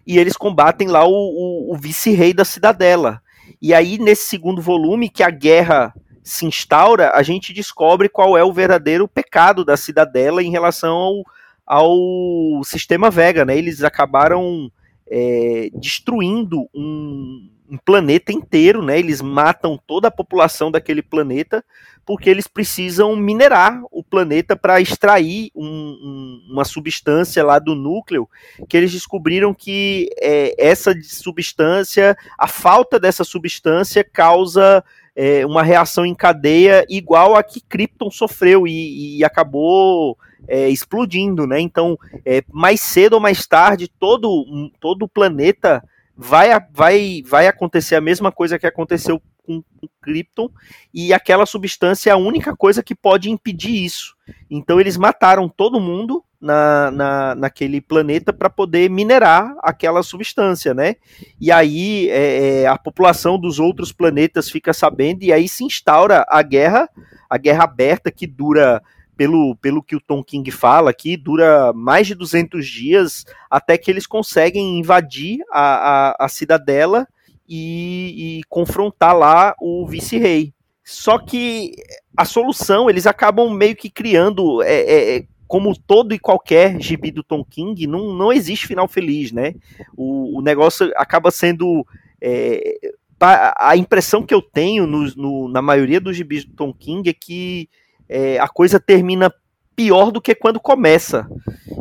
e 0.07 0.19
eles 0.19 0.37
combatem 0.37 0.89
lá 0.89 1.07
o, 1.07 1.11
o, 1.11 1.73
o 1.73 1.77
vice-rei 1.77 2.33
da 2.33 2.45
cidadela. 2.45 3.23
E 3.61 3.73
aí, 3.73 3.99
nesse 3.99 4.25
segundo 4.25 4.61
volume, 4.61 5.09
que 5.09 5.23
a 5.23 5.31
guerra 5.31 5.95
se 6.23 6.47
instaura, 6.47 7.13
a 7.15 7.23
gente 7.23 7.53
descobre 7.53 8.09
qual 8.09 8.37
é 8.37 8.45
o 8.45 8.53
verdadeiro 8.53 9.09
pecado 9.09 9.65
da 9.65 9.77
cidadela 9.77 10.43
em 10.43 10.51
relação 10.51 10.95
ao, 10.95 11.25
ao 11.67 12.65
sistema 12.65 13.11
Vega, 13.11 13.45
né? 13.45 13.57
Eles 13.57 13.83
acabaram 13.83 14.71
é, 15.11 15.69
destruindo 15.75 16.69
um, 16.75 17.51
um, 17.73 17.79
planeta 17.79 18.33
inteiro, 18.33 18.83
né? 18.83 18.99
Eles 18.99 19.21
matam 19.21 19.79
toda 19.87 20.09
a 20.09 20.11
população 20.11 20.71
daquele 20.71 21.03
planeta 21.03 21.65
porque 22.05 22.29
eles 22.29 22.47
precisam 22.47 23.15
minerar 23.15 23.81
o 23.91 24.03
planeta 24.03 24.57
para 24.57 24.81
extrair 24.81 25.51
um, 25.55 25.65
um, 25.65 26.53
uma 26.53 26.65
substância 26.65 27.45
lá 27.45 27.59
do 27.59 27.75
núcleo 27.75 28.29
que 28.69 28.77
eles 28.77 28.91
descobriram 28.91 29.55
que 29.55 30.09
é, 30.21 30.53
essa 30.59 30.93
substância, 31.03 32.17
a 32.37 32.49
falta 32.49 32.99
dessa 32.99 33.23
substância 33.23 34.03
causa 34.03 34.85
é, 35.15 35.47
uma 35.47 35.63
reação 35.63 36.05
em 36.05 36.15
cadeia 36.15 36.85
igual 36.89 37.37
a 37.37 37.43
que 37.43 37.61
Krypton 37.61 38.11
sofreu 38.11 38.67
e, 38.67 39.19
e 39.19 39.25
acabou 39.25 40.19
é, 40.49 40.69
explodindo, 40.69 41.47
né? 41.47 41.61
Então, 41.61 41.99
é, 42.25 42.43
mais 42.51 42.81
cedo 42.81 43.15
ou 43.15 43.21
mais 43.21 43.47
tarde, 43.47 43.89
todo, 43.89 44.45
todo 44.81 45.05
o 45.05 45.09
planeta 45.09 45.83
vai, 46.17 46.49
vai, 46.73 47.23
vai 47.27 47.47
acontecer 47.47 47.97
a 47.97 48.01
mesma 48.01 48.31
coisa 48.31 48.59
que 48.59 48.67
aconteceu 48.67 49.21
com, 49.45 49.63
com 49.63 49.89
Krypton, 50.01 50.51
e 50.95 51.13
aquela 51.13 51.47
substância 51.47 52.11
é 52.11 52.13
a 52.13 52.17
única 52.17 52.55
coisa 52.57 52.83
que 52.83 52.95
pode 52.95 53.31
impedir 53.31 53.85
isso. 53.85 54.15
Então, 54.51 54.81
eles 54.81 54.97
mataram 54.97 55.49
todo 55.49 55.81
mundo 55.81 56.25
na, 56.41 56.91
na, 56.91 57.35
naquele 57.37 57.81
planeta 57.81 58.33
para 58.33 58.51
poder 58.51 58.91
minerar 58.91 59.55
aquela 59.63 60.03
substância, 60.03 60.75
né? 60.75 60.97
E 61.41 61.53
aí 61.53 62.09
é, 62.11 62.63
é, 62.63 62.67
a 62.67 62.77
população 62.77 63.39
dos 63.39 63.61
outros 63.61 63.93
planetas 63.93 64.51
fica 64.51 64.73
sabendo, 64.73 65.23
e 65.23 65.33
aí 65.33 65.49
se 65.49 65.65
instaura 65.65 66.25
a 66.29 66.43
guerra, 66.43 66.89
a 67.31 67.39
guerra 67.39 67.65
aberta 67.65 68.11
que 68.11 68.27
dura 68.27 68.83
pelo, 69.17 69.57
pelo 69.57 69.83
que 69.83 69.97
o 69.97 70.01
Tom 70.01 70.23
King 70.23 70.51
fala 70.51 70.91
aqui, 70.91 71.17
dura 71.17 71.73
mais 71.73 72.07
de 72.07 72.15
200 72.15 72.67
dias 72.67 73.25
até 73.51 73.77
que 73.77 73.91
eles 73.91 74.07
conseguem 74.07 74.79
invadir 74.79 75.41
a, 75.51 76.15
a, 76.21 76.25
a 76.25 76.29
cidadela 76.29 77.07
e, 77.49 78.39
e 78.39 78.45
confrontar 78.49 79.17
lá 79.17 79.55
o 79.61 79.87
vice-rei. 79.87 80.55
Só 80.85 81.19
que 81.19 81.75
a 82.17 82.25
solução, 82.25 82.91
eles 82.91 83.07
acabam 83.07 83.51
meio 83.51 83.77
que 83.77 83.89
criando, 83.89 84.63
é, 84.63 84.75
é, 84.75 85.17
é, 85.17 85.25
como 85.47 85.77
todo 85.79 86.15
e 86.15 86.19
qualquer 86.19 86.81
gibi 86.81 87.11
do 87.11 87.23
Tom 87.23 87.45
King, 87.45 87.87
não, 87.87 88.15
não 88.15 88.33
existe 88.33 88.67
final 88.67 88.89
feliz, 88.89 89.33
né? 89.33 89.55
O, 89.97 90.39
o 90.39 90.43
negócio 90.43 90.91
acaba 90.97 91.31
sendo. 91.31 91.87
É, 92.21 92.79
a 93.21 93.77
impressão 93.77 94.25
que 94.25 94.35
eu 94.35 94.43
tenho 94.43 94.85
no, 94.85 95.07
no, 95.15 95.49
na 95.49 95.63
maioria 95.63 96.01
dos 96.01 96.17
gibis 96.17 96.45
do 96.45 96.55
Tom 96.55 96.73
King 96.73 97.09
é 97.09 97.13
que 97.13 97.69
é, 98.13 98.39
a 98.39 98.47
coisa 98.47 98.79
termina 98.79 99.33
pior 99.75 100.11
do 100.11 100.21
que 100.21 100.35
quando 100.35 100.61
começa. 100.61 101.27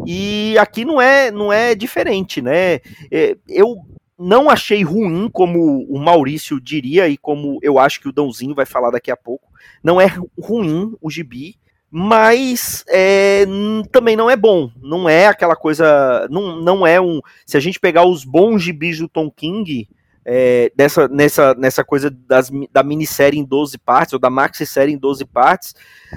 E 0.05 0.55
aqui 0.57 0.85
não 0.85 1.01
é, 1.01 1.29
não 1.29 1.51
é 1.51 1.75
diferente, 1.75 2.41
né? 2.41 2.79
É, 3.11 3.35
eu 3.49 3.75
não 4.17 4.49
achei 4.49 4.81
ruim, 4.81 5.29
como 5.29 5.83
o 5.89 5.99
Maurício 5.99 6.61
diria, 6.61 7.09
e 7.09 7.17
como 7.17 7.59
eu 7.61 7.77
acho 7.77 7.99
que 7.99 8.07
o 8.07 8.13
Dãozinho 8.13 8.55
vai 8.55 8.65
falar 8.65 8.91
daqui 8.91 9.11
a 9.11 9.17
pouco. 9.17 9.49
Não 9.83 9.99
é 9.99 10.07
ruim 10.39 10.95
o 11.01 11.09
gibi, 11.09 11.55
mas 11.89 12.85
é, 12.87 13.45
também 13.91 14.15
não 14.15 14.29
é 14.29 14.37
bom. 14.37 14.71
Não 14.81 15.09
é 15.09 15.27
aquela 15.27 15.55
coisa. 15.55 16.27
Não, 16.31 16.61
não 16.61 16.87
é 16.87 17.01
um. 17.01 17.19
Se 17.45 17.57
a 17.57 17.59
gente 17.59 17.79
pegar 17.79 18.05
os 18.05 18.23
bons 18.23 18.61
gibis 18.61 18.99
do 18.99 19.09
Tom 19.09 19.29
King, 19.29 19.89
é, 20.25 20.71
dessa, 20.75 21.07
nessa, 21.07 21.53
nessa 21.55 21.83
coisa 21.83 22.09
das, 22.09 22.49
da 22.71 22.83
minissérie 22.83 23.39
em 23.39 23.45
12 23.45 23.77
partes, 23.77 24.13
ou 24.13 24.19
da 24.19 24.29
maxi-série 24.29 24.91
em 24.91 24.97
12 24.97 25.25
partes, 25.25 25.73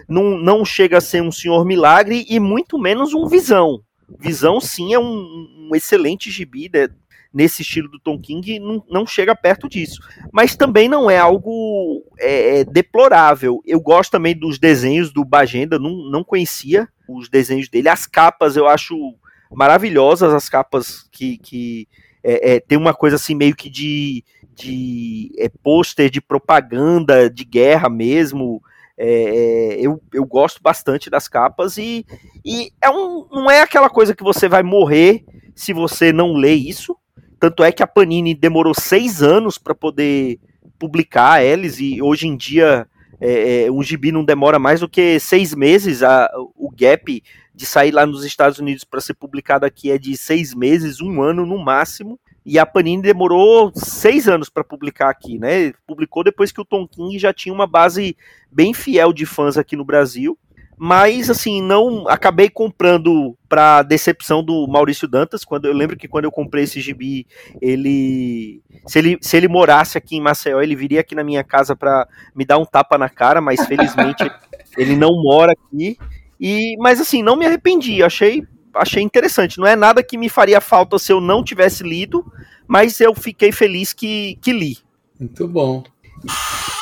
não, 0.09 0.37
não 0.39 0.65
chega 0.65 0.99
a 0.99 1.01
ser 1.01 1.23
um 1.23 1.33
Senhor 1.33 1.65
Milagre 1.65 2.25
e 2.29 2.39
muito 2.39 2.79
menos 2.79 3.15
um 3.15 3.27
Visão. 3.27 3.83
Visão, 4.19 4.61
sim, 4.61 4.93
é 4.93 4.99
um, 4.99 5.69
um 5.71 5.75
excelente 5.75 6.31
gibi 6.31 6.71
né, 6.73 6.89
nesse 7.33 7.63
estilo 7.63 7.89
do 7.89 7.99
Tom 7.99 8.21
King, 8.21 8.61
não, 8.61 8.85
não 8.89 9.07
chega 9.07 9.35
perto 9.35 9.69
disso. 9.69 10.01
Mas 10.31 10.55
também 10.55 10.89
não 10.89 11.11
é 11.11 11.19
algo 11.19 12.05
é, 12.19 12.61
é, 12.61 12.65
deplorável. 12.65 13.61
Eu 13.67 13.81
gosto 13.81 14.13
também 14.13 14.39
dos 14.39 14.59
desenhos 14.59 15.13
do 15.13 15.25
Bagenda, 15.25 15.79
não, 15.79 16.11
não 16.11 16.23
conhecia 16.23 16.87
os 17.09 17.29
desenhos 17.29 17.69
dele. 17.69 17.89
As 17.89 18.07
capas 18.07 18.57
eu 18.57 18.69
acho 18.69 19.15
maravilhosas, 19.51 20.33
as 20.33 20.49
capas 20.49 21.09
que, 21.11 21.39
que 21.39 21.89
é, 22.25 22.55
é, 22.55 22.61
tem 22.61 22.79
uma 22.79 22.95
coisa 22.95 23.17
assim 23.17 23.35
meio 23.35 23.55
que 23.55 23.69
de, 23.69 24.25
de 24.57 25.31
é, 25.37 25.51
pôster 25.63 26.09
de 26.09 26.23
propaganda 26.23 27.29
de 27.29 27.45
guerra 27.45 27.91
mesmo. 27.91 28.63
É, 28.97 29.07
é, 29.07 29.81
eu, 29.81 30.01
eu 30.13 30.25
gosto 30.25 30.63
bastante 30.63 31.11
das 31.11 31.29
capas 31.29 31.77
e, 31.77 32.07
e 32.45 32.71
é 32.81 32.89
um, 32.89 33.27
não 33.31 33.51
é 33.51 33.61
aquela 33.61 33.91
coisa 33.91 34.15
que 34.15 34.23
você 34.23 34.49
vai 34.49 34.63
morrer 34.63 35.25
se 35.55 35.73
você 35.73 36.13
não 36.13 36.33
lê 36.33 36.55
isso. 36.55 36.97
Tanto 37.39 37.63
é 37.63 37.71
que 37.71 37.83
a 37.83 37.87
Panini 37.87 38.35
demorou 38.35 38.73
seis 38.73 39.23
anos 39.23 39.59
para 39.59 39.75
poder 39.75 40.39
publicar 40.79 41.45
eles 41.45 41.79
e 41.79 42.01
hoje 42.01 42.27
em 42.27 42.37
dia 42.37 42.87
é, 43.21 43.65
é, 43.65 43.73
um 43.73 43.83
gibi 43.83 44.11
não 44.11 44.25
demora 44.25 44.59
mais 44.59 44.81
do 44.81 44.89
que 44.89 45.19
seis 45.21 45.55
meses. 45.55 46.03
A, 46.03 46.31
o 46.57 46.71
gap 46.71 47.23
de 47.55 47.65
sair 47.65 47.93
lá 47.93 48.05
nos 48.05 48.25
Estados 48.25 48.59
Unidos 48.59 48.85
para 48.85 49.01
ser 49.01 49.15
publicado 49.15 49.65
aqui 49.65 49.91
é 49.91 49.99
de 49.99 50.17
seis 50.17 50.53
meses, 50.55 51.01
um 51.01 51.23
ano 51.23 51.47
no 51.47 51.59
máximo. 51.59 52.19
E 52.45 52.59
a 52.59 52.67
Panini 52.67 53.01
demorou 53.01 53.73
seis 53.75 54.29
anos 54.29 54.51
para 54.51 54.63
publicar 54.63 55.09
aqui, 55.09 55.39
né? 55.39 55.73
Publicou 55.87 56.23
depois 56.23 56.53
que 56.53 56.61
o 56.61 56.65
Tom 56.65 56.87
King 56.87 57.19
já 57.19 57.33
tinha 57.33 57.55
uma 57.55 57.67
base 57.67 58.17
bem 58.53 58.75
fiel 58.75 59.13
de 59.13 59.25
fãs 59.25 59.57
aqui 59.57 59.77
no 59.77 59.85
Brasil. 59.85 60.39
Mas 60.77 61.31
assim, 61.31 61.63
não 61.63 62.09
acabei 62.09 62.51
comprando 62.51 63.37
para 63.49 63.83
decepção 63.83 64.43
do 64.43 64.67
Maurício 64.67 65.07
Dantas. 65.07 65.45
Quando 65.45 65.67
eu 65.67 65.73
lembro 65.73 65.97
que 65.97 66.09
quando 66.09 66.25
eu 66.25 66.33
comprei 66.33 66.65
esse 66.65 66.81
gibi, 66.81 67.27
ele 67.63 68.61
se 68.87 68.99
ele 68.99 69.19
se 69.21 69.37
ele 69.37 69.49
morasse 69.49 69.97
aqui 69.97 70.17
em 70.17 70.21
Maceió, 70.21 70.61
ele 70.61 70.75
viria 70.75 71.01
aqui 71.01 71.15
na 71.15 71.23
minha 71.23 71.45
casa 71.45 71.77
para 71.77 72.07
me 72.35 72.45
dar 72.45 72.59
um 72.59 72.65
tapa 72.65 72.99
na 72.99 73.09
cara, 73.09 73.41
mas 73.41 73.65
felizmente 73.67 74.25
ele 74.77 74.97
não 74.97 75.23
mora 75.23 75.53
aqui. 75.53 75.97
E, 76.41 76.77
mas 76.79 77.01
assim, 77.01 77.23
não 77.23 77.37
me 77.37 77.47
arrependi, 77.47 78.03
achei, 78.03 78.47
achei 78.75 79.03
interessante. 79.03 79.59
Não 79.59 79.67
é 79.67 79.77
nada 79.77 80.03
que 80.03 80.19
me 80.19 80.29
faria 80.29 80.61
falta 80.61 80.99
se 80.99 81.13
eu 81.13 81.21
não 81.21 81.43
tivesse 81.43 81.83
lido, 81.83 82.25
mas 82.67 83.01
eu 83.01 83.15
fiquei 83.15 83.53
feliz 83.53 83.93
que, 83.93 84.39
que 84.43 84.53
li. 84.53 84.79
Muito 85.19 85.47
bom. 85.47 85.85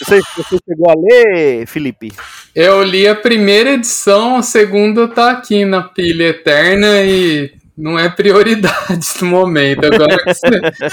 Você, 0.01 0.21
você 0.37 0.59
chegou 0.69 0.91
a 0.91 0.95
ler, 0.95 1.67
Felipe? 1.67 2.13
Eu 2.55 2.83
li 2.83 3.07
a 3.07 3.15
primeira 3.15 3.73
edição, 3.73 4.37
a 4.37 4.43
segunda 4.43 5.09
tá 5.09 5.31
aqui 5.31 5.65
na 5.65 5.83
pilha 5.83 6.29
eterna 6.29 7.03
e 7.03 7.53
não 7.83 7.99
é 7.99 8.09
prioridade 8.09 9.07
no 9.21 9.27
momento. 9.27 9.85
Agora 9.85 10.17
que 10.17 10.33
você 10.33 10.49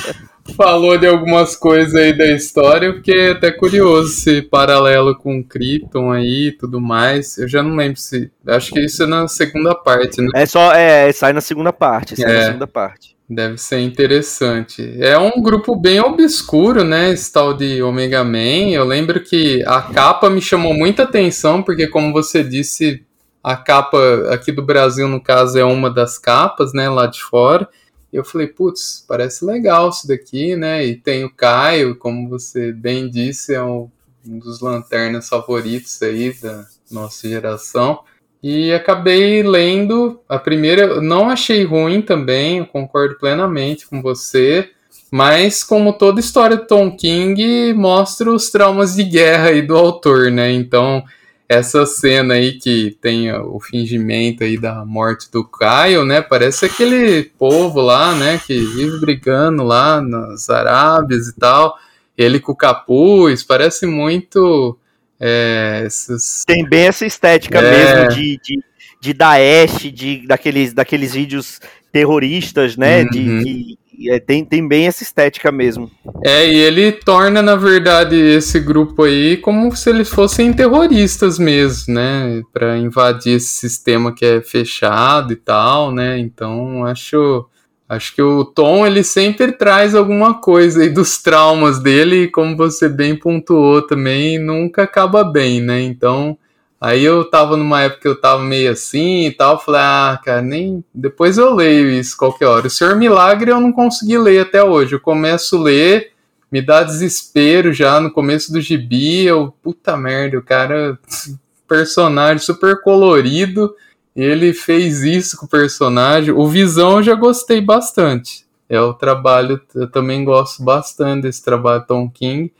falou 0.57 0.97
de 0.97 1.05
algumas 1.05 1.55
coisas 1.55 1.93
aí 1.93 2.17
da 2.17 2.25
história, 2.31 2.87
eu 2.87 2.95
fiquei 2.95 3.31
até 3.31 3.51
curioso 3.51 4.11
esse 4.11 4.41
paralelo 4.41 5.15
com 5.15 5.43
Krypton 5.43 6.11
aí 6.11 6.47
e 6.47 6.51
tudo 6.51 6.81
mais. 6.81 7.37
Eu 7.37 7.47
já 7.47 7.61
não 7.61 7.75
lembro 7.75 7.99
se. 7.99 8.31
Acho 8.47 8.71
que 8.71 8.79
isso 8.79 9.03
é 9.03 9.05
na 9.05 9.27
segunda 9.27 9.75
parte, 9.75 10.19
né? 10.19 10.29
É 10.33 10.45
só. 10.47 10.73
É, 10.73 11.11
sai 11.11 11.31
na 11.31 11.41
segunda 11.41 11.71
parte. 11.71 12.15
Sai 12.15 12.31
é, 12.31 12.33
na 12.33 12.45
segunda 12.45 12.67
parte. 12.67 13.15
Deve 13.29 13.59
ser 13.59 13.79
interessante. 13.81 14.97
É 14.99 15.15
um 15.19 15.39
grupo 15.39 15.75
bem 15.75 15.99
obscuro, 15.99 16.83
né? 16.83 17.11
Esse 17.11 17.31
tal 17.31 17.53
de 17.53 17.83
Omega 17.83 18.23
Man. 18.23 18.71
Eu 18.71 18.83
lembro 18.83 19.19
que 19.19 19.63
a 19.67 19.83
capa 19.83 20.27
me 20.31 20.41
chamou 20.41 20.73
muita 20.73 21.03
atenção, 21.03 21.61
porque, 21.61 21.85
como 21.85 22.11
você 22.11 22.43
disse, 22.43 23.03
a 23.43 23.55
capa 23.55 23.97
aqui 24.31 24.51
do 24.51 24.61
Brasil, 24.61 25.07
no 25.07 25.21
caso, 25.21 25.57
é 25.57 25.63
uma 25.63 25.89
das 25.89 26.17
capas, 26.17 26.73
né, 26.73 26.89
lá 26.89 27.05
de 27.05 27.21
fora. 27.21 27.67
E 28.11 28.17
eu 28.17 28.23
falei, 28.23 28.47
putz, 28.47 29.05
parece 29.07 29.45
legal 29.45 29.89
isso 29.89 30.07
daqui, 30.07 30.55
né? 30.55 30.83
E 30.85 30.95
tem 30.95 31.23
o 31.23 31.29
Caio, 31.29 31.95
como 31.95 32.27
você 32.27 32.71
bem 32.71 33.09
disse, 33.09 33.53
é 33.53 33.61
um, 33.61 33.89
dos 34.25 34.61
lanternas 34.61 35.29
favoritos 35.29 36.01
aí 36.01 36.33
da 36.41 36.65
nossa 36.91 37.27
geração. 37.27 37.99
E 38.41 38.73
acabei 38.73 39.43
lendo 39.43 40.19
a 40.27 40.39
primeira, 40.39 41.01
não 41.01 41.29
achei 41.29 41.63
ruim 41.63 42.01
também, 42.01 42.59
eu 42.59 42.65
concordo 42.65 43.17
plenamente 43.19 43.87
com 43.87 44.01
você. 44.01 44.69
Mas, 45.11 45.63
como 45.63 45.93
toda 45.93 46.19
história 46.19 46.57
do 46.57 46.67
Tom 46.67 46.95
King, 46.95 47.73
mostra 47.73 48.31
os 48.31 48.49
traumas 48.49 48.95
de 48.95 49.03
guerra 49.03 49.49
aí 49.49 49.61
do 49.61 49.75
autor, 49.75 50.31
né? 50.31 50.51
Então, 50.51 51.03
essa 51.49 51.83
cena 51.83 52.35
aí 52.35 52.59
que 52.59 52.95
tem 53.01 53.33
o 53.33 53.59
fingimento 53.59 54.43
aí 54.43 54.55
da 54.55 54.85
morte 54.85 55.31
do 55.31 55.43
Caio, 55.43 56.05
né? 56.05 56.21
Parece 56.21 56.65
aquele 56.65 57.23
povo 57.23 57.81
lá, 57.81 58.13
né? 58.13 58.39
Que 58.45 58.53
vive 58.59 58.99
brigando 58.99 59.63
lá 59.63 59.99
nas 59.99 60.47
Arábias 60.47 61.27
e 61.27 61.35
tal. 61.35 61.75
Ele 62.15 62.39
com 62.39 62.51
o 62.51 62.55
capuz, 62.55 63.41
parece 63.43 63.87
muito. 63.87 64.77
É, 65.19 65.83
esses... 65.87 66.43
Tem 66.45 66.63
bem 66.63 66.87
essa 66.87 67.05
estética 67.05 67.59
É. 67.59 67.71
mesmo 67.71 68.15
de, 68.15 68.39
de, 68.43 68.63
de 69.01 69.13
Daesh, 69.13 69.91
de, 69.91 70.27
daqueles, 70.27 70.71
daqueles 70.71 71.13
vídeos 71.13 71.59
terroristas, 71.91 72.77
né? 72.77 73.03
De, 73.05 73.19
Uhum. 73.19 73.75
Que- 73.99 74.09
é, 74.09 74.19
tem, 74.19 74.45
tem 74.45 74.65
bem 74.67 74.87
essa 74.87 75.03
estética 75.03 75.51
mesmo. 75.51 75.91
É, 76.23 76.47
e 76.47 76.55
ele 76.57 76.91
torna, 76.91 77.41
na 77.41 77.55
verdade, 77.55 78.15
esse 78.15 78.59
grupo 78.59 79.03
aí 79.03 79.37
como 79.37 79.75
se 79.75 79.89
eles 79.89 80.09
fossem 80.09 80.53
terroristas 80.53 81.37
mesmo, 81.37 81.93
né? 81.93 82.41
Pra 82.53 82.77
invadir 82.77 83.35
esse 83.35 83.47
sistema 83.49 84.13
que 84.13 84.25
é 84.25 84.41
fechado 84.41 85.33
e 85.33 85.35
tal, 85.35 85.91
né? 85.91 86.17
Então, 86.19 86.85
acho. 86.85 87.45
Acho 87.91 88.13
que 88.13 88.21
o 88.21 88.45
Tom, 88.45 88.85
ele 88.85 89.03
sempre 89.03 89.51
traz 89.51 89.95
alguma 89.95 90.35
coisa 90.39 90.83
aí 90.83 90.89
dos 90.89 91.17
traumas 91.23 91.79
dele, 91.79 92.25
e 92.25 92.27
como 92.27 92.55
você 92.55 92.87
bem 92.87 93.15
pontuou 93.17 93.81
também, 93.81 94.37
nunca 94.37 94.83
acaba 94.83 95.23
bem, 95.23 95.59
né? 95.59 95.81
Então, 95.81 96.37
aí 96.79 97.03
eu 97.03 97.29
tava 97.29 97.57
numa 97.57 97.81
época 97.81 98.01
que 98.01 98.07
eu 98.07 98.19
tava 98.19 98.41
meio 98.43 98.71
assim 98.71 99.25
e 99.25 99.31
tal, 99.31 99.59
falei, 99.59 99.81
ah, 99.81 100.19
cara, 100.23 100.41
nem. 100.41 100.83
Depois 100.93 101.37
eu 101.37 101.53
leio 101.53 101.89
isso 101.89 102.15
qualquer 102.17 102.47
hora. 102.47 102.67
O 102.67 102.69
Senhor 102.69 102.95
Milagre 102.95 103.51
eu 103.51 103.59
não 103.59 103.71
consegui 103.71 104.17
ler 104.17 104.41
até 104.41 104.63
hoje. 104.63 104.93
Eu 104.93 104.99
começo 104.99 105.57
a 105.57 105.61
ler, 105.61 106.11
me 106.51 106.61
dá 106.61 106.83
desespero 106.83 107.73
já 107.73 107.99
no 107.99 108.11
começo 108.11 108.51
do 108.51 108.61
gibi, 108.61 109.25
eu, 109.25 109.53
puta 109.61 109.97
merda, 109.97 110.37
o 110.37 110.43
cara, 110.43 110.97
personagem 111.67 112.39
super 112.39 112.81
colorido, 112.81 113.75
ele 114.15 114.53
fez 114.53 115.01
isso 115.03 115.37
com 115.37 115.45
o 115.45 115.49
personagem. 115.49 116.33
O 116.33 116.47
Visão 116.47 116.97
eu 116.97 117.03
já 117.03 117.15
gostei 117.15 117.61
bastante. 117.61 118.45
É 118.67 118.79
o 118.79 118.93
trabalho, 118.93 119.59
eu 119.73 119.89
também 119.89 120.23
gosto 120.23 120.63
bastante 120.63 121.23
desse 121.23 121.43
trabalho 121.43 121.85
Tom 121.87 122.09
King. 122.09 122.51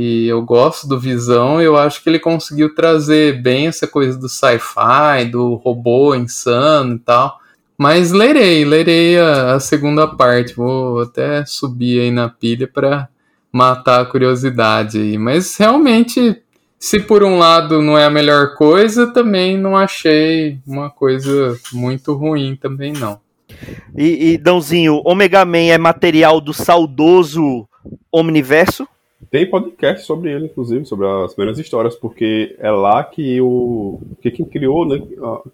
E 0.00 0.28
eu 0.28 0.40
gosto 0.42 0.86
do 0.86 0.96
Visão, 0.96 1.60
eu 1.60 1.76
acho 1.76 2.00
que 2.00 2.08
ele 2.08 2.20
conseguiu 2.20 2.72
trazer 2.72 3.42
bem 3.42 3.66
essa 3.66 3.84
coisa 3.84 4.16
do 4.16 4.28
sci-fi, 4.28 5.24
do 5.28 5.56
robô 5.56 6.14
insano 6.14 6.94
e 6.94 6.98
tal. 7.00 7.40
Mas 7.76 8.12
lerei, 8.12 8.64
lerei 8.64 9.18
a, 9.18 9.54
a 9.54 9.60
segunda 9.60 10.06
parte. 10.06 10.54
Vou 10.54 11.00
até 11.00 11.44
subir 11.44 12.00
aí 12.00 12.12
na 12.12 12.28
pilha 12.28 12.68
para 12.68 13.08
matar 13.50 14.00
a 14.00 14.04
curiosidade 14.04 15.00
aí. 15.00 15.18
Mas 15.18 15.56
realmente, 15.56 16.40
se 16.78 17.00
por 17.00 17.24
um 17.24 17.36
lado 17.36 17.82
não 17.82 17.98
é 17.98 18.04
a 18.04 18.10
melhor 18.10 18.54
coisa, 18.54 19.08
também 19.08 19.58
não 19.58 19.76
achei 19.76 20.60
uma 20.64 20.88
coisa 20.88 21.58
muito 21.72 22.14
ruim 22.14 22.54
também 22.54 22.92
não. 22.92 23.18
E, 23.96 24.34
e 24.34 24.38
Dãozinho, 24.38 25.02
Omega 25.04 25.44
Man 25.44 25.72
é 25.72 25.76
material 25.76 26.40
do 26.40 26.54
saudoso 26.54 27.68
Omniverso? 28.12 28.86
Tem 29.30 29.50
podcast 29.50 30.06
sobre 30.06 30.32
ele, 30.32 30.46
inclusive, 30.46 30.86
sobre 30.86 31.06
as 31.06 31.34
primeiras 31.34 31.58
histórias, 31.58 31.96
porque 31.96 32.56
é 32.58 32.70
lá 32.70 33.02
que 33.02 33.40
o. 33.40 34.00
Que 34.22 34.30
quem 34.30 34.46
criou, 34.46 34.86
né? 34.86 35.02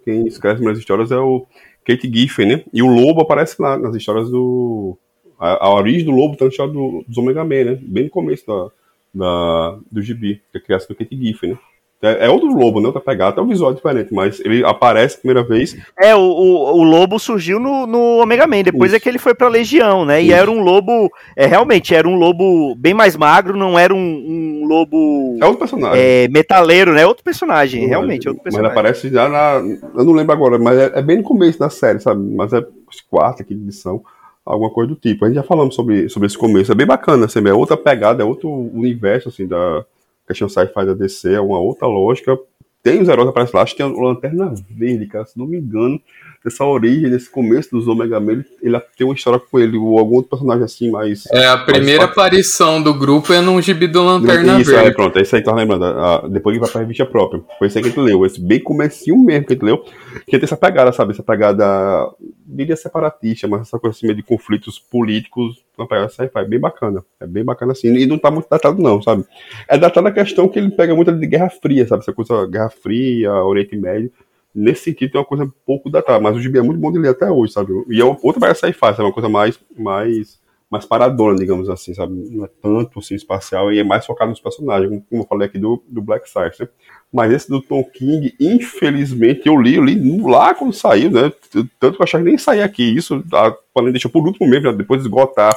Quem 0.05 0.27
escreve 0.27 0.55
as 0.55 0.59
primeiras 0.59 0.79
histórias 0.79 1.11
é 1.11 1.17
o 1.17 1.47
Kate 1.85 2.11
Giffen, 2.13 2.47
né? 2.47 2.65
E 2.73 2.83
o 2.83 2.87
Lobo 2.87 3.23
aparece 3.23 3.61
lá 3.61 3.79
nas 3.79 3.97
histórias 3.97 4.31
do. 4.31 4.99
A, 5.39 5.67
a 5.67 5.75
origem 5.75 6.05
do 6.05 6.13
Lobo 6.13 6.37
tá 6.37 6.45
na 6.45 6.51
história 6.51 6.73
do, 6.73 7.05
dos 7.09 7.17
Omega 7.17 7.43
Man, 7.43 7.65
né? 7.65 7.79
Bem 7.81 8.05
no 8.05 8.11
começo 8.11 8.47
da, 8.47 8.71
da, 9.15 9.79
do 9.91 10.03
gibi, 10.03 10.43
que 10.53 10.59
é 10.59 10.61
a 10.61 10.63
criação 10.63 10.89
do 10.89 10.97
Kate 10.97 11.17
Giffen, 11.17 11.53
né? 11.53 11.59
É, 12.03 12.27
é 12.27 12.31
outro 12.31 12.49
Lobo, 12.49 12.81
né? 12.81 12.87
Outra 12.87 13.01
pegada, 13.01 13.31
até 13.31 13.41
o 13.41 13.47
visual 13.47 13.71
é 13.71 13.75
diferente, 13.75 14.13
mas 14.13 14.39
ele 14.41 14.65
aparece 14.65 15.17
a 15.17 15.19
primeira 15.21 15.43
vez. 15.43 15.77
É, 15.99 16.15
o, 16.15 16.21
o, 16.21 16.81
o 16.81 16.83
lobo 16.83 17.19
surgiu 17.19 17.59
no, 17.59 17.87
no 17.87 18.23
Omega 18.23 18.47
Man, 18.47 18.63
depois 18.63 18.91
Isso. 18.91 18.97
é 18.97 19.01
que 19.01 19.09
ele 19.09 19.19
foi 19.19 19.35
pra 19.35 19.49
Legião, 19.49 20.05
né? 20.05 20.23
E 20.23 20.27
Isso. 20.27 20.35
era 20.37 20.51
um 20.51 20.63
lobo, 20.63 21.11
é, 21.35 21.47
realmente, 21.47 21.95
era 21.95 22.07
um 22.07 22.17
lobo 22.17 22.75
bem 22.77 22.93
mais 22.93 23.17
magro, 23.17 23.57
não 23.57 23.79
era 23.79 23.95
um, 23.95 23.99
um 23.99 24.67
lobo 24.67 25.39
É 25.41 25.45
outro 25.47 25.59
personagem. 25.61 25.99
é, 25.99 26.29
metaleiro, 26.29 26.93
né? 26.93 27.07
Outro 27.07 27.25
personagem, 27.25 27.87
realmente, 27.87 28.27
é 28.27 28.31
outro 28.31 28.43
Mas 28.45 28.55
ele 28.55 28.63
personagem. 28.63 28.71
aparece 28.71 29.09
já 29.09 29.29
na. 29.29 29.63
Eu 29.99 30.05
não 30.05 30.13
lembro 30.13 30.33
agora, 30.33 30.59
mas 30.59 30.79
é, 30.79 30.93
é 30.99 31.03
bem 31.03 31.17
no 31.19 31.23
começo 31.23 31.59
da 31.59 31.71
série, 31.71 32.01
sabe? 32.01 32.21
Mas 32.35 32.53
é 32.53 32.63
quarta, 33.11 33.43
quinta 33.43 33.63
edição, 33.63 34.03
alguma 34.45 34.71
coisa 34.71 34.91
do 34.91 34.97
tipo. 34.97 35.25
A 35.25 35.29
gente 35.29 35.37
já 35.37 35.43
falamos 35.43 35.75
sobre, 35.75 36.09
sobre 36.09 36.27
esse 36.27 36.37
começo. 36.37 36.71
É 36.71 36.75
bem 36.75 36.87
bacana, 36.87 37.27
assim, 37.27 37.41
é 37.49 37.53
outra 37.55 37.77
pegada, 37.77 38.23
é 38.23 38.27
outro 38.27 38.51
universo, 38.51 39.29
assim, 39.31 39.47
da 39.47 39.85
questão 40.27 40.49
sci-fi 40.49 40.87
da 40.87 40.95
DC, 40.95 41.35
é 41.35 41.41
uma 41.41 41.59
outra 41.59 41.87
lógica. 41.87 42.39
Tem 42.83 43.01
os 43.01 43.09
heróis 43.09 43.27
que 43.27 43.31
aparecem 43.31 43.57
lá, 43.57 43.63
acho 43.63 43.75
que 43.75 43.83
tem 43.83 43.91
a 43.91 44.01
Lanterna 44.01 44.55
Verde, 44.71 45.07
cara, 45.07 45.25
se 45.25 45.39
não 45.39 45.47
me 45.47 45.59
engano, 45.59 46.01
dessa 46.45 46.63
origem, 46.63 47.09
desse 47.09 47.31
começo 47.31 47.71
dos 47.71 47.89
Omega 47.89 48.21
Man, 48.21 48.33
ele, 48.33 48.45
ele 48.63 48.81
tem 48.97 49.07
uma 49.07 49.15
história 49.15 49.41
com 49.41 49.59
ele, 49.59 49.79
ou 49.79 49.99
algum 49.99 50.17
outro 50.17 50.31
personagem 50.31 50.63
assim, 50.63 50.91
mais. 50.91 51.25
É, 51.33 51.47
a 51.47 51.57
primeira 51.57 52.05
aparição 52.05 52.83
do 52.83 52.93
grupo 52.93 53.33
é 53.33 53.41
num 53.41 53.61
gibi 53.63 53.87
do 53.87 54.03
Lanterna 54.03 54.61
isso, 54.61 54.71
é, 54.73 54.83
Verde. 54.83 54.95
pronto, 54.95 55.19
é 55.19 55.23
isso 55.23 55.35
aí 55.35 55.43
que 55.43 55.49
eu 55.49 55.55
tava 55.55 55.65
lembrando. 55.65 55.85
ah, 55.85 56.29
depois 56.29 56.55
ele 56.55 56.61
vai 56.61 56.71
pra 56.71 56.83
revista 56.83 57.07
própria. 57.07 57.43
Foi 57.59 57.69
isso 57.69 57.79
aí 57.79 57.83
que 57.83 57.89
a 57.89 57.93
gente 57.93 58.01
leu. 58.01 58.27
Esse 58.27 58.41
bem 58.41 58.61
comecinho 58.61 59.17
mesmo 59.17 59.47
que 59.47 59.55
a 59.55 59.57
gente 59.57 59.65
leu. 59.65 59.85
Que 60.27 60.39
tem 60.39 60.43
essa 60.43 60.57
pegada, 60.57 60.93
sabe? 60.93 61.13
Essa 61.13 61.23
pegada, 61.23 62.11
diria 62.47 62.77
separatista, 62.77 63.49
mas 63.49 63.63
essa 63.63 63.79
coisa 63.79 63.97
assim, 63.97 64.07
meio 64.07 64.17
de 64.17 64.23
conflitos 64.23 64.79
políticos, 64.79 65.65
uma 65.79 65.89
pegada 65.89 66.11
sci-fi. 66.11 66.45
Bem 66.47 66.61
bacana. 66.61 67.03
É 67.19 67.27
bem 67.27 67.43
bacana 67.43 67.73
assim. 67.73 67.89
E 67.89 68.05
não 68.07 68.19
tá 68.19 68.31
muito 68.31 68.49
datado, 68.51 68.83
não, 68.83 69.01
sabe? 69.01 69.25
É 69.67 69.79
datado 69.79 70.09
a 70.09 70.13
questão 70.13 70.47
que 70.47 70.59
ele 70.59 70.71
pega 70.71 70.95
muito 70.95 71.11
de 71.11 71.27
Guerra 71.27 71.49
Fria, 71.49 71.87
sabe? 71.89 72.03
Essa 72.03 72.13
coisa 72.13 72.47
Guerra 72.47 72.69
Fria, 72.69 73.33
Oriente 73.33 73.75
Médio. 73.77 74.13
Nesse 74.55 74.85
sentido, 74.85 75.13
tem 75.13 75.21
uma 75.21 75.27
coisa 75.27 75.51
pouco 75.67 75.91
datada, 75.91 76.21
mas 76.21 76.37
o 76.37 76.41
gibi 76.41 76.59
é 76.59 76.63
muito 76.63 76.79
bom 76.81 76.93
de 76.93 76.99
ler 76.99 77.09
até 77.11 77.31
hoje, 77.31 77.53
sabe? 77.53 77.73
E 77.91 78.01
é 78.01 78.05
outra 78.05 78.35
pegada 78.35 78.55
sci-fi, 78.55 78.79
sabe? 78.81 79.03
Uma 79.03 79.13
coisa 79.13 79.29
mais. 79.29 79.59
mais 79.77 80.43
mais 80.71 80.85
paradona, 80.87 81.37
digamos 81.39 81.69
assim, 81.71 81.95
sabe? 81.95 82.13
Não 82.33 82.45
é 82.47 82.49
tanto 82.61 82.99
assim 82.99 83.15
espacial 83.15 83.73
e 83.73 83.79
é 83.79 83.85
mais 83.85 84.05
focado 84.05 84.31
nos 84.31 84.41
personagens, 84.41 84.89
como- 85.09 85.23
eu 85.23 85.27
falei 85.27 85.47
aqui 85.47 85.57
do, 85.57 85.81
do 85.87 86.03
Black 86.03 86.29
Science, 86.29 86.61
né? 86.61 86.69
Mas 87.13 87.31
esse 87.33 87.49
do 87.49 87.61
Tom 87.63 87.85
King, 87.85 88.35
infelizmente, 88.41 89.43
eu 89.47 89.57
li, 89.61 89.77
eu 89.77 89.85
li 89.85 90.21
lá 90.21 90.53
quando 90.53 90.73
saiu, 90.73 91.11
né? 91.13 91.31
Tanto 91.79 91.97
que 91.97 92.01
eu 92.01 92.05
achava 92.05 92.25
que 92.25 92.31
nem 92.31 92.39
saía 92.39 92.65
aqui. 92.65 92.83
Isso, 92.83 93.23
a 93.33 93.53
Panini 93.73 93.93
deixou 93.93 94.11
por 94.11 94.27
último 94.27 94.49
mesmo, 94.49 94.73
né? 94.73 94.77
depois 94.77 95.01
de 95.01 95.07
esgotar. 95.07 95.55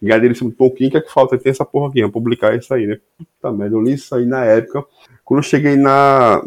Ganhar 0.00 0.18
dele 0.20 0.34
em 0.40 0.44
do 0.48 0.52
Tom 0.52 0.70
King, 0.70 0.90
que 0.90 0.96
é 0.96 1.00
que 1.00 1.12
falta? 1.12 1.36
Tem 1.36 1.50
essa 1.50 1.64
porra 1.64 1.88
aqui, 1.88 2.00
vamos 2.00 2.14
publicar 2.14 2.56
isso 2.56 2.72
aí, 2.72 2.86
né? 2.86 2.98
Puta 3.18 3.52
merda, 3.52 3.74
eu 3.76 3.82
li 3.82 3.94
isso 3.94 4.14
aí 4.14 4.24
na 4.24 4.44
época. 4.44 4.84
Quando 5.24 5.38
eu 5.40 5.42
cheguei 5.42 5.76
na. 5.76 6.42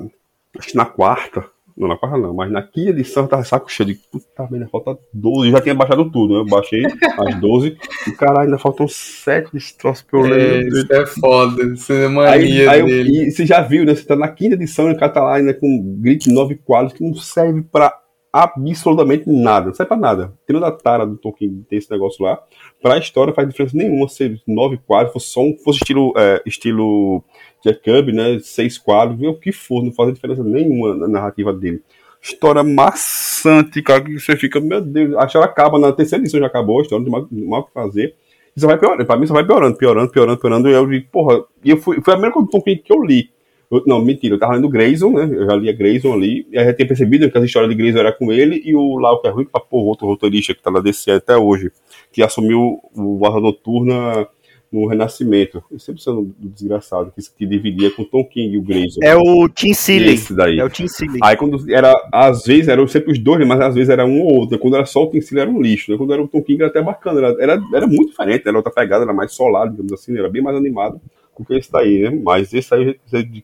Acho 0.58 0.70
que 0.70 0.78
na 0.78 0.86
quarta. 0.86 1.46
Não, 1.76 1.88
na 1.88 1.98
quarta 1.98 2.18
não, 2.18 2.34
mas 2.36 2.52
na 2.52 2.62
quinta 2.62 2.92
edição 2.92 3.24
eu 3.24 3.30
tava 3.30 3.44
saco 3.44 3.72
cheio 3.72 3.88
de. 3.88 3.96
Puta 3.96 4.48
merda, 4.52 4.68
falta 4.72 4.98
12. 5.12 5.48
Eu 5.48 5.52
já 5.54 5.62
tinha 5.62 5.74
baixado 5.74 6.10
tudo, 6.12 6.34
né? 6.36 6.40
Eu 6.42 6.46
baixei 6.46 6.84
as 6.86 7.40
12. 7.40 7.76
E 8.08 8.12
caralho, 8.12 8.46
ainda 8.46 8.60
faltam 8.60 8.88
7 8.88 9.52
desse 9.52 9.76
troço 9.78 10.06
pra 10.06 10.20
eu 10.20 10.26
É, 10.28 10.30
ler. 10.30 10.68
isso 10.68 10.94
é 10.94 11.06
foda, 11.08 11.64
isso 11.64 11.92
é 11.92 12.06
Aí, 12.06 12.10
mania 12.12 12.72
aí 12.72 12.80
eu- 12.80 12.86
dele. 12.86 13.28
e 13.28 13.32
você 13.32 13.46
já 13.46 13.60
viu, 13.62 13.86
né? 13.86 13.96
Você 13.96 14.06
tá 14.06 14.16
na 14.16 14.28
quinta 14.28 14.54
edição 14.56 14.88
e 14.90 14.94
o 14.94 14.98
cara 14.98 15.12
tá 15.12 15.24
lá 15.24 15.36
ainda 15.38 15.54
com 15.54 15.98
grid 16.00 16.28
9 16.32 16.56
quadros 16.64 16.94
que 16.94 17.04
não 17.04 17.16
serve 17.16 17.64
pra 17.64 17.92
absolutamente 18.32 19.30
nada. 19.30 19.68
Não 19.68 19.74
serve 19.74 19.88
pra 19.90 19.98
nada. 19.98 20.34
Tirando 20.46 20.66
a 20.66 20.72
tara 20.72 21.06
do 21.06 21.18
Tolkien, 21.18 21.66
tem 21.70 21.78
esse 21.80 21.90
negócio 21.92 22.24
lá. 22.24 22.40
Pra 22.82 22.98
história 22.98 23.34
faz 23.34 23.48
diferença 23.48 23.78
nenhuma 23.78 24.08
ser 24.10 24.40
9 24.48 24.78
quadros, 24.86 25.14
fosse 25.14 25.28
só 25.28 25.42
um, 25.42 25.56
fosse 25.64 25.80
estilo, 25.80 26.14
é, 26.18 26.42
estilo 26.46 27.24
Kirby, 27.72 28.12
né? 28.12 28.40
6 28.40 28.78
quadros, 28.80 29.22
o 29.22 29.36
que 29.36 29.52
for, 29.52 29.84
não 29.84 29.92
faz 29.92 30.12
diferença 30.14 30.44
nenhuma 30.44 30.96
na 30.96 31.08
narrativa 31.08 31.54
dele. 31.54 31.82
História 32.22 32.64
maçante, 32.64 33.82
cara, 33.82 34.02
que 34.02 34.20
você 34.20 34.36
fica, 34.36 34.60
meu 34.60 34.82
Deus, 34.82 35.16
a 35.16 35.26
história 35.26 35.46
acaba 35.48 35.78
na 35.78 35.92
terceira 35.92 36.24
edição, 36.24 36.40
já 36.40 36.48
acabou 36.48 36.80
a 36.80 36.82
história, 36.82 37.06
não 37.06 37.12
mais 37.12 37.64
o 37.64 37.68
que 37.68 37.74
fazer. 37.74 38.16
Só 38.56 38.68
vai 38.68 38.78
piorando, 38.78 39.06
pra 39.06 39.18
mim 39.18 39.26
só 39.26 39.34
vai 39.34 39.46
piorando, 39.46 39.78
piorando, 39.78 40.12
piorando, 40.12 40.40
piorando. 40.40 40.70
E 40.70 40.74
eu 40.74 40.88
digo, 40.88 41.08
porra, 41.12 41.44
e 41.64 41.72
eu 41.72 41.78
fui, 41.78 42.00
foi 42.02 42.14
a 42.14 42.18
primeira 42.18 42.34
coisa 42.34 42.50
que 42.64 42.94
eu 42.94 43.04
li. 43.04 43.30
Eu- 43.72 43.84
não, 43.88 44.00
mentira, 44.04 44.36
eu 44.36 44.40
tava 44.40 44.54
lendo 44.54 44.70
Grayson, 44.70 45.10
né? 45.12 45.28
Eu 45.32 45.46
já 45.48 45.56
lia 45.56 45.74
Grayson 45.74 46.14
ali. 46.14 46.46
E 46.52 46.58
aí 46.60 46.66
já 46.66 46.74
tinha 46.74 46.88
percebido 46.88 47.30
que 47.32 47.38
as 47.38 47.44
histórias 47.44 47.72
de 47.72 47.76
Grayson 47.76 47.98
era 47.98 48.12
com 48.12 48.32
ele 48.32 48.62
e 48.64 48.76
o 48.76 48.98
Lau 49.00 49.20
que 49.20 49.28
é 49.28 49.32
ruim, 49.32 49.46
que 49.46 49.52
porra, 49.52 49.86
outro 49.86 50.06
roteirista 50.08 50.54
que 50.54 50.62
tá 50.62 50.70
na 50.70 50.80
DC 50.80 51.10
até 51.12 51.36
hoje, 51.36 51.72
que 52.12 52.22
assumiu 52.22 52.80
o 52.96 53.18
Guarda 53.18 53.40
Noturna 53.40 54.28
no 54.74 54.88
Renascimento. 54.88 55.64
Eu 55.72 55.78
sempre 55.78 56.02
sendo 56.02 56.34
do 56.38 56.50
desgraçado, 56.50 57.14
que, 57.16 57.22
que 57.38 57.46
dividia 57.46 57.92
com 57.92 58.02
o 58.02 58.06
Tom 58.06 58.26
King 58.26 58.56
e 58.56 58.58
o 58.58 58.62
Grayson. 58.64 59.00
É 59.04 59.16
o 59.16 59.48
Tim 59.48 59.74
Seeley. 59.74 60.16
Esse 60.16 60.34
daí. 60.36 60.60
É 60.60 60.66
o 60.66 60.70
Tim 60.70 60.88
Seeley. 60.88 61.20
Aí 61.22 61.38
quando 61.38 61.72
era, 61.72 61.94
às 62.12 62.44
vezes 62.44 62.68
eram 62.68 62.88
sempre 62.88 63.12
os 63.12 63.20
dois, 63.20 63.40
né, 63.40 63.46
mas 63.46 63.62
às 63.62 63.76
vezes 63.76 63.90
era 63.90 64.04
um 64.06 64.22
ou 64.22 64.40
outro. 64.40 64.56
né? 64.56 64.62
Quando 64.62 64.76
era 64.76 64.86
só 64.86 65.04
o 65.04 65.10
Tim 65.12 65.22
Seeley 65.22 65.44
era 65.44 65.52
um 65.52 65.62
lixo. 65.62 65.92
Né? 65.92 65.98
Quando 65.98 66.12
era 66.12 66.24
o 66.24 66.28
Tom 66.28 66.42
King 66.42 66.62
era 66.62 66.72
até 66.72 66.82
bacana. 66.82 67.20
Era, 67.20 67.44
era, 67.44 67.64
era 67.74 67.88
muito 67.88 68.10
diferente, 68.10 68.48
era 68.48 68.58
outra 68.58 68.74
pegada, 68.74 69.04
era 69.04 69.14
mais 69.14 69.32
solar, 69.34 69.70
digamos 69.70 69.94
assim, 69.94 70.18
era 70.18 70.30
bem 70.30 70.42
mais 70.42 70.58
animado. 70.58 71.00
do 71.38 71.46
que 71.46 71.54
esse 71.54 71.72
daí, 71.72 72.02
né? 72.02 72.22
Mas 72.24 72.54
esse 72.54 72.74
aí, 72.74 72.98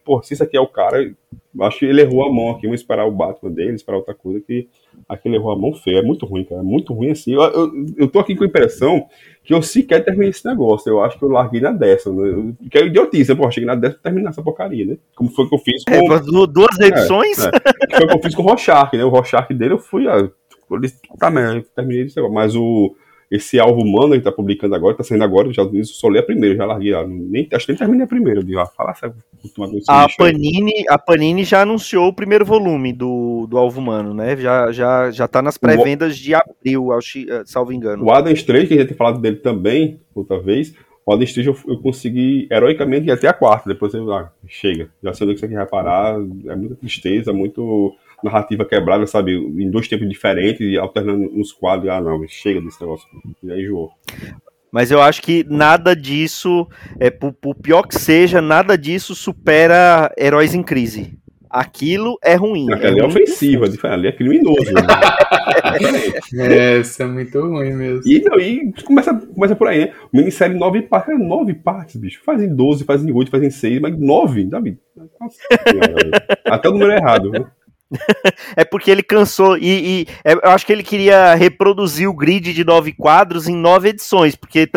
pô, 0.03 0.21
se 0.23 0.33
isso 0.33 0.43
aqui 0.43 0.57
é 0.57 0.61
o 0.61 0.67
cara, 0.67 1.13
acho 1.61 1.79
que 1.79 1.85
ele 1.85 2.01
errou 2.01 2.25
a 2.25 2.33
mão 2.33 2.51
aqui. 2.51 2.63
Vamos 2.63 2.81
esperar 2.81 3.05
o 3.05 3.11
Batman 3.11 3.51
dele, 3.51 3.75
esperar 3.75 3.97
outra 3.97 4.15
coisa 4.15 4.39
que 4.39 4.67
aquele 5.07 5.35
errou 5.35 5.51
a 5.51 5.57
mão 5.57 5.73
feia. 5.73 5.99
É 5.99 6.01
muito 6.01 6.25
ruim, 6.25 6.43
cara. 6.43 6.61
É 6.61 6.63
muito 6.63 6.93
ruim 6.93 7.11
assim. 7.11 7.33
Eu, 7.33 7.41
eu, 7.41 7.71
eu 7.97 8.07
tô 8.07 8.19
aqui 8.19 8.35
com 8.35 8.43
a 8.43 8.47
impressão 8.47 9.05
que 9.43 9.53
eu 9.53 9.61
sequer 9.61 10.03
terminei 10.03 10.29
esse 10.29 10.45
negócio. 10.45 10.89
Eu 10.89 11.01
acho 11.03 11.17
que 11.17 11.23
eu 11.23 11.29
larguei 11.29 11.61
na 11.61 11.71
décima. 11.71 12.23
Né? 12.23 12.53
Que 12.69 12.77
é 12.77 12.85
idiotice? 12.85 13.33
Pô, 13.35 13.49
cheguei 13.49 13.67
na 13.67 13.75
décima 13.75 14.01
terminar 14.03 14.29
essa 14.29 14.43
porcaria, 14.43 14.85
né? 14.85 14.97
Como 15.15 15.29
foi 15.31 15.47
que 15.47 15.55
eu 15.55 15.59
fiz 15.59 15.83
com. 15.83 15.93
É, 15.93 16.19
duas 16.47 16.79
edições? 16.79 17.39
É, 17.39 17.49
é. 17.91 17.97
Foi 17.97 18.05
o 18.05 18.07
que 18.09 18.15
eu 18.15 18.21
fiz 18.21 18.35
com 18.35 18.43
o 18.43 18.45
Rorschach, 18.45 18.95
né? 18.95 19.03
O 19.03 19.09
Rorschach 19.09 19.53
dele 19.53 19.73
eu 19.73 19.79
fui. 19.79 20.07
Ó, 20.07 20.27
tá, 21.17 21.31
eu 21.31 21.63
terminei 21.75 22.03
esse 22.03 22.15
negócio. 22.15 22.35
Mas 22.35 22.55
o 22.55 22.95
esse 23.29 23.59
alvo 23.59 23.81
humano 23.81 24.15
que 24.15 24.21
tá 24.21 24.31
publicando 24.31 24.73
agora, 24.73 24.97
tá 24.97 25.03
saindo 25.03 25.23
agora, 25.23 25.53
já 25.53 25.61
eu 25.61 25.85
só 25.85 26.09
li 26.09 26.17
a 26.17 26.23
primeira, 26.23 26.55
já 26.55 26.65
larguei, 26.65 26.93
nem, 27.05 27.47
acho 27.53 27.65
que 27.65 27.71
nem 27.71 27.77
terminei 27.77 28.03
a 28.03 28.07
primeira, 28.07 28.43
eu 28.45 28.59
ah, 28.59 28.65
fala 28.65 28.91
essa 28.91 29.13
a 29.87 30.07
Panini, 30.17 30.83
a 30.89 30.97
Panini 30.97 31.43
já 31.43 31.61
anunciou 31.61 32.07
o 32.07 32.13
primeiro 32.13 32.43
volume 32.43 32.91
do, 32.91 33.47
do 33.47 33.57
alvo 33.57 33.79
humano, 33.79 34.13
né? 34.13 34.35
Já, 34.35 34.71
já, 34.71 35.11
já 35.11 35.27
tá 35.27 35.41
nas 35.41 35.57
pré-vendas 35.57 36.17
de 36.17 36.33
abril, 36.33 36.91
ao, 36.91 36.99
eh, 36.99 37.43
salvo 37.45 37.71
engano. 37.71 38.03
O 38.03 38.11
Adam 38.11 38.33
Strange, 38.33 38.67
que 38.67 38.73
a 38.73 38.77
gente 38.77 38.89
tem 38.89 38.97
falado 38.97 39.21
dele 39.21 39.37
também, 39.37 40.01
outra 40.13 40.39
vez, 40.39 40.73
o 41.05 41.13
Adam 41.13 41.23
Strange 41.23 41.49
eu, 41.49 41.57
eu 41.67 41.79
consegui 41.79 42.47
heroicamente 42.51 43.07
ir 43.07 43.11
até 43.11 43.27
a 43.27 43.33
quarta, 43.33 43.69
depois 43.69 43.93
eu, 43.93 44.11
ah, 44.11 44.31
chega, 44.47 44.89
já 45.01 45.13
sei 45.13 45.25
onde 45.25 45.35
que 45.35 45.39
você 45.39 45.47
quer 45.47 45.59
reparar, 45.59 46.15
é 46.47 46.55
muita 46.55 46.75
tristeza, 46.75 47.31
muito 47.31 47.95
narrativa 48.23 48.65
quebrada, 48.65 49.05
sabe? 49.05 49.33
Em 49.33 49.69
dois 49.69 49.87
tempos 49.87 50.07
diferentes 50.07 50.61
e 50.61 50.77
alternando 50.77 51.29
uns 51.33 51.51
quadros. 51.51 51.89
Ah, 51.89 52.01
não, 52.01 52.25
chega 52.27 52.61
desse 52.61 52.81
negócio. 52.81 53.07
E 53.43 53.51
aí 53.51 53.63
enjoou. 53.63 53.91
Mas 54.71 54.91
eu 54.91 55.01
acho 55.01 55.21
que 55.21 55.43
nada 55.49 55.95
disso, 55.95 56.67
é, 56.99 57.09
por, 57.09 57.33
por, 57.33 57.55
pior 57.55 57.83
que 57.83 57.97
seja, 57.97 58.41
nada 58.41 58.77
disso 58.77 59.15
supera 59.15 60.13
Heróis 60.17 60.53
em 60.53 60.61
Crise. 60.61 61.17
Aquilo 61.49 62.19
é 62.23 62.35
ruim. 62.35 62.71
Aquela 62.71 62.97
é, 62.97 62.99
é 62.99 63.05
ofensiva, 63.05 63.65
ali 63.85 64.07
é 64.07 64.11
criminoso. 64.11 64.71
Né? 64.71 64.81
é, 66.45 66.77
isso 66.77 67.01
é 67.01 67.07
muito 67.07 67.41
ruim 67.41 67.73
mesmo. 67.73 68.01
E, 68.05 68.21
não, 68.21 68.39
e 68.39 68.71
começa, 68.85 69.15
começa 69.15 69.55
por 69.55 69.67
aí, 69.67 69.79
né? 69.79 69.93
Minissérie 70.13 70.55
nove 70.55 70.83
partes, 70.83 71.15
é 71.15 71.17
nove 71.17 71.55
partes, 71.55 71.95
bicho. 71.95 72.21
Fazem 72.23 72.53
doze, 72.55 72.83
fazem 72.83 73.11
oito, 73.11 73.31
fazem 73.31 73.49
seis, 73.49 73.81
mas 73.81 73.97
nove, 73.97 74.43
Davi. 74.43 74.77
Nossa, 75.19 75.39
Até 76.45 76.69
o 76.69 76.73
número 76.73 76.91
errado, 76.91 77.31
né? 77.31 77.43
é 78.55 78.63
porque 78.63 78.91
ele 78.91 79.03
cansou 79.03 79.57
e, 79.57 80.01
e, 80.01 80.07
é, 80.23 80.33
eu 80.33 80.51
acho 80.51 80.65
que 80.65 80.71
ele 80.71 80.83
queria 80.83 81.33
reproduzir 81.35 82.07
o 82.07 82.13
grid 82.13 82.53
de 82.53 82.63
nove 82.63 82.93
quadros 82.93 83.47
em 83.47 83.55
nove 83.55 83.89
edições, 83.89 84.35
porque 84.35 84.69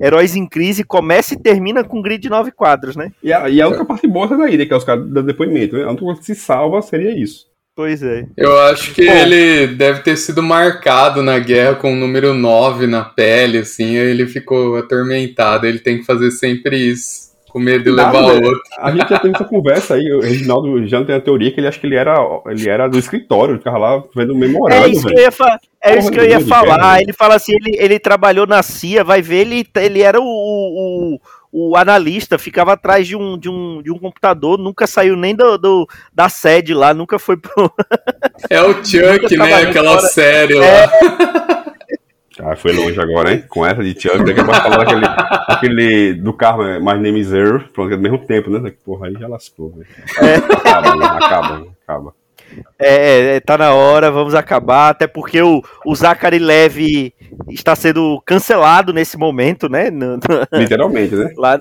Heróis 0.00 0.36
em 0.36 0.46
Crise 0.46 0.84
começa 0.84 1.34
e 1.34 1.40
termina 1.40 1.82
com 1.82 2.02
grid 2.02 2.22
de 2.22 2.30
nove 2.30 2.50
quadros, 2.52 2.96
né? 2.96 3.10
E 3.22 3.32
a, 3.32 3.48
e 3.48 3.60
a 3.60 3.66
outra 3.66 3.84
parte 3.84 4.06
boa 4.06 4.28
daí, 4.28 4.56
né, 4.56 4.66
que 4.66 4.72
é 4.72 4.76
os 4.76 4.84
caras 4.84 5.04
do 5.08 5.22
depoimento, 5.22 5.76
né? 5.76 5.84
A 5.84 5.88
única 5.88 6.04
coisa 6.04 6.20
que 6.20 6.26
se 6.26 6.34
salva 6.34 6.80
seria 6.82 7.10
isso. 7.10 7.50
Pois 7.74 8.02
é. 8.02 8.26
Eu 8.36 8.58
acho 8.60 8.92
que 8.92 9.06
Bom, 9.06 9.12
ele 9.12 9.68
deve 9.68 10.00
ter 10.00 10.16
sido 10.16 10.42
marcado 10.42 11.22
na 11.22 11.38
guerra 11.38 11.76
com 11.76 11.92
o 11.92 11.96
número 11.96 12.34
9 12.34 12.86
na 12.86 13.04
pele, 13.04 13.58
assim, 13.58 13.96
aí 13.98 14.08
ele 14.08 14.26
ficou 14.26 14.76
atormentado, 14.76 15.66
ele 15.66 15.78
tem 15.78 15.98
que 15.98 16.04
fazer 16.04 16.30
sempre 16.30 16.76
isso. 16.76 17.29
Com 17.50 17.58
medo 17.58 17.82
de 17.82 17.90
levar 17.90 18.12
Nada, 18.12 18.32
outro. 18.34 18.60
A 18.78 18.92
gente 18.92 19.08
já 19.08 19.18
teve 19.18 19.34
essa 19.34 19.44
conversa 19.44 19.94
aí, 19.94 20.12
o 20.12 20.20
Reginaldo 20.20 20.86
já 20.86 21.04
tem 21.04 21.16
a 21.16 21.20
teoria 21.20 21.50
que 21.50 21.58
ele 21.58 21.66
acha 21.66 21.80
que 21.80 21.86
ele 21.86 21.96
era, 21.96 22.14
ele 22.46 22.68
era 22.68 22.88
do 22.88 22.96
escritório, 22.96 23.58
ficava 23.58 23.76
lá 23.76 24.04
vendo 24.14 24.36
memorando. 24.36 24.86
É 24.86 24.88
isso 24.88 25.04
que 25.04 25.14
eu 25.14 25.18
ia, 25.18 25.32
fa 25.32 25.58
é 25.82 25.98
isso 25.98 26.12
que 26.12 26.20
eu 26.20 26.24
ia 26.24 26.40
falar. 26.40 27.00
ele 27.00 27.12
fala 27.12 27.34
assim: 27.34 27.52
ele, 27.52 27.76
ele 27.76 27.98
trabalhou 27.98 28.46
na 28.46 28.62
CIA, 28.62 29.02
vai 29.02 29.20
ver, 29.20 29.38
ele, 29.38 29.66
ele 29.76 30.00
era 30.00 30.20
o, 30.20 30.24
o, 30.24 31.20
o 31.52 31.76
analista, 31.76 32.38
ficava 32.38 32.74
atrás 32.74 33.08
de 33.08 33.16
um, 33.16 33.36
de, 33.36 33.48
um, 33.48 33.82
de 33.82 33.90
um 33.90 33.98
computador, 33.98 34.56
nunca 34.56 34.86
saiu 34.86 35.16
nem 35.16 35.34
do, 35.34 35.58
do 35.58 35.88
da 36.14 36.28
sede 36.28 36.72
lá, 36.72 36.94
nunca 36.94 37.18
foi 37.18 37.36
pro. 37.36 37.72
É 38.48 38.62
o 38.62 38.74
Chuck, 38.84 39.36
né? 39.36 39.54
Aquela 39.62 39.96
fora. 39.96 40.08
série 40.08 40.54
lá. 40.54 40.66
É... 40.66 41.59
Ah, 42.42 42.56
foi 42.56 42.72
longe 42.72 43.00
agora, 43.00 43.32
hein? 43.32 43.44
Com 43.48 43.64
essa 43.66 43.82
de 43.82 43.92
Chuck, 44.00 44.24
daqui 44.24 44.40
a 44.40 44.44
pouco 44.44 44.60
falar 44.60 44.78
daquele, 44.78 45.04
aquele 45.48 46.14
do 46.14 46.32
carro, 46.32 46.64
é, 46.64 46.78
My 46.78 46.94
Name 46.94 47.20
is 47.20 47.32
Earl, 47.32 47.60
pronto, 47.72 47.92
é 47.92 47.94
ao 47.94 48.00
mesmo 48.00 48.18
tempo, 48.18 48.50
né? 48.50 48.72
Porra, 48.84 49.08
aí 49.08 49.14
já 49.14 49.28
lascou, 49.28 49.70
velho. 49.70 49.86
É. 50.20 50.36
Acaba, 50.36 50.96
né? 50.96 51.06
acaba, 51.06 51.66
acaba. 51.82 52.14
É, 52.78 53.36
é, 53.36 53.40
tá 53.40 53.56
na 53.56 53.72
hora, 53.74 54.10
vamos 54.10 54.34
acabar, 54.34 54.90
até 54.90 55.06
porque 55.06 55.40
o, 55.40 55.62
o 55.84 55.94
Zachary 55.94 56.38
Levy 56.38 57.14
está 57.48 57.76
sendo 57.76 58.20
cancelado 58.24 58.92
nesse 58.92 59.16
momento, 59.16 59.68
né? 59.68 59.90
No, 59.90 60.16
no, 60.16 60.20
Literalmente, 60.52 61.14
né? 61.14 61.32
Lá, 61.36 61.58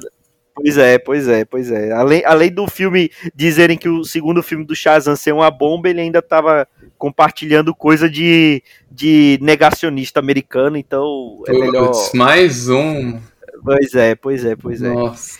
Pois 0.61 0.77
é, 0.77 0.97
pois 0.97 1.27
é, 1.27 1.45
pois 1.45 1.71
é. 1.71 1.91
Além, 1.91 2.23
além 2.25 2.51
do 2.51 2.67
filme 2.67 3.09
dizerem 3.33 3.77
que 3.77 3.87
o 3.87 4.03
segundo 4.03 4.43
filme 4.43 4.65
do 4.65 4.75
Shazam 4.75 5.15
ser 5.15 5.33
uma 5.33 5.49
bomba, 5.49 5.89
ele 5.89 6.01
ainda 6.01 6.19
estava 6.19 6.67
compartilhando 6.97 7.73
coisa 7.73 8.09
de, 8.09 8.61
de 8.91 9.39
negacionista 9.41 10.19
americano, 10.19 10.75
então 10.77 11.41
é 11.47 11.53
melhor. 11.53 11.91
Mais 12.13 12.67
um. 12.67 13.19
Pois 13.63 13.93
é, 13.93 14.15
pois 14.15 14.45
é, 14.45 14.55
pois 14.55 14.81
é. 14.81 14.89
Nossa. 14.89 15.37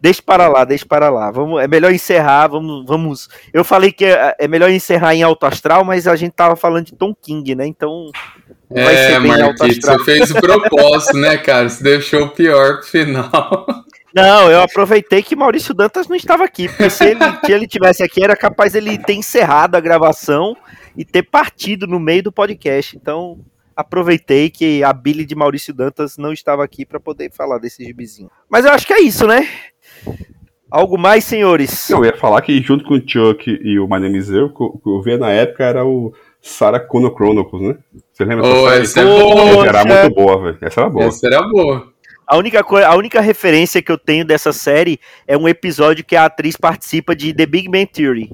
Deixa 0.00 0.22
para 0.22 0.48
lá, 0.48 0.64
deixa 0.64 0.86
para 0.86 1.10
lá. 1.10 1.30
Vamos, 1.30 1.62
é 1.62 1.68
melhor 1.68 1.92
encerrar, 1.92 2.48
vamos, 2.48 2.84
vamos. 2.86 3.28
Eu 3.52 3.64
falei 3.64 3.92
que 3.92 4.04
é, 4.04 4.34
é 4.38 4.48
melhor 4.48 4.70
encerrar 4.70 5.14
em 5.14 5.22
alto 5.22 5.46
astral, 5.46 5.84
mas 5.84 6.06
a 6.06 6.16
gente 6.16 6.32
tava 6.32 6.56
falando 6.56 6.86
de 6.86 6.94
Tom 6.94 7.14
King, 7.14 7.54
né? 7.54 7.66
Então 7.66 8.10
vai 8.70 8.94
é, 8.94 9.06
ser 9.08 9.20
bem 9.20 9.30
Marquito, 9.30 9.86
Você 9.86 10.04
fez 10.04 10.30
o 10.30 10.34
propósito, 10.34 11.16
né, 11.16 11.36
cara? 11.38 11.68
Você 11.68 11.82
deixou 11.82 12.24
o 12.24 12.30
pior 12.30 12.78
pro 12.78 12.86
final. 12.86 13.66
Não, 14.14 14.50
eu 14.50 14.60
aproveitei 14.60 15.22
que 15.22 15.36
Maurício 15.36 15.72
Dantas 15.72 16.08
não 16.08 16.16
estava 16.16 16.44
aqui, 16.44 16.68
porque 16.68 16.90
se 16.90 17.04
ele, 17.04 17.20
se 17.44 17.52
ele 17.52 17.66
tivesse 17.66 18.02
aqui, 18.02 18.22
era 18.22 18.36
capaz 18.36 18.74
ele 18.74 18.98
ter 18.98 19.14
encerrado 19.14 19.76
a 19.76 19.80
gravação 19.80 20.56
e 20.96 21.04
ter 21.04 21.22
partido 21.22 21.86
no 21.86 22.00
meio 22.00 22.22
do 22.24 22.32
podcast. 22.32 22.96
Então, 22.96 23.38
aproveitei 23.74 24.50
que 24.50 24.82
a 24.82 24.92
Billy 24.92 25.24
de 25.24 25.34
Maurício 25.34 25.72
Dantas 25.72 26.16
não 26.16 26.32
estava 26.32 26.64
aqui 26.64 26.84
para 26.84 27.00
poder 27.00 27.30
falar 27.32 27.58
desse 27.58 27.84
gibizinho. 27.84 28.30
Mas 28.48 28.64
eu 28.64 28.72
acho 28.72 28.86
que 28.86 28.92
é 28.92 29.00
isso, 29.00 29.26
né? 29.26 29.48
Algo 30.70 30.96
mais, 30.96 31.24
senhores? 31.24 31.90
Eu 31.90 32.04
ia 32.04 32.16
falar 32.16 32.40
que 32.42 32.60
junto 32.62 32.84
com 32.84 32.94
o 32.94 33.02
Chuck 33.04 33.50
e 33.50 33.78
o 33.78 33.88
My 33.88 33.98
Name 33.98 34.18
is 34.18 34.30
o 34.30 34.50
que 34.50 34.88
eu 34.88 35.02
via 35.02 35.18
na 35.18 35.30
época 35.30 35.64
era 35.64 35.84
o 35.84 36.12
Sarah 36.40 36.78
Connor 36.78 37.14
Chronicles, 37.14 37.62
né? 37.62 37.76
Você 38.12 38.24
lembra 38.24 38.46
oh, 38.46 38.70
essa? 38.70 39.00
Essa 39.00 39.66
era 39.66 39.84
muito 39.84 40.14
boa, 40.14 40.42
velho. 40.42 40.58
Essa 40.60 40.80
era 40.80 40.90
boa. 40.90 41.04
Essa 41.06 41.26
era 41.26 41.42
boa. 41.42 41.89
A 42.30 42.36
única, 42.36 42.64
a 42.86 42.94
única 42.94 43.20
referência 43.20 43.82
que 43.82 43.90
eu 43.90 43.98
tenho 43.98 44.24
dessa 44.24 44.52
série 44.52 45.00
é 45.26 45.36
um 45.36 45.48
episódio 45.48 46.04
que 46.04 46.14
a 46.14 46.26
atriz 46.26 46.56
participa 46.56 47.16
de 47.16 47.34
The 47.34 47.44
Big 47.44 47.68
Bang 47.68 47.86
Theory. 47.86 48.30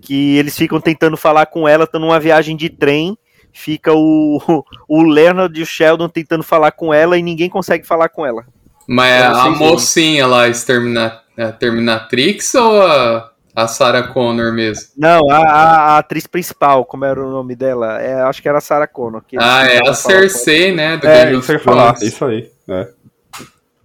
Que 0.00 0.38
eles 0.38 0.56
ficam 0.56 0.80
tentando 0.80 1.14
falar 1.14 1.44
com 1.44 1.68
ela, 1.68 1.84
estão 1.84 2.00
numa 2.00 2.18
viagem 2.18 2.56
de 2.56 2.70
trem. 2.70 3.18
Fica 3.52 3.92
o, 3.92 4.40
o 4.88 5.02
Leonard 5.02 5.60
e 5.60 5.62
o 5.62 5.66
Sheldon 5.66 6.08
tentando 6.08 6.42
falar 6.42 6.70
com 6.70 6.94
ela 6.94 7.18
e 7.18 7.22
ninguém 7.22 7.50
consegue 7.50 7.86
falar 7.86 8.08
com 8.08 8.24
ela. 8.24 8.46
Mas 8.88 9.22
a 9.22 9.50
mocinha 9.50 10.26
lá, 10.26 10.44
a, 10.46 11.44
a 11.48 11.52
Terminatrix 11.52 12.54
ou 12.54 12.80
a, 12.80 13.30
a 13.54 13.68
Sarah 13.68 14.04
Connor 14.04 14.54
mesmo? 14.54 14.88
Não, 14.96 15.30
a, 15.30 15.36
a, 15.36 15.98
atriz 15.98 16.26
principal, 16.26 16.86
como 16.86 17.04
era 17.04 17.22
o 17.22 17.30
nome 17.30 17.54
dela? 17.54 18.00
É, 18.00 18.22
acho 18.22 18.40
que 18.40 18.48
era 18.48 18.56
a 18.56 18.62
Sarah 18.62 18.86
Connor. 18.86 19.22
ah, 19.38 19.66
é 19.66 19.86
a 19.86 19.92
Cersei, 19.92 20.72
né? 20.72 20.96
Do 20.96 21.06
é, 21.06 21.30
isso 21.34 21.52
eu 21.52 21.60
falar, 21.60 21.94
isso 22.00 22.24
aí. 22.24 22.50
É. 22.66 22.88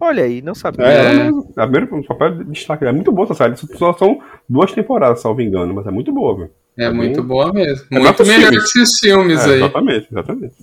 Olha 0.04 0.26
aí, 0.26 0.42
não 0.42 0.54
sabia. 0.54 0.86
É, 0.86 1.28
é 1.28 1.30
a 1.56 1.68
primeira 1.68 1.88
papel 2.04 2.40
de 2.40 2.52
destaque. 2.52 2.84
É 2.84 2.92
muito 2.92 3.10
boa 3.10 3.24
essa 3.26 3.36
série. 3.36 3.56
Só 3.56 3.94
são 3.94 4.20
duas 4.50 4.74
temporadas, 4.74 5.22
salvo 5.22 5.42
engano, 5.42 5.74
mas 5.74 5.88
é 5.88 5.92
muito 5.92 6.12
boa, 6.12 6.36
velho. 6.36 6.52
É, 6.78 6.86
é 6.86 6.90
muito 6.92 7.22
bem... 7.22 7.28
boa 7.28 7.54
mesmo. 7.54 7.86
É 7.90 8.00
muito 8.00 8.26
melhor 8.26 8.52
que 8.52 8.58
esses 8.58 9.00
filmes 9.00 9.40
é, 9.48 9.52
aí. 9.52 9.58
Exatamente, 9.60 10.08
exatamente. 10.12 10.56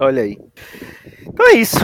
Olha 0.00 0.22
aí. 0.22 0.36
Então 1.24 1.46
é 1.48 1.52
isso. 1.52 1.78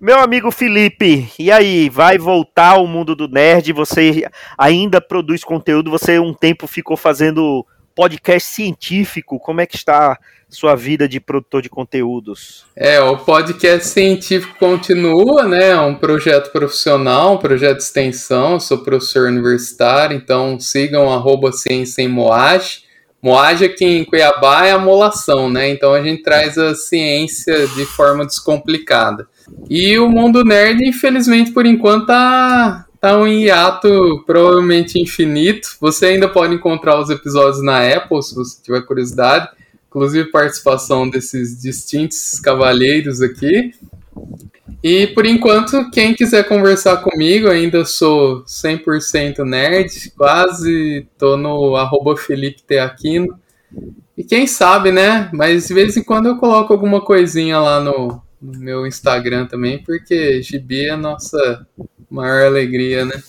Meu 0.00 0.20
amigo 0.20 0.52
Felipe, 0.52 1.28
e 1.36 1.50
aí, 1.50 1.88
vai 1.88 2.16
voltar 2.16 2.76
ao 2.76 2.86
mundo 2.86 3.16
do 3.16 3.26
nerd? 3.26 3.72
Você 3.72 4.24
ainda 4.56 5.00
produz 5.00 5.42
conteúdo? 5.42 5.90
Você 5.90 6.20
um 6.20 6.32
tempo 6.32 6.68
ficou 6.68 6.96
fazendo 6.96 7.66
podcast 7.98 8.48
científico. 8.54 9.40
Como 9.40 9.60
é 9.60 9.66
que 9.66 9.74
está 9.74 10.16
sua 10.48 10.76
vida 10.76 11.08
de 11.08 11.18
produtor 11.18 11.60
de 11.60 11.68
conteúdos? 11.68 12.64
É, 12.76 13.00
o 13.00 13.16
podcast 13.16 13.88
científico 13.88 14.56
continua, 14.56 15.42
né? 15.42 15.70
É 15.70 15.80
um 15.80 15.96
projeto 15.96 16.52
profissional, 16.52 17.34
um 17.34 17.38
projeto 17.38 17.78
de 17.78 17.82
extensão. 17.82 18.52
Eu 18.52 18.60
sou 18.60 18.78
professor 18.78 19.26
universitário, 19.26 20.16
então 20.16 20.60
sigam 20.60 21.12
arroba 21.12 21.50
ciência 21.50 22.00
em 22.00 22.06
Moage. 22.06 22.84
Moage 23.20 23.64
aqui 23.64 23.84
em 23.84 24.04
Cuiabá 24.04 24.66
é 24.66 24.70
a 24.70 24.78
molação, 24.78 25.50
né? 25.50 25.68
Então 25.68 25.92
a 25.92 26.00
gente 26.00 26.22
traz 26.22 26.56
a 26.56 26.76
ciência 26.76 27.66
de 27.66 27.84
forma 27.84 28.24
descomplicada. 28.24 29.26
E 29.68 29.98
o 29.98 30.08
mundo 30.08 30.44
nerd, 30.44 30.86
infelizmente, 30.86 31.50
por 31.50 31.66
enquanto, 31.66 32.06
tá, 32.06 32.86
tá 33.00 33.18
um 33.18 33.26
hiato 33.26 34.22
provavelmente 34.26 35.00
infinito. 35.00 35.76
Você 35.80 36.06
ainda 36.06 36.28
pode 36.28 36.54
encontrar 36.54 37.00
os 37.00 37.10
episódios 37.10 37.62
na 37.62 37.86
Apple, 37.86 38.22
se 38.22 38.34
você 38.34 38.62
tiver 38.62 38.82
curiosidade 38.82 39.48
inclusive 39.88 40.30
participação 40.30 41.08
desses 41.08 41.60
distintos 41.60 42.38
cavalheiros 42.40 43.20
aqui. 43.20 43.74
E 44.82 45.08
por 45.08 45.26
enquanto, 45.26 45.90
quem 45.90 46.14
quiser 46.14 46.46
conversar 46.46 46.98
comigo, 46.98 47.48
ainda 47.48 47.84
sou 47.84 48.44
100% 48.44 49.44
nerd, 49.44 50.12
quase 50.16 51.06
tô 51.18 51.36
no 51.36 51.74
arroba 51.74 52.16
Felipe 52.16 52.62
Teaquino. 52.62 53.38
E 54.16 54.22
quem 54.22 54.46
sabe, 54.46 54.92
né? 54.92 55.30
Mas 55.32 55.66
de 55.66 55.74
vez 55.74 55.96
em 55.96 56.04
quando 56.04 56.26
eu 56.26 56.36
coloco 56.36 56.72
alguma 56.72 57.00
coisinha 57.00 57.58
lá 57.58 57.80
no, 57.80 58.22
no 58.40 58.58
meu 58.58 58.86
Instagram 58.86 59.46
também, 59.46 59.82
porque 59.82 60.42
gibi 60.42 60.86
é 60.86 60.90
a 60.90 60.96
nossa 60.96 61.66
maior 62.10 62.46
alegria, 62.46 63.04
né? 63.04 63.22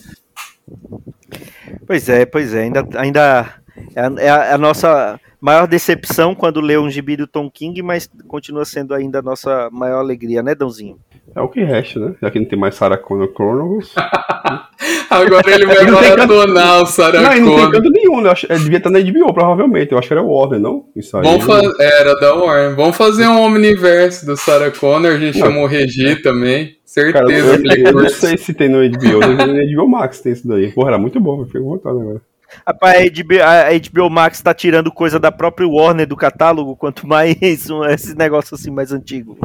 Pois 1.86 2.07
é, 2.09 2.25
pois 2.25 2.53
é. 2.53 2.63
Ainda, 2.63 2.88
ainda 2.95 3.61
é, 3.95 4.30
a, 4.30 4.45
é 4.45 4.53
a 4.53 4.57
nossa 4.57 5.19
maior 5.39 5.67
decepção 5.67 6.36
quando 6.36 6.61
lê 6.61 6.77
um 6.77 6.89
gibi 6.89 7.15
do 7.15 7.27
Tom 7.27 7.49
King, 7.49 7.82
mas 7.82 8.09
continua 8.27 8.65
sendo 8.65 8.93
ainda 8.93 9.19
a 9.19 9.23
nossa 9.23 9.69
maior 9.71 9.99
alegria, 9.99 10.43
né, 10.43 10.53
Dãozinho? 10.53 10.99
É 11.36 11.41
o 11.41 11.47
que 11.47 11.63
resta, 11.63 11.99
né? 11.99 12.15
Já 12.21 12.32
que 12.32 12.39
não 12.39 12.45
tem 12.47 12.57
mais 12.59 12.75
Sarah 12.75 12.97
Connor 12.97 13.32
Chronicles. 13.36 13.93
Agora 15.09 15.51
ele 15.53 15.65
vai 15.65 15.86
maratonar 15.89 16.82
o 16.82 16.86
Sarah 16.86 17.21
Não, 17.21 17.34
e 17.36 17.39
não 17.39 17.47
tem 17.47 17.55
Connor. 17.57 17.71
canto 17.71 17.89
nenhum, 17.91 18.21
né? 18.21 18.32
Ele 18.49 18.59
devia 18.59 18.77
estar 18.77 18.89
na 18.89 18.99
HBO, 18.99 19.34
provavelmente. 19.34 19.91
Eu 19.91 19.97
acho 19.97 20.07
que 20.07 20.13
era 20.13 20.23
o 20.23 20.27
Warner, 20.32 20.59
não? 20.59 20.86
Isso 20.95 21.17
aí. 21.17 21.23
Vamos 21.23 21.43
fa- 21.45 21.61
Era 21.80 22.15
da 22.19 22.34
Warner. 22.36 22.75
Vamos 22.75 22.95
fazer 22.97 23.27
um 23.27 23.41
Omniverse 23.41 24.25
do 24.25 24.38
Sarah 24.38 24.71
Connor. 24.71 25.11
A 25.13 25.17
gente 25.17 25.39
Não. 25.39 25.47
chamou 25.47 25.63
o 25.63 25.67
Regi 25.67 26.15
também. 26.17 26.77
Certeza 26.86 27.23
eu, 27.55 27.61
que 27.61 27.67
eu, 27.67 27.71
ele 27.73 27.88
eu 27.88 27.93
não 27.93 28.09
sei 28.09 28.38
se 28.38 28.53
tem 28.53 28.69
no 28.69 28.77
HBO. 28.77 29.23
Eu 29.23 29.47
no 29.47 29.75
HBO 29.84 29.88
Max 29.89 30.21
tem 30.21 30.32
isso 30.34 30.47
daí. 30.47 30.71
Porra, 30.71 30.89
era 30.89 30.97
muito 30.97 31.19
bom. 31.19 31.41
Eu 31.41 31.45
fiquei 31.45 31.61
com 31.61 31.69
vontade 31.69 31.99
agora. 31.99 32.21
Rapaz, 32.65 32.97
a 32.97 33.23
HBO, 33.23 33.43
a 33.43 34.01
HBO 34.03 34.09
Max 34.09 34.41
tá 34.41 34.53
tirando 34.55 34.91
coisa 34.91 35.19
da 35.19 35.32
própria 35.32 35.67
Warner 35.67 36.07
do 36.07 36.15
catálogo, 36.15 36.75
quanto 36.75 37.05
mais 37.07 37.69
um, 37.69 37.86
esse 37.86 38.15
negócio 38.17 38.55
assim 38.55 38.71
mais 38.71 38.91
antigo. 38.91 39.38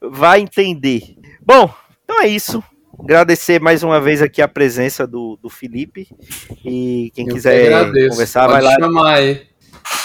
Vai 0.00 0.40
entender. 0.40 1.16
Bom, 1.44 1.72
então 2.04 2.22
é 2.22 2.28
isso. 2.28 2.62
Agradecer 2.98 3.60
mais 3.60 3.82
uma 3.82 4.00
vez 4.00 4.22
aqui 4.22 4.40
a 4.40 4.48
presença 4.48 5.06
do, 5.06 5.38
do 5.42 5.50
Felipe. 5.50 6.08
E 6.64 7.10
quem 7.14 7.24
Eu 7.24 7.28
que 7.28 7.34
quiser 7.34 7.72
agradeço. 7.74 8.10
conversar, 8.10 8.48
Pode 8.48 8.52
vai 8.52 8.62
lá. 8.62 8.74
chamar 8.86 9.14
aí. 9.16 9.42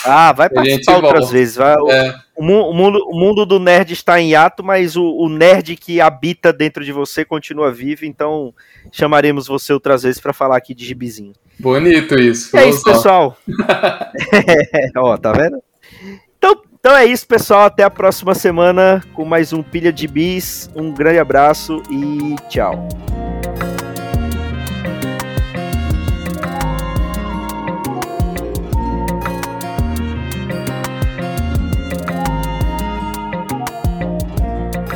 Ah, 0.03 0.33
vai 0.33 0.49
participar 0.49 0.95
outras 0.95 1.19
volta. 1.25 1.33
vezes. 1.33 1.55
Vai, 1.55 1.75
o- 1.75 1.89
É, 1.89 2.19
o, 2.35 2.43
o 2.43 2.73
mundo, 2.73 2.99
o 3.07 3.17
mundo 3.17 3.45
do 3.45 3.59
nerd 3.59 3.93
está 3.93 4.19
em 4.19 4.35
ato, 4.35 4.63
mas 4.63 4.95
o, 4.97 5.03
o 5.05 5.29
nerd 5.29 5.75
que 5.77 6.01
habita 6.01 6.51
dentro 6.51 6.83
de 6.83 6.91
você 6.91 7.23
continua 7.23 7.71
vivo, 7.71 8.05
então 8.05 8.53
chamaremos 8.91 9.47
você 9.47 9.71
outras 9.71 10.03
vezes 10.03 10.19
para 10.19 10.33
falar 10.33 10.57
aqui 10.57 10.73
de 10.73 10.83
gibizinho. 10.85 11.33
bonito 11.59 12.19
isso. 12.19 12.57
É 12.57 12.67
isso, 12.67 12.81
só. 12.81 12.91
pessoal. 12.91 13.37
Ó, 14.97 15.15
tá 15.17 15.31
vendo? 15.31 15.61
Então, 16.37 16.61
então 16.79 16.95
é 16.95 17.05
isso, 17.05 17.27
pessoal. 17.27 17.65
Até 17.65 17.83
a 17.83 17.89
próxima 17.89 18.33
semana 18.33 19.03
com 19.13 19.25
mais 19.25 19.51
um 19.51 19.61
Pilha 19.61 19.91
de 19.91 20.07
Bis. 20.07 20.69
Um 20.75 20.93
grande 20.93 21.19
abraço 21.19 21.83
e 21.91 22.35
tchau. 22.49 22.87